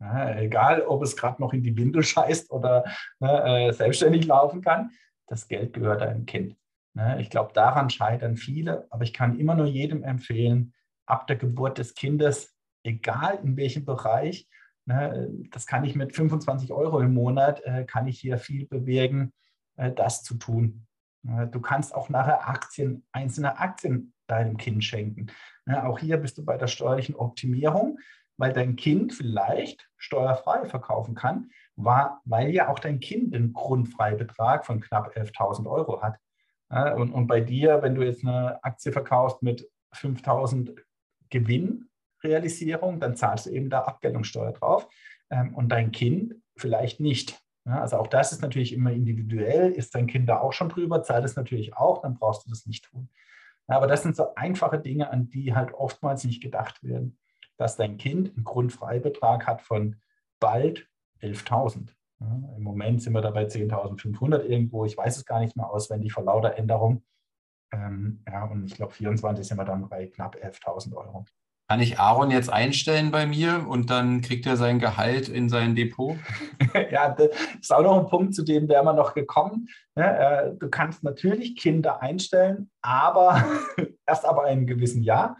Ja, 0.00 0.38
egal, 0.38 0.82
ob 0.82 1.02
es 1.02 1.16
gerade 1.16 1.42
noch 1.42 1.52
in 1.52 1.62
die 1.62 1.76
Windel 1.76 2.02
scheißt 2.02 2.50
oder 2.50 2.84
ne, 3.18 3.68
äh, 3.68 3.72
selbstständig 3.72 4.26
laufen 4.26 4.62
kann, 4.62 4.92
das 5.26 5.46
Geld 5.46 5.74
gehört 5.74 6.00
deinem 6.00 6.24
Kind. 6.24 6.56
Ne, 6.94 7.20
ich 7.20 7.28
glaube, 7.28 7.52
daran 7.52 7.90
scheitern 7.90 8.36
viele, 8.36 8.86
aber 8.90 9.04
ich 9.04 9.12
kann 9.12 9.38
immer 9.38 9.54
nur 9.54 9.66
jedem 9.66 10.02
empfehlen, 10.02 10.72
ab 11.06 11.26
der 11.26 11.36
Geburt 11.36 11.76
des 11.76 11.94
Kindes, 11.94 12.56
egal 12.82 13.40
in 13.42 13.56
welchem 13.56 13.84
Bereich, 13.84 14.48
Ne, 14.86 15.28
das 15.50 15.66
kann 15.66 15.84
ich 15.84 15.94
mit 15.94 16.14
25 16.14 16.72
Euro 16.72 17.00
im 17.00 17.14
Monat, 17.14 17.62
äh, 17.64 17.84
kann 17.84 18.06
ich 18.06 18.18
hier 18.18 18.38
viel 18.38 18.66
bewirken, 18.66 19.32
äh, 19.76 19.92
das 19.92 20.22
zu 20.22 20.34
tun. 20.34 20.86
Du 21.22 21.60
kannst 21.60 21.94
auch 21.94 22.08
nachher 22.08 22.48
Aktien, 22.48 23.04
einzelne 23.12 23.58
Aktien 23.58 24.14
deinem 24.26 24.56
Kind 24.56 24.82
schenken. 24.82 25.26
Ne, 25.66 25.86
auch 25.86 25.98
hier 25.98 26.16
bist 26.16 26.38
du 26.38 26.44
bei 26.46 26.56
der 26.56 26.66
steuerlichen 26.66 27.14
Optimierung, 27.14 27.98
weil 28.38 28.54
dein 28.54 28.74
Kind 28.74 29.12
vielleicht 29.12 29.86
steuerfrei 29.98 30.64
verkaufen 30.64 31.14
kann, 31.14 31.50
weil 31.76 32.48
ja 32.48 32.70
auch 32.70 32.78
dein 32.78 33.00
Kind 33.00 33.34
einen 33.34 33.52
Grundfreibetrag 33.52 34.64
von 34.64 34.80
knapp 34.80 35.14
11.000 35.14 35.70
Euro 35.70 36.00
hat. 36.00 36.16
Und, 36.96 37.12
und 37.12 37.26
bei 37.26 37.42
dir, 37.42 37.82
wenn 37.82 37.96
du 37.96 38.02
jetzt 38.02 38.24
eine 38.24 38.64
Aktie 38.64 38.92
verkaufst 38.92 39.42
mit 39.42 39.68
5.000 39.94 40.74
Gewinn, 41.28 41.89
Realisierung, 42.22 43.00
dann 43.00 43.16
zahlst 43.16 43.46
du 43.46 43.50
eben 43.50 43.70
da 43.70 43.82
Abgeltungssteuer 43.82 44.52
drauf 44.52 44.88
ähm, 45.30 45.54
und 45.54 45.68
dein 45.70 45.92
Kind 45.92 46.34
vielleicht 46.56 47.00
nicht. 47.00 47.40
Ja, 47.66 47.80
also 47.80 47.98
auch 47.98 48.06
das 48.06 48.32
ist 48.32 48.42
natürlich 48.42 48.72
immer 48.72 48.92
individuell. 48.92 49.70
Ist 49.70 49.94
dein 49.94 50.06
Kind 50.06 50.28
da 50.28 50.40
auch 50.40 50.52
schon 50.52 50.68
drüber, 50.68 51.02
zahlt 51.02 51.24
es 51.24 51.36
natürlich 51.36 51.76
auch, 51.76 52.02
dann 52.02 52.14
brauchst 52.14 52.46
du 52.46 52.50
das 52.50 52.66
nicht 52.66 52.84
tun. 52.84 53.08
Aber 53.66 53.86
das 53.86 54.02
sind 54.02 54.16
so 54.16 54.34
einfache 54.34 54.78
Dinge, 54.78 55.10
an 55.10 55.28
die 55.28 55.54
halt 55.54 55.72
oftmals 55.74 56.24
nicht 56.24 56.42
gedacht 56.42 56.82
werden, 56.82 57.18
dass 57.56 57.76
dein 57.76 57.98
Kind 57.98 58.34
einen 58.34 58.44
Grundfreibetrag 58.44 59.46
hat 59.46 59.62
von 59.62 59.96
bald 60.40 60.88
11.000. 61.22 61.90
Ja, 62.20 62.26
Im 62.56 62.62
Moment 62.62 63.02
sind 63.02 63.12
wir 63.12 63.20
da 63.20 63.30
bei 63.30 63.44
10.500 63.44 64.40
irgendwo. 64.40 64.84
Ich 64.84 64.96
weiß 64.96 65.16
es 65.16 65.24
gar 65.24 65.40
nicht 65.40 65.56
mehr 65.56 65.70
auswendig 65.70 66.12
vor 66.12 66.24
lauter 66.24 66.56
Änderung. 66.56 67.04
Ähm, 67.72 68.24
ja, 68.26 68.44
und 68.44 68.64
ich 68.64 68.74
glaube, 68.74 68.92
24 68.92 69.46
sind 69.46 69.56
wir 69.56 69.64
dann 69.64 69.88
bei 69.88 70.06
knapp 70.06 70.36
11.000 70.36 70.94
Euro. 70.96 71.24
Kann 71.70 71.78
ich 71.78 72.00
Aaron 72.00 72.32
jetzt 72.32 72.52
einstellen 72.52 73.12
bei 73.12 73.26
mir 73.26 73.64
und 73.68 73.90
dann 73.90 74.22
kriegt 74.22 74.44
er 74.44 74.56
sein 74.56 74.80
Gehalt 74.80 75.28
in 75.28 75.48
sein 75.48 75.76
Depot? 75.76 76.16
ja, 76.90 77.10
das 77.10 77.28
ist 77.60 77.72
auch 77.72 77.84
noch 77.84 77.96
ein 77.96 78.08
Punkt, 78.08 78.34
zu 78.34 78.42
dem 78.42 78.68
wären 78.68 78.86
wir 78.86 78.92
noch 78.92 79.14
gekommen. 79.14 79.68
Äh, 79.94 80.50
du 80.58 80.68
kannst 80.68 81.04
natürlich 81.04 81.54
Kinder 81.54 82.02
einstellen, 82.02 82.72
aber 82.82 83.44
erst 84.04 84.24
ab 84.24 84.40
einem 84.40 84.66
gewissen 84.66 85.04
Jahr. 85.04 85.36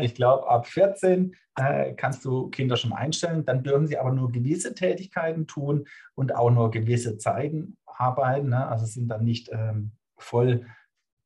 Ich 0.00 0.16
glaube, 0.16 0.50
ab 0.50 0.66
14 0.66 1.36
äh, 1.54 1.92
kannst 1.92 2.24
du 2.24 2.48
Kinder 2.48 2.76
schon 2.76 2.92
einstellen. 2.92 3.44
Dann 3.44 3.62
dürfen 3.62 3.86
sie 3.86 3.96
aber 3.96 4.10
nur 4.10 4.32
gewisse 4.32 4.74
Tätigkeiten 4.74 5.46
tun 5.46 5.86
und 6.16 6.34
auch 6.34 6.50
nur 6.50 6.72
gewisse 6.72 7.16
Zeiten 7.16 7.76
arbeiten. 7.86 8.48
Ne? 8.48 8.66
Also 8.66 8.86
sind 8.86 9.06
dann 9.06 9.22
nicht 9.22 9.50
ähm, 9.52 9.92
voll 10.18 10.66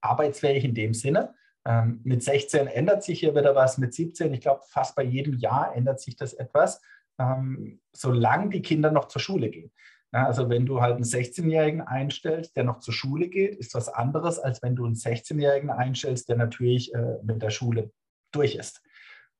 arbeitsfähig 0.03 0.64
in 0.64 0.74
dem 0.74 0.92
Sinne. 0.92 1.32
Ähm, 1.67 2.01
mit 2.05 2.23
16 2.23 2.67
ändert 2.67 3.03
sich 3.03 3.21
hier 3.21 3.35
wieder 3.35 3.55
was, 3.55 3.79
mit 3.79 3.95
17, 3.95 4.33
ich 4.35 4.41
glaube, 4.41 4.62
fast 4.69 4.95
bei 4.95 5.03
jedem 5.03 5.35
Jahr 5.35 5.75
ändert 5.75 6.01
sich 6.01 6.17
das 6.17 6.35
etwas, 6.35 6.81
ähm, 7.19 7.81
solange 7.93 8.51
die 8.51 8.62
Kinder 8.62 8.91
noch 8.91 9.09
zur 9.09 9.21
Schule 9.21 9.51
gehen. 9.51 9.73
Ja, 10.12 10.27
also 10.27 10.49
wenn 10.49 10.65
du 10.65 10.81
halt 10.81 10.95
einen 10.95 11.05
16-Jährigen 11.05 11.81
einstellst, 11.81 12.57
der 12.57 12.65
noch 12.65 12.79
zur 12.79 12.95
Schule 12.95 13.29
geht, 13.29 13.57
ist 13.57 13.75
was 13.75 13.89
anderes, 13.89 14.39
als 14.39 14.62
wenn 14.62 14.77
du 14.77 14.85
einen 14.85 14.95
16-Jährigen 14.95 15.71
einstellst, 15.71 16.29
der 16.29 16.37
natürlich 16.37 16.95
äh, 16.95 17.17
mit 17.25 17.43
der 17.43 17.51
Schule 17.51 17.91
durch 18.31 18.55
ist. 18.55 18.81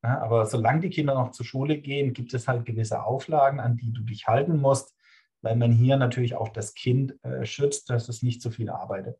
Ja, 0.03 0.21
aber 0.21 0.47
solange 0.47 0.81
die 0.81 0.91
Kinder 0.91 1.15
noch 1.15 1.31
zur 1.31 1.47
Schule 1.47 1.79
gehen, 1.79 2.13
gibt 2.13 2.35
es 2.35 2.49
halt 2.49 2.65
gewisse 2.65 3.05
Auflagen, 3.05 3.61
an 3.61 3.77
die 3.77 3.93
du 3.93 4.03
dich 4.03 4.27
halten 4.27 4.59
musst, 4.59 4.95
weil 5.43 5.57
man 5.57 5.73
hier 5.73 5.97
natürlich 5.97 6.35
auch 6.35 6.49
das 6.49 6.75
Kind 6.75 7.15
äh, 7.23 7.47
schützt, 7.47 7.89
dass 7.91 8.09
es 8.09 8.23
nicht 8.23 8.43
zu 8.43 8.51
viel 8.51 8.69
arbeitet. 8.69 9.17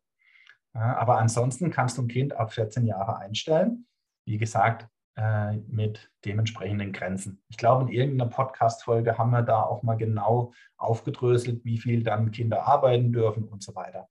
Ja, 0.75 0.97
aber 0.97 1.17
ansonsten 1.17 1.71
kannst 1.71 1.97
du 1.97 2.03
ein 2.03 2.09
Kind 2.09 2.33
ab 2.33 2.53
14 2.53 2.85
Jahre 2.85 3.17
einstellen. 3.17 3.87
Wie 4.25 4.37
gesagt, 4.37 4.87
äh, 5.15 5.55
mit 5.67 6.11
dementsprechenden 6.25 6.91
Grenzen. 6.91 7.41
Ich 7.47 7.55
glaube, 7.57 7.83
in 7.83 7.89
irgendeiner 7.89 8.29
Podcast-Folge 8.29 9.17
haben 9.17 9.31
wir 9.31 9.43
da 9.43 9.61
auch 9.61 9.83
mal 9.83 9.95
genau 9.95 10.53
aufgedröselt, 10.75 11.63
wie 11.63 11.77
viel 11.77 12.03
dann 12.03 12.31
Kinder 12.31 12.67
arbeiten 12.67 13.13
dürfen 13.13 13.45
und 13.45 13.63
so 13.63 13.73
weiter. 13.75 14.09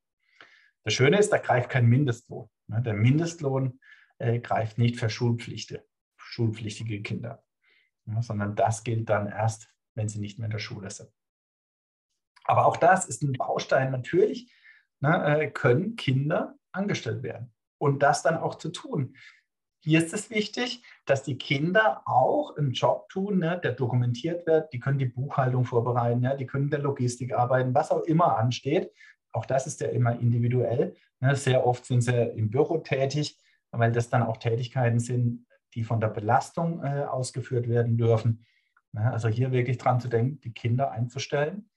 Das 0.84 0.94
Schöne 0.94 1.18
ist, 1.18 1.30
da 1.30 1.36
greift 1.36 1.68
kein 1.68 1.86
Mindestlohn. 1.86 2.48
Ne? 2.68 2.80
Der 2.80 2.94
Mindestlohn 2.94 3.78
äh, 4.18 4.38
greift 4.40 4.78
nicht 4.78 4.98
für 4.98 5.10
schulpflichtige 5.10 7.02
Kinder, 7.02 7.44
sondern 8.20 8.56
das 8.56 8.82
gilt 8.84 9.10
dann 9.10 9.26
erst, 9.26 9.68
wenn 9.94 10.08
sie 10.08 10.20
nicht 10.20 10.38
mehr 10.38 10.46
in 10.46 10.52
der 10.52 10.58
Schule 10.58 10.90
sind. 10.90 11.10
Aber 12.44 12.64
auch 12.64 12.78
das 12.78 13.04
ist 13.06 13.22
ein 13.22 13.32
Baustein 13.32 13.90
natürlich 13.90 14.50
ne, 15.04 15.42
äh, 15.42 15.50
können 15.50 15.96
Kinder 15.96 16.56
angestellt 16.72 17.22
werden. 17.22 17.52
Und 17.78 18.02
das 18.02 18.22
dann 18.22 18.36
auch 18.36 18.56
zu 18.56 18.70
tun. 18.70 19.14
Hier 19.80 20.02
ist 20.02 20.14
es 20.14 20.30
wichtig, 20.30 20.82
dass 21.04 21.22
die 21.22 21.36
Kinder 21.36 22.02
auch 22.06 22.56
einen 22.56 22.72
Job 22.72 23.08
tun, 23.10 23.38
ne, 23.38 23.60
der 23.62 23.72
dokumentiert 23.72 24.46
wird. 24.46 24.72
Die 24.72 24.80
können 24.80 24.98
die 24.98 25.04
Buchhaltung 25.04 25.66
vorbereiten, 25.66 26.22
ja, 26.22 26.34
die 26.34 26.46
können 26.46 26.64
in 26.64 26.70
der 26.70 26.80
Logistik 26.80 27.34
arbeiten, 27.34 27.74
was 27.74 27.90
auch 27.90 28.02
immer 28.04 28.38
ansteht. 28.38 28.90
Auch 29.32 29.44
das 29.44 29.66
ist 29.66 29.80
ja 29.80 29.88
immer 29.88 30.18
individuell. 30.18 30.96
Ne. 31.20 31.36
Sehr 31.36 31.66
oft 31.66 31.84
sind 31.84 32.00
sie 32.00 32.12
im 32.12 32.50
Büro 32.50 32.78
tätig, 32.78 33.38
weil 33.72 33.92
das 33.92 34.08
dann 34.08 34.22
auch 34.22 34.38
Tätigkeiten 34.38 35.00
sind, 35.00 35.46
die 35.74 35.84
von 35.84 36.00
der 36.00 36.08
Belastung 36.08 36.82
äh, 36.82 37.04
ausgeführt 37.04 37.68
werden 37.68 37.98
dürfen. 37.98 38.46
Ne. 38.92 39.12
Also 39.12 39.28
hier 39.28 39.52
wirklich 39.52 39.76
dran 39.76 40.00
zu 40.00 40.08
denken, 40.08 40.40
die 40.40 40.54
Kinder 40.54 40.92
einzustellen 40.92 41.68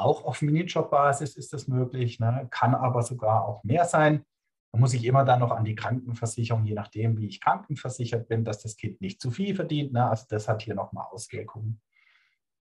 auch 0.00 0.24
auf 0.24 0.42
Minijob-Basis 0.42 1.36
ist 1.36 1.52
das 1.52 1.68
möglich, 1.68 2.20
ne? 2.20 2.48
kann 2.50 2.74
aber 2.74 3.02
sogar 3.02 3.46
auch 3.46 3.64
mehr 3.64 3.84
sein. 3.84 4.24
Da 4.72 4.78
muss 4.78 4.94
ich 4.94 5.04
immer 5.04 5.24
dann 5.24 5.40
noch 5.40 5.52
an 5.52 5.64
die 5.64 5.74
Krankenversicherung, 5.74 6.64
je 6.64 6.74
nachdem, 6.74 7.18
wie 7.18 7.26
ich 7.26 7.40
krankenversichert 7.40 8.28
bin, 8.28 8.44
dass 8.44 8.62
das 8.62 8.76
Kind 8.76 9.00
nicht 9.00 9.20
zu 9.20 9.30
viel 9.30 9.54
verdient. 9.54 9.92
Ne? 9.92 10.08
Also 10.08 10.26
das 10.28 10.48
hat 10.48 10.62
hier 10.62 10.74
nochmal 10.74 11.06
Auswirkungen. 11.10 11.80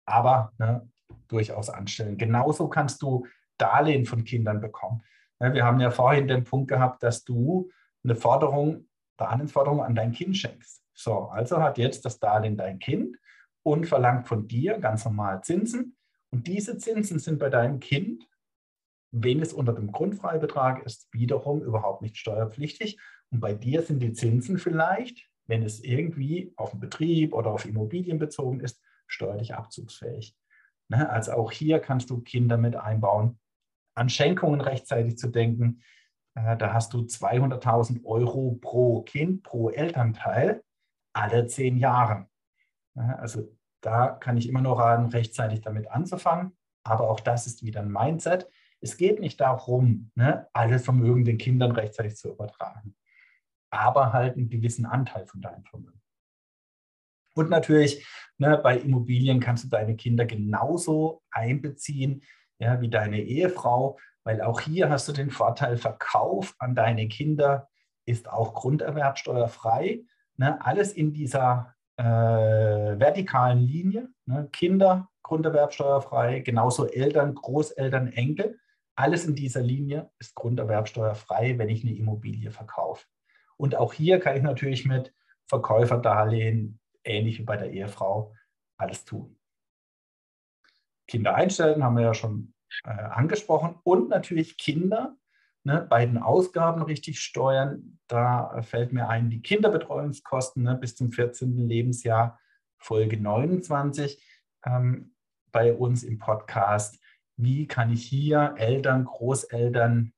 Aber 0.07 0.53
ne, 0.59 0.89
durchaus 1.28 1.70
anstellen. 1.70 2.16
Genauso 2.16 2.68
kannst 2.68 3.03
du 3.03 3.26
Darlehen 3.59 4.07
von 4.07 4.24
Kindern 4.24 4.61
bekommen. 4.61 5.03
Ne, 5.39 5.53
wir 5.55 5.64
haben 5.64 5.81
ja 5.81 5.91
vorhin 5.91 6.28
den 6.28 6.45
Punkt 6.45 6.68
gehabt, 6.68 7.03
dass 7.03 7.24
du 7.24 7.70
eine 8.03 8.16
Forderung, 8.16 8.89
Darlehensforderung 9.16 9.83
an 9.83 9.95
dein 9.95 10.12
Kind 10.12 10.37
schenkst. 10.37 10.83
So, 10.95 11.28
also 11.28 11.62
hat 11.62 11.78
jetzt 11.78 12.05
das 12.05 12.18
Darlehen 12.18 12.57
dein 12.57 12.78
Kind 12.78 13.16
und 13.62 13.87
verlangt 13.87 14.26
von 14.26 14.49
dir 14.49 14.78
ganz 14.78 15.05
normal 15.05 15.43
Zinsen. 15.43 15.97
Und 16.33 16.47
diese 16.47 16.78
Zinsen 16.78 17.18
sind 17.18 17.39
bei 17.39 17.51
deinem 17.51 17.81
Kind, 17.81 18.28
wenn 19.12 19.41
es 19.41 19.53
unter 19.53 19.72
dem 19.72 19.91
Grundfreibetrag 19.91 20.85
ist, 20.85 21.12
wiederum 21.12 21.62
überhaupt 21.62 22.03
nicht 22.03 22.16
steuerpflichtig. 22.16 22.99
Und 23.31 23.41
bei 23.41 23.55
dir 23.55 23.83
sind 23.83 24.01
die 24.01 24.12
Zinsen 24.12 24.59
vielleicht, 24.59 25.28
wenn 25.47 25.62
es 25.62 25.81
irgendwie 25.81 26.53
auf 26.57 26.70
den 26.70 26.81
Betrieb 26.81 27.35
oder 27.35 27.51
auf 27.51 27.64
Immobilien 27.64 28.18
bezogen 28.18 28.61
ist, 28.61 28.81
steuerlich 29.09 29.55
abzugsfähig. 29.55 30.37
Ne? 30.89 31.11
Also 31.11 31.33
auch 31.33 31.51
hier 31.51 31.81
kannst 31.81 32.11
du 32.11 32.20
Kinder 32.20 32.57
mit 32.57 32.76
einbauen. 32.76 33.39
An 33.97 34.09
Schenkungen 34.09 34.61
rechtzeitig 34.61 35.18
zu 35.18 35.28
denken, 35.28 35.83
äh, 36.37 36.57
da 36.57 36.72
hast 36.72 36.93
du 36.93 37.01
200.000 37.01 38.05
Euro 38.05 38.59
pro 38.61 39.03
Kind, 39.03 39.43
pro 39.43 39.70
Elternteil, 39.70 40.62
alle 41.12 41.47
zehn 41.47 41.76
Jahre. 41.76 42.28
Also 42.95 43.57
da 43.81 44.09
kann 44.09 44.37
ich 44.37 44.49
immer 44.49 44.61
noch 44.61 44.78
raten, 44.78 45.07
rechtzeitig 45.07 45.61
damit 45.61 45.91
anzufangen. 45.91 46.57
Aber 46.85 47.11
auch 47.11 47.20
das 47.20 47.47
ist 47.47 47.62
wieder 47.62 47.81
ein 47.81 47.93
Mindset. 47.93 48.49
Es 48.81 48.97
geht 48.97 49.20
nicht 49.20 49.41
darum, 49.41 50.11
ne, 50.14 50.49
alles 50.53 50.85
Vermögen 50.85 51.24
den 51.24 51.39
Kindern 51.39 51.72
rechtzeitig 51.72 52.16
zu 52.16 52.31
übertragen, 52.31 52.97
aber 53.70 54.12
halt 54.12 54.37
einen 54.37 54.49
gewissen 54.49 54.87
Anteil 54.87 55.26
von 55.26 55.43
deinem 55.43 55.64
Vermögen. 55.64 56.01
Und 57.35 57.51
natürlich, 57.51 58.07
ne, 58.39 58.59
bei 58.59 58.78
Immobilien 58.78 59.41
kannst 59.41 59.64
du 59.64 59.68
deine 59.68 59.97
Kinder 59.97 60.24
genauso 60.24 61.22
einbeziehen 61.31 62.22
ja, 62.61 62.81
wie 62.81 62.91
deine 62.91 63.20
Ehefrau, 63.20 63.99
weil 64.22 64.43
auch 64.43 64.61
hier 64.61 64.91
hast 64.91 65.09
du 65.09 65.12
den 65.12 65.31
Vorteil, 65.31 65.76
Verkauf 65.76 66.55
an 66.59 66.74
deine 66.74 67.09
Kinder 67.09 67.68
ist 68.05 68.28
auch 68.28 68.55
grunderwerbsteuerfrei. 68.55 70.03
Ne, 70.37 70.64
alles 70.64 70.93
in 70.93 71.12
dieser 71.12 71.74
äh, 72.01 72.98
vertikalen 72.98 73.61
Linie. 73.61 74.09
Ne? 74.24 74.48
Kinder, 74.53 75.09
Grunderwerbsteuerfrei, 75.22 76.40
genauso 76.40 76.88
Eltern, 76.88 77.34
Großeltern, 77.34 78.09
Enkel. 78.12 78.59
Alles 78.96 79.26
in 79.26 79.34
dieser 79.34 79.61
Linie 79.61 80.11
ist 80.18 80.34
grunderwerbsteuerfrei, 80.34 81.59
wenn 81.59 81.68
ich 81.68 81.84
eine 81.84 81.94
Immobilie 81.94 82.51
verkaufe. 82.51 83.07
Und 83.57 83.76
auch 83.76 83.92
hier 83.92 84.18
kann 84.18 84.36
ich 84.36 84.42
natürlich 84.42 84.86
mit 84.86 85.12
Verkäuferdarlehen, 85.46 86.80
ähnlich 87.05 87.38
wie 87.38 87.44
bei 87.44 87.57
der 87.57 87.70
Ehefrau, 87.70 88.34
alles 88.78 89.05
tun. 89.05 89.38
Kinder 91.07 91.34
einstellen, 91.34 91.84
haben 91.84 91.96
wir 91.96 92.05
ja 92.05 92.14
schon 92.14 92.55
äh, 92.84 92.90
angesprochen. 92.90 93.78
Und 93.82 94.09
natürlich 94.09 94.57
Kinder 94.57 95.16
ne, 95.64 95.86
bei 95.88 96.06
den 96.06 96.18
Ausgaben 96.18 96.82
richtig 96.82 97.20
steuern. 97.20 97.98
Da 98.08 98.62
fällt 98.62 98.92
mir 98.92 99.08
ein, 99.08 99.30
die 99.30 99.42
Kinderbetreuungskosten 99.42 100.62
ne, 100.62 100.76
bis 100.76 100.96
zum 100.96 101.12
14. 101.12 101.56
Lebensjahr, 101.56 102.38
Folge 102.78 103.20
29 103.20 104.22
ähm, 104.64 105.14
bei 105.52 105.74
uns 105.74 106.02
im 106.02 106.18
Podcast. 106.18 106.98
Wie 107.36 107.66
kann 107.66 107.92
ich 107.92 108.04
hier 108.04 108.54
Eltern, 108.56 109.04
Großeltern 109.04 110.12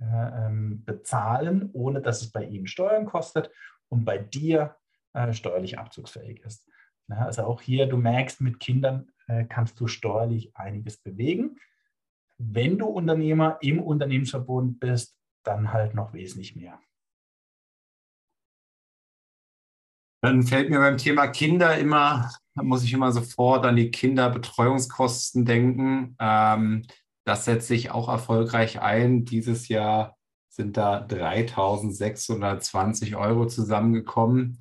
äh, 0.00 0.04
ähm, 0.04 0.84
bezahlen, 0.84 1.70
ohne 1.72 2.00
dass 2.00 2.22
es 2.22 2.30
bei 2.30 2.44
ihnen 2.44 2.66
Steuern 2.66 3.06
kostet 3.06 3.50
und 3.88 4.04
bei 4.04 4.18
dir 4.18 4.76
äh, 5.14 5.32
steuerlich 5.32 5.78
abzugsfähig 5.78 6.42
ist? 6.44 6.68
Ja, 7.08 7.18
also 7.26 7.44
auch 7.44 7.62
hier, 7.62 7.86
du 7.86 7.96
merkst, 7.96 8.40
mit 8.40 8.60
Kindern 8.60 9.10
äh, 9.28 9.44
kannst 9.44 9.78
du 9.80 9.86
steuerlich 9.86 10.56
einiges 10.56 10.98
bewegen. 10.98 11.58
Wenn 12.38 12.78
du 12.78 12.86
Unternehmer 12.86 13.58
im 13.60 13.82
Unternehmensverbund 13.82 14.80
bist, 14.80 15.16
dann 15.44 15.72
halt 15.72 15.94
noch 15.94 16.12
wesentlich 16.12 16.56
mehr. 16.56 16.80
Dann 20.22 20.42
fällt 20.42 20.70
mir 20.70 20.80
beim 20.80 20.98
Thema 20.98 21.28
Kinder 21.28 21.78
immer, 21.78 22.30
muss 22.54 22.82
ich 22.82 22.92
immer 22.92 23.12
sofort 23.12 23.64
an 23.64 23.76
die 23.76 23.90
Kinderbetreuungskosten 23.90 25.44
denken. 25.44 26.16
Ähm, 26.18 26.86
das 27.24 27.44
setzt 27.44 27.68
sich 27.68 27.90
auch 27.90 28.08
erfolgreich 28.08 28.80
ein. 28.80 29.24
Dieses 29.24 29.68
Jahr 29.68 30.16
sind 30.48 30.76
da 30.76 31.04
3.620 31.04 33.16
Euro 33.16 33.46
zusammengekommen. 33.46 34.58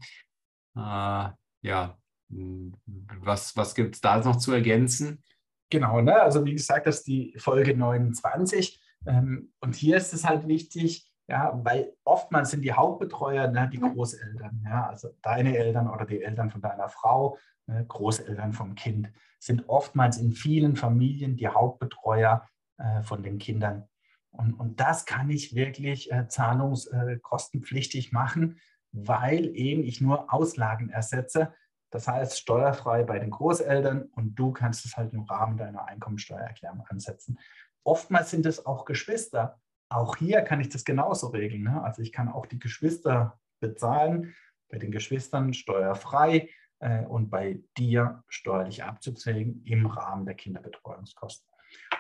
Äh, 0.76 1.30
ja, 1.62 1.98
was, 2.28 3.56
was 3.56 3.76
gibt 3.76 3.96
es 3.96 4.02
da 4.02 4.20
noch 4.20 4.38
zu 4.38 4.52
ergänzen? 4.52 5.24
Genau, 5.70 6.02
ne? 6.02 6.22
also 6.22 6.46
wie 6.46 6.54
gesagt, 6.54 6.88
das 6.88 6.98
ist 6.98 7.08
die 7.08 7.36
Folge 7.38 7.76
29. 7.76 8.82
Ähm, 9.08 9.52
und 9.60 9.76
hier 9.76 9.98
ist 9.98 10.14
es 10.14 10.26
halt 10.26 10.48
wichtig, 10.48 11.12
Ja, 11.28 11.60
weil 11.64 11.92
oftmals 12.04 12.52
sind 12.52 12.62
die 12.62 12.74
Hauptbetreuer 12.74 13.48
ne, 13.48 13.68
die 13.72 13.80
Großeltern, 13.80 14.64
ja, 14.64 14.88
also 14.88 15.10
deine 15.24 15.58
Eltern 15.58 15.90
oder 15.90 16.06
die 16.06 16.22
Eltern 16.22 16.52
von 16.52 16.62
deiner 16.62 16.88
Frau, 16.88 17.40
ne, 17.66 17.84
Großeltern 17.88 18.54
vom 18.54 18.76
Kind, 18.76 19.12
sind 19.40 19.68
oftmals 19.68 20.18
in 20.18 20.34
vielen 20.34 20.76
Familien 20.76 21.36
die 21.36 21.48
Hauptbetreuer 21.48 22.48
äh, 22.78 23.02
von 23.02 23.24
den 23.24 23.40
Kindern. 23.40 23.88
Und, 24.32 24.54
und 24.54 24.80
das 24.80 25.06
kann 25.06 25.30
ich 25.30 25.56
wirklich 25.56 26.12
äh, 26.12 26.28
zahlungskostenpflichtig 26.28 28.12
machen, 28.12 28.60
weil 28.92 29.56
eben 29.56 29.84
ich 29.84 30.02
nur 30.02 30.32
Auslagen 30.34 30.90
ersetze. 30.90 31.54
Das 31.96 32.10
heißt, 32.10 32.38
steuerfrei 32.38 33.04
bei 33.06 33.20
den 33.20 33.30
Großeltern 33.30 34.10
und 34.16 34.36
du 34.36 34.52
kannst 34.52 34.84
es 34.84 34.98
halt 34.98 35.14
im 35.14 35.22
Rahmen 35.22 35.56
deiner 35.56 35.88
Einkommensteuererklärung 35.88 36.86
ansetzen. 36.90 37.40
Oftmals 37.86 38.32
sind 38.32 38.46
es 38.46 38.66
auch 38.66 38.84
Geschwister. 38.84 39.62
Auch 39.88 40.18
hier 40.18 40.42
kann 40.42 40.60
ich 40.60 40.68
das 40.68 40.84
genauso 40.84 41.28
regeln. 41.28 41.64
Ne? 41.64 41.82
Also 41.82 42.02
ich 42.02 42.12
kann 42.12 42.28
auch 42.28 42.48
die 42.48 42.60
Geschwister 42.60 43.40
bezahlen, 43.62 44.36
bei 44.68 44.78
den 44.78 44.92
Geschwistern 44.92 45.54
steuerfrei 45.54 46.50
äh, 46.80 47.06
und 47.06 47.30
bei 47.30 47.62
dir 47.78 48.26
steuerlich 48.28 48.84
abzuzählen 48.84 49.64
im 49.64 49.86
Rahmen 49.86 50.26
der 50.26 50.36
Kinderbetreuungskosten. 50.36 51.48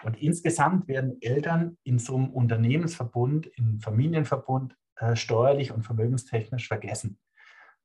Und 0.03 0.21
insgesamt 0.21 0.89
werden 0.89 1.21
Eltern 1.21 1.77
in 1.83 1.99
so 1.99 2.17
einem 2.17 2.31
Unternehmensverbund, 2.31 3.47
im 3.55 3.79
Familienverbund 3.79 4.75
äh, 4.97 5.15
steuerlich 5.15 5.71
und 5.71 5.83
vermögenstechnisch 5.83 6.67
vergessen. 6.67 7.17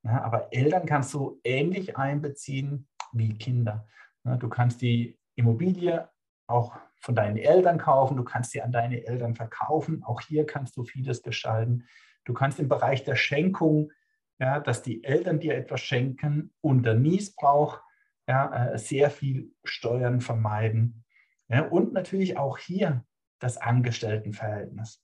Ja, 0.03 0.23
aber 0.23 0.53
Eltern 0.53 0.87
kannst 0.87 1.13
du 1.15 1.41
ähnlich 1.45 1.97
einbeziehen 1.97 2.89
wie 3.13 3.37
Kinder. 3.37 3.87
Ja, 4.25 4.37
du 4.37 4.49
kannst 4.49 4.81
die 4.81 5.19
Immobilie 5.35 6.09
auch 6.47 6.77
von 7.01 7.15
deinen 7.15 7.37
Eltern 7.37 7.79
kaufen, 7.79 8.17
du 8.17 8.25
kannst 8.25 8.51
sie 8.51 8.61
an 8.63 8.73
deine 8.73 9.07
Eltern 9.07 9.35
verkaufen. 9.35 10.03
Auch 10.05 10.21
hier 10.21 10.47
kannst 10.47 10.77
du 10.77 10.85
vieles 10.85 11.23
gestalten. 11.23 11.87
Du 12.25 12.35
kannst 12.35 12.59
im 12.59 12.69
Bereich 12.69 13.05
der 13.05 13.17
Schenkung, 13.17 13.91
ja, 14.39 14.61
dass 14.61 14.83
die 14.83 15.05
Eltern 15.05 15.41
dir 15.41 15.55
etwas 15.55 15.81
schenken, 15.81 16.53
unter 16.61 16.95
Niesbrauch 16.95 17.81
ja, 18.27 18.73
äh, 18.73 18.79
sehr 18.79 19.11
viel 19.11 19.53
Steuern 19.65 20.21
vermeiden. 20.21 21.05
Ja, 21.49 21.63
und 21.63 21.93
natürlich 21.93 22.37
auch 22.37 22.59
hier 22.59 23.05
das 23.39 23.57
Angestelltenverhältnis. 23.57 25.03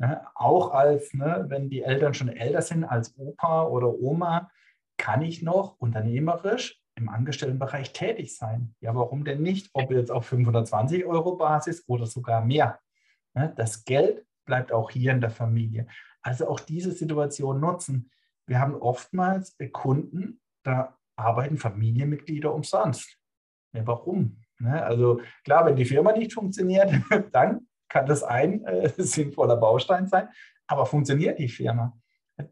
Ja, 0.00 0.30
auch 0.34 0.72
als, 0.72 1.12
ne, 1.12 1.46
wenn 1.48 1.68
die 1.68 1.82
Eltern 1.82 2.14
schon 2.14 2.28
älter 2.28 2.62
sind, 2.62 2.84
als 2.84 3.18
Opa 3.18 3.64
oder 3.64 3.92
Oma, 3.98 4.50
kann 4.96 5.22
ich 5.22 5.42
noch 5.42 5.78
unternehmerisch 5.78 6.80
im 6.94 7.08
Angestelltenbereich 7.08 7.92
tätig 7.92 8.36
sein. 8.36 8.74
Ja, 8.80 8.94
warum 8.94 9.24
denn 9.24 9.42
nicht? 9.42 9.70
Ob 9.72 9.90
jetzt 9.90 10.10
auf 10.10 10.26
520 10.26 11.04
Euro 11.04 11.36
Basis 11.36 11.84
oder 11.88 12.06
sogar 12.06 12.44
mehr. 12.44 12.78
Ja, 13.34 13.48
das 13.48 13.84
Geld 13.84 14.24
bleibt 14.44 14.72
auch 14.72 14.90
hier 14.90 15.12
in 15.12 15.20
der 15.20 15.30
Familie. 15.30 15.86
Also 16.22 16.48
auch 16.48 16.60
diese 16.60 16.92
Situation 16.92 17.60
nutzen. 17.60 18.10
Wir 18.46 18.60
haben 18.60 18.74
oftmals 18.74 19.56
Kunden, 19.72 20.40
da 20.64 20.96
arbeiten 21.16 21.58
Familienmitglieder 21.58 22.52
umsonst. 22.52 23.18
Ja, 23.72 23.86
warum? 23.86 24.42
Ne? 24.58 24.82
Also 24.82 25.20
klar, 25.44 25.66
wenn 25.66 25.76
die 25.76 25.84
Firma 25.84 26.12
nicht 26.12 26.32
funktioniert, 26.32 26.92
dann 27.32 27.67
kann 27.88 28.06
das 28.06 28.22
ein 28.22 28.64
äh, 28.64 28.92
sinnvoller 28.96 29.56
Baustein 29.56 30.06
sein. 30.06 30.28
Aber 30.66 30.86
funktioniert 30.86 31.38
die 31.38 31.48
Firma, 31.48 31.98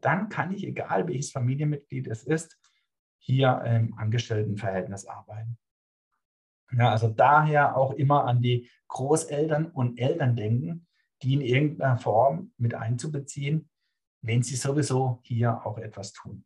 dann 0.01 0.29
kann 0.29 0.53
ich, 0.53 0.67
egal 0.67 1.07
welches 1.07 1.31
Familienmitglied 1.31 2.07
es 2.09 2.25
ist, 2.25 2.59
hier 3.19 3.63
im 3.65 3.97
Angestelltenverhältnis 3.99 5.07
arbeiten. 5.07 5.59
Ja, 6.73 6.91
also 6.91 7.09
daher 7.09 7.77
auch 7.77 7.93
immer 7.93 8.25
an 8.25 8.43
die 8.43 8.71
Großeltern 8.89 9.67
und 9.67 9.99
Eltern 9.99 10.35
denken, 10.35 10.87
die 11.23 11.35
in 11.35 11.41
irgendeiner 11.41 11.99
Form 11.99 12.53
mit 12.57 12.75
einzubeziehen, 12.75 13.69
wenn 14.23 14.43
sie 14.43 14.57
sowieso 14.57 15.21
hier 15.23 15.65
auch 15.65 15.79
etwas 15.79 16.13
tun. 16.13 16.45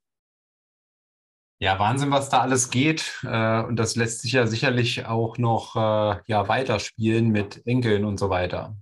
Ja, 1.63 1.79
Wahnsinn, 1.79 2.11
was 2.11 2.31
da 2.31 2.41
alles 2.41 2.71
geht. 2.71 3.21
Äh, 3.23 3.63
und 3.63 3.77
das 3.77 3.95
lässt 3.95 4.23
sich 4.23 4.33
ja 4.33 4.47
sicherlich 4.47 5.05
auch 5.05 5.37
noch 5.37 5.77
äh, 5.77 6.21
ja, 6.25 6.49
weiterspielen 6.49 7.29
mit 7.29 7.67
Enkeln 7.67 8.07
und 8.07 8.19
so 8.19 8.31
weiter. 8.31 8.77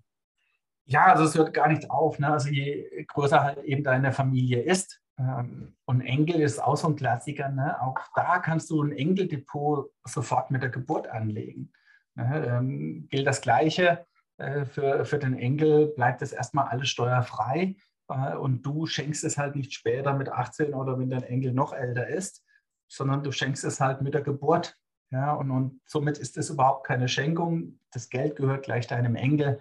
Ja, 0.84 1.06
also 1.06 1.24
es 1.24 1.34
hört 1.34 1.52
gar 1.52 1.66
nicht 1.66 1.90
auf. 1.90 2.20
Ne? 2.20 2.32
Also 2.32 2.50
je 2.50 3.04
größer 3.08 3.42
halt 3.42 3.64
eben 3.64 3.82
deine 3.82 4.12
Familie 4.12 4.62
ist. 4.62 5.00
Ähm, 5.18 5.74
und 5.86 6.02
Enkel 6.02 6.40
ist 6.40 6.62
auch 6.62 6.76
so 6.76 6.86
ein 6.86 6.94
Klassiker. 6.94 7.48
Ne? 7.48 7.82
Auch 7.82 7.98
da 8.14 8.38
kannst 8.38 8.70
du 8.70 8.80
ein 8.80 8.92
Enkeldepot 8.92 9.90
sofort 10.04 10.52
mit 10.52 10.62
der 10.62 10.70
Geburt 10.70 11.08
anlegen. 11.08 11.72
Ne? 12.14 12.46
Ähm, 12.46 13.08
gilt 13.10 13.26
das 13.26 13.40
Gleiche. 13.40 14.06
Äh, 14.36 14.64
für, 14.66 15.04
für 15.04 15.18
den 15.18 15.36
Enkel 15.36 15.88
bleibt 15.88 16.22
es 16.22 16.32
erstmal 16.32 16.68
alles 16.68 16.88
steuerfrei. 16.90 17.74
Äh, 18.08 18.36
und 18.36 18.62
du 18.62 18.86
schenkst 18.86 19.24
es 19.24 19.36
halt 19.36 19.56
nicht 19.56 19.74
später 19.74 20.14
mit 20.14 20.28
18 20.28 20.74
oder 20.74 20.96
wenn 20.96 21.10
dein 21.10 21.24
Enkel 21.24 21.52
noch 21.52 21.72
älter 21.72 22.06
ist, 22.06 22.44
sondern 22.88 23.22
du 23.22 23.32
schenkst 23.32 23.64
es 23.64 23.80
halt 23.80 24.02
mit 24.02 24.14
der 24.14 24.22
Geburt. 24.22 24.76
Ja, 25.10 25.32
und, 25.32 25.50
und 25.50 25.80
somit 25.86 26.18
ist 26.18 26.36
es 26.36 26.50
überhaupt 26.50 26.86
keine 26.86 27.08
Schenkung. 27.08 27.78
Das 27.92 28.10
Geld 28.10 28.36
gehört 28.36 28.64
gleich 28.64 28.86
deinem 28.86 29.16
Enkel 29.16 29.60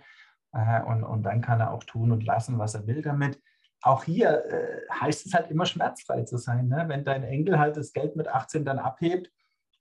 äh, 0.51 0.81
und, 0.81 1.03
und 1.03 1.23
dann 1.23 1.41
kann 1.41 1.61
er 1.61 1.71
auch 1.71 1.83
tun 1.83 2.11
und 2.11 2.25
lassen, 2.25 2.57
was 2.57 2.75
er 2.75 2.85
will 2.85 3.01
damit. 3.01 3.41
Auch 3.81 4.03
hier 4.03 4.45
äh, 4.45 4.81
heißt 4.91 5.25
es 5.25 5.33
halt 5.33 5.49
immer 5.49 5.65
schmerzfrei 5.65 6.23
zu 6.23 6.37
sein. 6.37 6.67
Ne? 6.67 6.85
Wenn 6.87 7.05
dein 7.05 7.23
Enkel 7.23 7.59
halt 7.59 7.77
das 7.77 7.93
Geld 7.93 8.15
mit 8.15 8.27
18 8.27 8.65
dann 8.65 8.79
abhebt, 8.79 9.31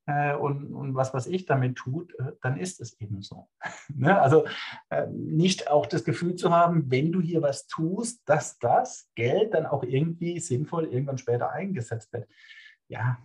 äh, 0.07 0.37
und, 0.37 0.73
und, 0.73 0.95
was 0.95 1.13
was 1.15 1.27
ich 1.27 1.47
damit 1.47 1.77
tut, 1.77 2.15
äh, 2.21 2.33
dann 2.41 2.57
ist 2.59 2.81
es 2.81 2.99
eben 3.01 3.23
so. 3.23 3.49
ne? 3.95 4.21
Also 4.21 4.47
äh, 4.89 5.07
nicht 5.09 5.69
auch 5.69 5.87
das 5.87 6.05
Gefühl 6.05 6.37
zu 6.37 6.53
haben, 6.53 6.91
wenn 6.91 7.11
du 7.11 7.21
hier 7.21 7.43
was 7.43 7.67
tust, 7.67 8.23
dass 8.29 8.59
das 8.59 9.11
Geld 9.17 9.55
dann 9.55 9.67
auch 9.67 9.83
irgendwie 9.83 10.39
sinnvoll 10.39 10.85
irgendwann 10.87 11.19
später 11.19 11.51
eingesetzt 11.51 12.13
wird. 12.13 12.29
Ja, 12.89 13.19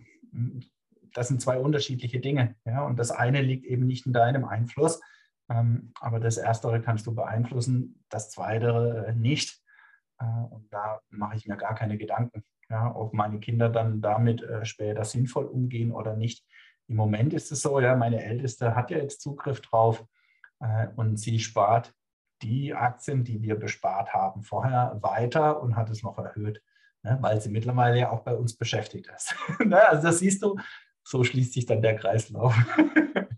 das 1.14 1.28
sind 1.28 1.40
zwei 1.40 1.58
unterschiedliche 1.58 2.20
Dinge. 2.20 2.56
Ja? 2.64 2.84
Und 2.84 2.98
das 2.98 3.10
eine 3.10 3.42
liegt 3.42 3.66
eben 3.66 3.86
nicht 3.86 4.06
in 4.06 4.12
deinem 4.12 4.44
Einfluss, 4.44 5.00
ähm, 5.48 5.92
aber 6.00 6.20
das 6.20 6.36
Erstere 6.36 6.80
kannst 6.80 7.06
du 7.06 7.14
beeinflussen, 7.14 8.04
das 8.08 8.30
Zweite 8.30 9.14
nicht. 9.16 9.60
Äh, 10.18 10.24
und 10.24 10.72
da 10.72 11.00
mache 11.10 11.36
ich 11.36 11.46
mir 11.46 11.56
gar 11.56 11.74
keine 11.74 11.98
Gedanken, 11.98 12.44
ja, 12.68 12.94
ob 12.94 13.12
meine 13.12 13.40
Kinder 13.40 13.68
dann 13.68 14.00
damit 14.00 14.42
äh, 14.42 14.64
später 14.64 15.04
sinnvoll 15.04 15.44
umgehen 15.44 15.92
oder 15.92 16.16
nicht. 16.16 16.44
Im 16.88 16.96
Moment 16.96 17.32
ist 17.32 17.52
es 17.52 17.62
so, 17.62 17.80
ja, 17.80 17.96
meine 17.96 18.22
Älteste 18.22 18.74
hat 18.74 18.90
ja 18.90 18.98
jetzt 18.98 19.20
Zugriff 19.20 19.60
drauf 19.60 20.04
äh, 20.60 20.88
und 20.96 21.16
sie 21.16 21.38
spart 21.38 21.94
die 22.42 22.74
Aktien, 22.74 23.24
die 23.24 23.40
wir 23.42 23.54
bespart 23.56 24.12
haben, 24.12 24.42
vorher 24.42 24.98
weiter 25.00 25.62
und 25.62 25.76
hat 25.76 25.90
es 25.90 26.02
noch 26.02 26.18
erhöht 26.18 26.60
ne, 27.02 27.18
weil 27.20 27.40
sie 27.40 27.50
mittlerweile 27.50 27.98
ja 27.98 28.10
auch 28.10 28.20
bei 28.20 28.34
uns 28.34 28.56
beschäftigt 28.56 29.08
ist. 29.14 29.34
ne, 29.64 29.86
also 29.88 30.02
das 30.02 30.18
siehst 30.18 30.42
du, 30.42 30.58
so 31.04 31.24
schließt 31.24 31.52
sich 31.52 31.66
dann 31.66 31.82
der 31.82 31.96
Kreislauf. 31.96 32.54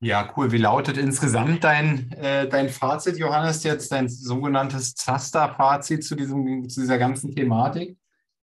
Ja, 0.00 0.32
cool. 0.36 0.52
Wie 0.52 0.58
lautet 0.58 0.96
insgesamt 0.96 1.64
dein, 1.64 2.12
äh, 2.12 2.48
dein 2.48 2.68
Fazit, 2.68 3.18
Johannes, 3.18 3.64
jetzt 3.64 3.90
dein 3.90 4.08
sogenanntes 4.08 4.94
Zaster-Fazit 4.94 6.04
zu, 6.04 6.14
zu 6.14 6.80
dieser 6.80 6.98
ganzen 6.98 7.34
Thematik? 7.34 7.98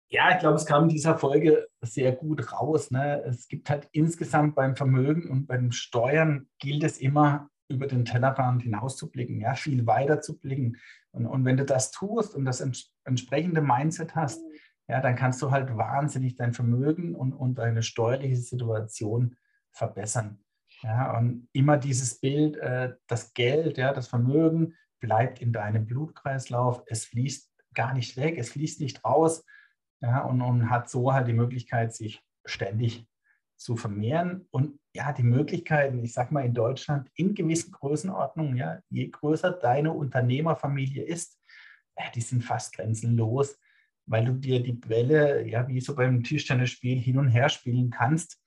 Ja, 0.09 0.31
ich 0.33 0.39
glaube, 0.39 0.57
es 0.57 0.65
kam 0.65 0.83
in 0.83 0.89
dieser 0.89 1.17
Folge 1.17 1.67
sehr 1.81 2.11
gut 2.11 2.51
raus. 2.51 2.91
Ne? 2.91 3.23
Es 3.25 3.47
gibt 3.47 3.69
halt 3.69 3.88
insgesamt 3.93 4.55
beim 4.55 4.75
Vermögen 4.75 5.29
und 5.29 5.47
beim 5.47 5.71
Steuern 5.71 6.47
gilt 6.59 6.83
es 6.83 6.97
immer, 6.97 7.49
über 7.67 7.88
den 7.88 8.05
Tellerrand 8.05 8.61
hinauszublicken, 8.61 9.39
ja, 9.39 9.55
viel 9.55 9.88
weiter 9.88 10.21
zu 10.21 10.38
blicken. 10.38 10.77
Und, 11.16 11.26
und 11.26 11.45
wenn 11.45 11.57
du 11.57 11.66
das 11.66 11.91
tust 11.91 12.36
und 12.36 12.45
das 12.45 12.61
ents 12.61 12.93
entsprechende 13.05 13.61
Mindset 13.61 14.16
hast, 14.16 14.41
ja, 14.88 14.99
dann 14.99 15.16
kannst 15.16 15.41
du 15.41 15.51
halt 15.51 15.76
wahnsinnig 15.78 16.36
dein 16.36 16.53
Vermögen 16.53 17.16
und, 17.16 17.34
und 17.34 17.55
deine 17.55 17.84
steuerliche 17.84 18.38
Situation 18.38 19.36
verbessern. 19.72 20.43
Ja, 20.82 21.18
und 21.18 21.47
immer 21.53 21.78
dieses 21.78 22.20
Bild, 22.20 22.57
äh, 22.57 22.95
das 23.07 23.34
Geld, 23.34 23.78
ja, 23.78 23.93
das 23.93 24.07
Vermögen 24.07 24.76
bleibt 24.99 25.41
in 25.41 25.53
deinem 25.53 25.86
Blutkreislauf, 25.86 26.84
es 26.88 27.05
fließt 27.05 27.51
gar 27.74 27.93
nicht 27.93 28.18
weg, 28.18 28.38
es 28.38 28.49
fließt 28.49 28.82
nicht 28.82 29.03
raus 29.05 29.45
ja, 30.01 30.22
und, 30.22 30.41
und 30.41 30.70
hat 30.70 30.89
so 30.89 31.13
halt 31.13 31.28
die 31.28 31.34
Möglichkeit, 31.34 31.93
sich 31.93 32.22
ständig 32.45 33.07
zu 33.55 33.78
vermehren 33.78 34.47
und 34.51 34.80
ja, 34.95 35.11
die 35.11 35.23
Möglichkeiten, 35.23 36.03
ich 36.03 36.13
sage 36.13 36.33
mal 36.33 36.45
in 36.45 36.53
Deutschland, 36.53 37.11
in 37.15 37.35
gewissen 37.35 37.73
Größenordnungen, 37.73 38.55
ja, 38.55 38.79
je 38.89 39.09
größer 39.09 39.51
deine 39.51 39.91
Unternehmerfamilie 39.91 41.03
ist, 41.03 41.37
ja, 41.97 42.05
die 42.15 42.21
sind 42.21 42.43
fast 42.43 42.73
grenzenlos, 42.73 43.59
weil 44.05 44.23
du 44.23 44.33
dir 44.33 44.63
die 44.63 44.73
Bälle, 44.73 45.45
ja, 45.45 45.67
wie 45.67 45.81
so 45.81 45.95
beim 45.95 46.23
Tischtennisspiel 46.23 46.97
hin 46.97 47.17
und 47.17 47.27
her 47.27 47.49
spielen 47.49 47.89
kannst. 47.89 48.41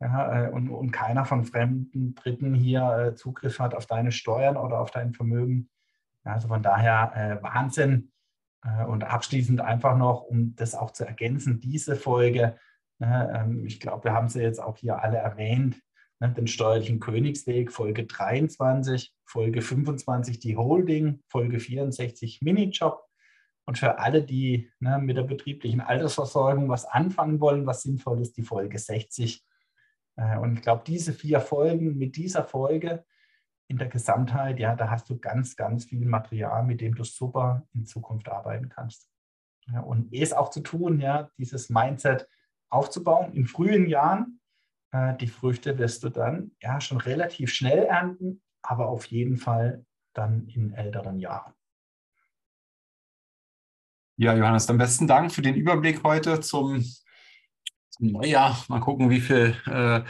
Ja, 0.00 0.46
äh, 0.46 0.50
und, 0.50 0.70
und 0.70 0.90
keiner 0.90 1.26
von 1.26 1.44
fremden 1.44 2.14
Dritten 2.14 2.54
hier 2.54 3.12
äh, 3.12 3.14
Zugriff 3.14 3.58
hat 3.58 3.74
auf 3.74 3.86
deine 3.86 4.10
Steuern 4.10 4.56
oder 4.56 4.80
auf 4.80 4.90
dein 4.90 5.12
Vermögen. 5.12 5.68
Also 6.24 6.48
von 6.48 6.62
daher 6.62 7.12
äh, 7.14 7.42
Wahnsinn. 7.42 8.10
Äh, 8.64 8.84
und 8.84 9.04
abschließend 9.04 9.60
einfach 9.60 9.96
noch, 9.98 10.22
um 10.22 10.56
das 10.56 10.74
auch 10.74 10.92
zu 10.92 11.06
ergänzen, 11.06 11.60
diese 11.60 11.94
Folge 11.94 12.58
ich 13.64 13.80
glaube, 13.80 14.04
wir 14.04 14.12
haben 14.12 14.28
sie 14.28 14.42
jetzt 14.42 14.60
auch 14.60 14.76
hier 14.76 15.02
alle 15.02 15.18
erwähnt. 15.18 15.80
ne, 16.20 16.32
den 16.32 16.46
steuerlichen 16.46 17.00
Königsweg, 17.00 17.72
Folge 17.72 18.06
23, 18.06 19.12
Folge 19.24 19.62
25 19.62 20.38
die 20.38 20.56
Holding, 20.56 21.22
Folge 21.28 21.58
64 21.58 22.40
Minijob. 22.42 23.04
Und 23.66 23.78
für 23.78 23.98
alle, 23.98 24.22
die 24.22 24.70
ne, 24.78 24.98
mit 24.98 25.16
der 25.16 25.22
betrieblichen 25.22 25.80
Altersversorgung 25.80 26.68
was 26.68 26.84
anfangen 26.84 27.40
wollen, 27.40 27.66
was 27.66 27.82
sinnvoll 27.82 28.20
ist, 28.20 28.36
die 28.36 28.42
Folge 28.42 28.78
60. 28.78 29.44
Äh, 30.16 30.38
und 30.38 30.54
ich 30.54 30.62
glaube, 30.62 30.84
diese 30.86 31.12
vier 31.12 31.40
Folgen 31.40 31.96
mit 31.96 32.16
dieser 32.16 32.44
Folge 32.44 33.04
in 33.68 33.78
der 33.78 33.88
Gesamtheit, 33.88 34.58
ja, 34.58 34.76
da 34.76 34.90
hast 34.90 35.08
du 35.08 35.18
ganz, 35.18 35.56
ganz 35.56 35.86
viel 35.86 36.04
Material, 36.04 36.64
mit 36.64 36.80
dem 36.80 36.94
du 36.94 37.04
super 37.04 37.66
in 37.72 37.86
Zukunft 37.86 38.28
arbeiten 38.28 38.68
kannst. 38.68 39.08
Ja, 39.66 39.80
und 39.80 40.12
es 40.12 40.34
auch 40.34 40.50
zu 40.50 40.60
tun, 40.60 41.00
ja, 41.00 41.30
dieses 41.38 41.70
Mindset 41.70 42.28
aufzubauen 42.74 43.32
in 43.32 43.46
frühen 43.46 43.86
Jahren. 43.86 44.40
Äh, 44.92 45.16
die 45.16 45.28
Früchte 45.28 45.78
wirst 45.78 46.02
du 46.04 46.08
dann 46.10 46.52
ja 46.60 46.80
schon 46.80 46.98
relativ 46.98 47.52
schnell 47.52 47.84
ernten, 47.84 48.42
aber 48.62 48.88
auf 48.88 49.06
jeden 49.06 49.36
Fall 49.36 49.84
dann 50.12 50.46
in 50.48 50.72
älteren 50.72 51.18
Jahren. 51.18 51.52
Ja, 54.16 54.34
Johannes, 54.34 54.66
dann 54.66 54.78
besten 54.78 55.08
Dank 55.08 55.32
für 55.32 55.42
den 55.42 55.56
Überblick 55.56 56.04
heute 56.04 56.40
zum, 56.40 56.84
zum 57.90 58.06
Neujahr. 58.12 58.64
Mal 58.68 58.80
gucken, 58.80 59.10
wie 59.10 59.20
viel 59.20 59.56
äh, 59.66 60.02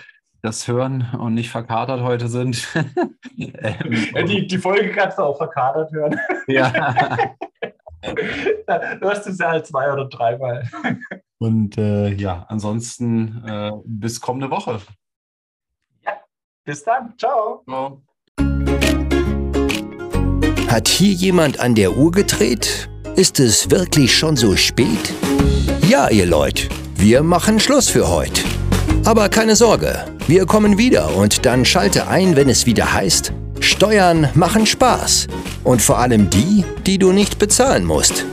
das 0.42 0.68
hören 0.68 1.08
und 1.18 1.32
nicht 1.32 1.50
verkatert 1.50 2.02
heute 2.02 2.28
sind. 2.28 2.68
ähm, 3.38 4.26
die, 4.26 4.46
die 4.46 4.58
Folge 4.58 4.92
kannst 4.92 5.16
du 5.16 5.22
auch 5.22 5.38
verkatert 5.38 5.90
hören. 5.90 6.20
ja. 6.48 7.34
du 9.00 9.08
hast 9.08 9.26
es 9.26 9.38
ja 9.38 9.52
halt 9.52 9.66
zwei 9.66 9.90
oder 9.90 10.06
dreimal. 10.06 10.68
Und 11.44 11.76
äh, 11.76 12.08
ja, 12.14 12.46
ansonsten 12.48 13.44
äh, 13.46 13.70
bis 13.84 14.18
kommende 14.18 14.50
Woche. 14.50 14.80
Ja, 16.02 16.12
bis 16.64 16.82
dann. 16.84 17.12
Ciao. 17.18 17.62
Ciao. 17.68 18.02
Hat 20.68 20.88
hier 20.88 21.12
jemand 21.12 21.60
an 21.60 21.74
der 21.74 21.98
Uhr 21.98 22.12
gedreht? 22.12 22.88
Ist 23.16 23.40
es 23.40 23.70
wirklich 23.70 24.16
schon 24.16 24.38
so 24.38 24.56
spät? 24.56 25.12
Ja, 25.86 26.08
ihr 26.08 26.24
Leute, 26.24 26.70
wir 26.96 27.22
machen 27.22 27.60
Schluss 27.60 27.90
für 27.90 28.08
heute. 28.08 28.40
Aber 29.04 29.28
keine 29.28 29.54
Sorge, 29.54 30.02
wir 30.26 30.46
kommen 30.46 30.78
wieder 30.78 31.14
und 31.14 31.44
dann 31.44 31.66
schalte 31.66 32.08
ein, 32.08 32.36
wenn 32.36 32.48
es 32.48 32.64
wieder 32.64 32.90
heißt, 32.94 33.34
Steuern 33.60 34.30
machen 34.32 34.64
Spaß. 34.64 35.26
Und 35.62 35.82
vor 35.82 35.98
allem 35.98 36.30
die, 36.30 36.64
die 36.86 36.96
du 36.96 37.12
nicht 37.12 37.38
bezahlen 37.38 37.84
musst. 37.84 38.24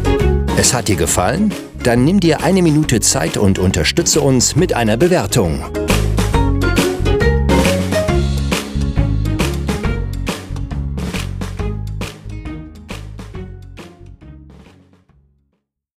Es 0.55 0.74
hat 0.74 0.88
dir 0.88 0.95
gefallen? 0.95 1.53
Dann 1.84 2.05
nimm 2.05 2.19
dir 2.19 2.43
eine 2.43 2.61
Minute 2.61 2.99
Zeit 2.99 3.38
und 3.38 3.57
unterstütze 3.57 4.21
uns 4.21 4.55
mit 4.55 4.73
einer 4.73 4.97
Bewertung. 4.97 5.65